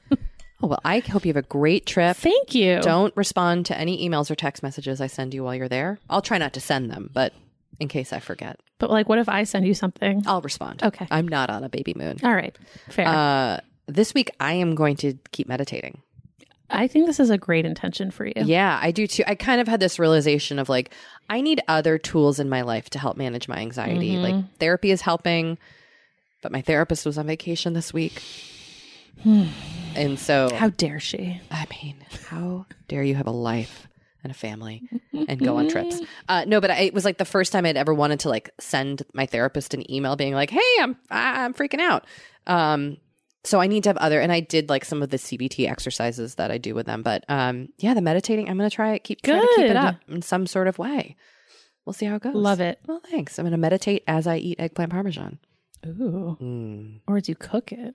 Oh, 0.61 0.67
well, 0.67 0.81
I 0.85 0.99
hope 0.99 1.25
you 1.25 1.29
have 1.29 1.37
a 1.37 1.43
great 1.47 1.87
trip. 1.87 2.17
Thank 2.17 2.53
you. 2.53 2.81
Don't 2.81 3.17
respond 3.17 3.65
to 3.67 3.79
any 3.79 4.09
emails 4.09 4.29
or 4.29 4.35
text 4.35 4.61
messages 4.61 5.01
I 5.01 5.07
send 5.07 5.33
you 5.33 5.45
while 5.45 5.55
you're 5.55 5.69
there. 5.69 6.01
I'll 6.11 6.21
try 6.21 6.37
not 6.37 6.53
to 6.55 6.61
send 6.61 6.91
them, 6.91 7.11
but 7.13 7.33
in 7.81 7.89
case 7.89 8.13
I 8.13 8.19
forget, 8.21 8.59
But 8.79 8.91
like, 8.91 9.09
what 9.09 9.19
if 9.19 9.29
I 9.29 9.45
send 9.45 9.67
you 9.67 9.75
something? 9.75 10.25
I'll 10.27 10.41
respond. 10.41 10.83
Okay. 10.83 11.07
I'm 11.11 11.29
not 11.29 11.49
on 11.51 11.65
a 11.65 11.69
baby 11.69 11.95
moon. 11.97 12.19
All 12.23 12.35
right, 12.35 12.57
fair. 12.91 13.07
Uh, 13.07 13.61
this 13.87 14.15
week, 14.15 14.31
I 14.41 14.55
am 14.55 14.75
going 14.75 14.97
to 14.97 15.15
keep 15.33 15.49
meditating. 15.49 16.03
I 16.71 16.87
think 16.87 17.07
this 17.07 17.19
is 17.19 17.31
a 17.31 17.39
great 17.39 17.65
intention 17.65 18.11
for 18.11 18.27
you. 18.27 18.35
Yeah, 18.37 18.79
I 18.83 18.91
do 18.91 19.07
too. 19.07 19.23
I 19.27 19.35
kind 19.37 19.61
of 19.61 19.69
had 19.69 19.81
this 19.81 19.99
realization 19.99 20.59
of 20.59 20.69
like, 20.69 20.93
I 21.31 21.41
need 21.41 21.63
other 21.67 21.97
tools 21.97 22.39
in 22.39 22.49
my 22.51 22.61
life 22.63 22.91
to 22.91 22.99
help 22.99 23.17
manage 23.17 23.49
my 23.49 23.57
anxiety. 23.59 24.11
Mm-hmm. 24.13 24.23
Like, 24.23 24.59
therapy 24.59 24.91
is 24.91 25.01
helping, 25.01 25.57
but 26.43 26.53
my 26.53 26.61
therapist 26.61 27.07
was 27.07 27.17
on 27.17 27.27
vacation 27.27 27.73
this 27.73 27.95
week. 27.95 28.23
and 29.25 30.19
so, 30.19 30.51
How 30.55 30.69
dare 30.69 31.01
she? 31.01 31.41
I 31.51 31.67
mean, 31.83 31.97
how 32.29 32.67
dare 32.87 33.03
you 33.03 33.15
have 33.15 33.27
a 33.27 33.33
life 33.33 33.89
and 34.23 34.31
a 34.31 34.35
family 34.35 34.83
and 35.29 35.39
go 35.39 35.57
on 35.59 35.69
trips? 35.69 36.01
Uh, 36.29 36.45
no, 36.47 36.61
but 36.61 36.71
I, 36.71 36.81
it 36.81 36.95
was 36.95 37.05
like 37.07 37.17
the 37.19 37.25
first 37.25 37.53
time 37.53 37.65
I'd 37.65 37.77
ever 37.79 37.95
wanted 37.95 38.21
to 38.21 38.29
like 38.29 38.51
send 38.61 39.03
my 39.15 39.25
therapist 39.27 39.73
an 39.75 39.91
email 39.91 40.15
being 40.17 40.35
like, 40.35 40.51
"Hey, 40.51 40.61
I'm 40.81 40.97
I'm 41.11 41.55
freaking 41.55 41.81
out." 41.81 42.05
Um, 42.47 42.99
so 43.45 43.61
I 43.61 43.67
need 43.67 43.85
to 43.85 43.89
have 43.89 43.97
other, 43.97 44.21
and 44.21 44.31
I 44.31 44.41
did 44.41 44.69
like 44.69 44.85
some 44.85 45.03
of 45.03 45.09
the 45.09 45.17
CBT 45.17 45.69
exercises 45.71 46.35
that 46.35 46.51
I 46.51 46.59
do 46.59 46.75
with 46.75 46.85
them. 46.87 47.03
But 47.03 47.25
um, 47.29 47.69
yeah, 47.79 47.95
the 47.95 48.03
meditating, 48.03 48.49
I'm 48.49 48.57
gonna 48.59 48.69
try 48.69 48.93
it, 48.95 49.05
keep 49.05 49.23
try 49.23 49.39
to 49.41 49.49
keep 49.57 49.67
it 49.71 49.77
up 49.77 49.97
in 50.09 50.21
some 50.23 50.47
sort 50.47 50.69
of 50.69 50.79
way. 50.79 51.17
We'll 51.87 51.95
see 51.95 52.05
how 52.07 52.17
it 52.17 52.23
goes. 52.23 52.35
Love 52.35 52.61
it. 52.61 52.79
Well, 52.87 53.01
thanks. 53.11 53.39
I'm 53.39 53.47
gonna 53.47 53.57
meditate 53.57 54.05
as 54.07 54.27
I 54.27 54.37
eat 54.37 54.61
eggplant 54.61 54.91
parmesan. 54.91 55.39
Ooh. 55.87 56.37
Mm, 56.43 57.01
Or 57.07 57.21
do 57.21 57.31
you 57.33 57.37
cook 57.37 57.73
it? 57.73 57.95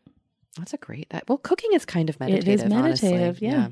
that's 0.58 0.74
a 0.74 0.78
great. 0.78 1.10
That 1.12 1.26
well, 1.28 1.38
cooking 1.38 1.72
is 1.74 1.86
kind 1.86 2.10
of 2.10 2.16
It 2.22 2.48
is 2.48 2.64
meditative. 2.64 2.72
honestly. 2.74 3.12
meditative, 3.12 3.42
yeah. 3.42 3.68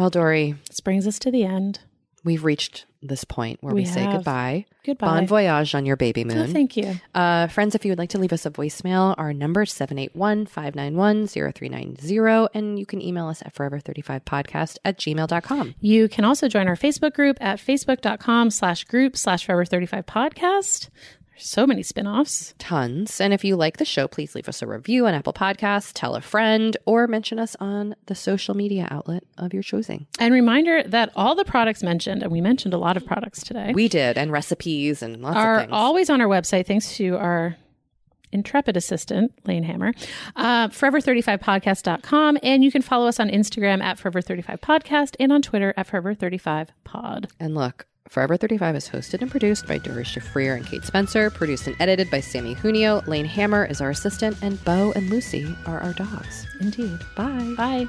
Well, 0.00 0.10
Doree, 0.10 0.54
This 0.68 0.80
brings 0.80 1.06
us 1.06 1.18
to 1.20 1.30
the 1.30 1.44
end. 1.44 1.80
we've 2.24 2.44
reached 2.44 2.86
this 3.02 3.24
point 3.24 3.58
where 3.62 3.74
we, 3.74 3.80
We 3.82 3.86
say 3.86 4.00
have. 4.02 4.16
goodbye. 4.16 4.66
Goodbye. 4.84 5.06
Bon 5.06 5.26
voyage 5.26 5.74
on 5.74 5.86
your 5.86 5.96
baby 5.96 6.22
Oh, 6.22 6.26
moon. 6.34 6.52
thank 6.52 6.76
you. 6.76 6.94
uh, 7.14 7.46
friends, 7.48 7.74
if 7.74 7.84
you 7.84 7.90
would 7.90 7.98
like 7.98 8.10
to 8.10 8.18
leave 8.18 8.32
us 8.32 8.44
a 8.46 8.50
voicemail, 8.50 9.14
our 9.18 9.32
number 9.32 9.62
is 9.62 9.70
781-591-0390, 9.72 12.48
and 12.54 12.78
you 12.78 12.86
can 12.86 13.00
email 13.02 13.26
us 13.28 13.42
at 13.42 13.54
forever35podcast 13.54 14.76
at 14.84 14.98
gmail.com. 14.98 15.74
You 15.80 16.08
can 16.08 16.24
also 16.24 16.48
join 16.48 16.68
our 16.68 16.76
Facebook 16.76 17.14
group 17.14 17.36
at 17.40 17.58
facebook.com 17.58 18.50
slash 18.50 18.84
group 18.84 19.16
slash 19.16 19.44
forever 19.46 19.64
35 19.64 20.06
podcast. 20.06 20.88
There's 20.88 20.90
so 21.40 21.66
many 21.66 21.82
spin-offs. 21.82 22.54
Tons. 22.58 23.20
And 23.20 23.32
if 23.32 23.44
you 23.44 23.56
like 23.56 23.78
the 23.78 23.84
show, 23.84 24.06
please 24.06 24.34
leave 24.34 24.48
us 24.48 24.62
a 24.62 24.66
review 24.66 25.06
on 25.06 25.14
Apple 25.14 25.32
Podcasts, 25.32 25.92
tell 25.94 26.14
a 26.14 26.20
friend, 26.20 26.76
or 26.86 27.06
mention 27.06 27.38
us 27.38 27.56
on 27.60 27.94
the 28.06 28.14
social 28.14 28.54
media 28.54 28.86
outlet 28.90 29.24
of 29.38 29.52
your 29.54 29.62
choosing. 29.62 30.06
And 30.18 30.32
reminder 30.34 30.82
that 30.84 31.10
all 31.16 31.34
the 31.34 31.44
products 31.44 31.82
mentioned, 31.82 32.22
and 32.22 32.30
we 32.30 32.40
mentioned 32.40 32.74
a 32.74 32.78
lot 32.78 32.96
of 32.96 33.04
products 33.04 33.42
today, 33.42 33.72
We 33.74 33.88
did, 33.88 34.16
and 34.18 34.30
recipes 34.30 35.02
and 35.02 35.20
lots 35.22 35.36
are 35.36 35.54
of 35.56 35.60
things. 35.62 35.72
always 35.72 36.10
on 36.10 36.20
our 36.20 36.28
website 36.28 36.66
thanks 36.66 36.96
to 36.96 37.16
our 37.16 37.56
intrepid 38.32 38.76
assistant, 38.76 39.32
Lane 39.44 39.64
Hammer, 39.64 39.92
uh, 40.36 40.68
forever35podcast.com. 40.68 42.38
And 42.42 42.62
you 42.62 42.70
can 42.70 42.82
follow 42.82 43.08
us 43.08 43.18
on 43.18 43.28
Instagram 43.28 43.82
at 43.82 43.98
forever35podcast 43.98 45.16
and 45.18 45.32
on 45.32 45.42
Twitter 45.42 45.74
at 45.76 45.88
forever35pod. 45.88 47.30
And 47.40 47.54
look, 47.54 47.86
Forever 48.10 48.36
35 48.36 48.74
is 48.74 48.88
hosted 48.88 49.22
and 49.22 49.30
produced 49.30 49.68
by 49.68 49.78
Doree 49.78 50.02
Shafrir 50.02 50.56
and 50.56 50.66
Kate 50.66 50.82
Spencer, 50.84 51.30
produced 51.30 51.68
and 51.68 51.76
edited 51.78 52.10
by 52.10 52.18
Sammy 52.18 52.54
Junio. 52.54 53.06
Lane 53.06 53.24
Hammer 53.24 53.64
is 53.64 53.80
our 53.80 53.90
assistant, 53.90 54.36
and 54.42 54.62
Bo 54.64 54.92
and 54.96 55.08
Lucy 55.08 55.56
are 55.64 55.78
our 55.78 55.92
dogs. 55.92 56.44
Indeed. 56.58 56.98
Bye. 57.14 57.54
Bye. 57.56 57.88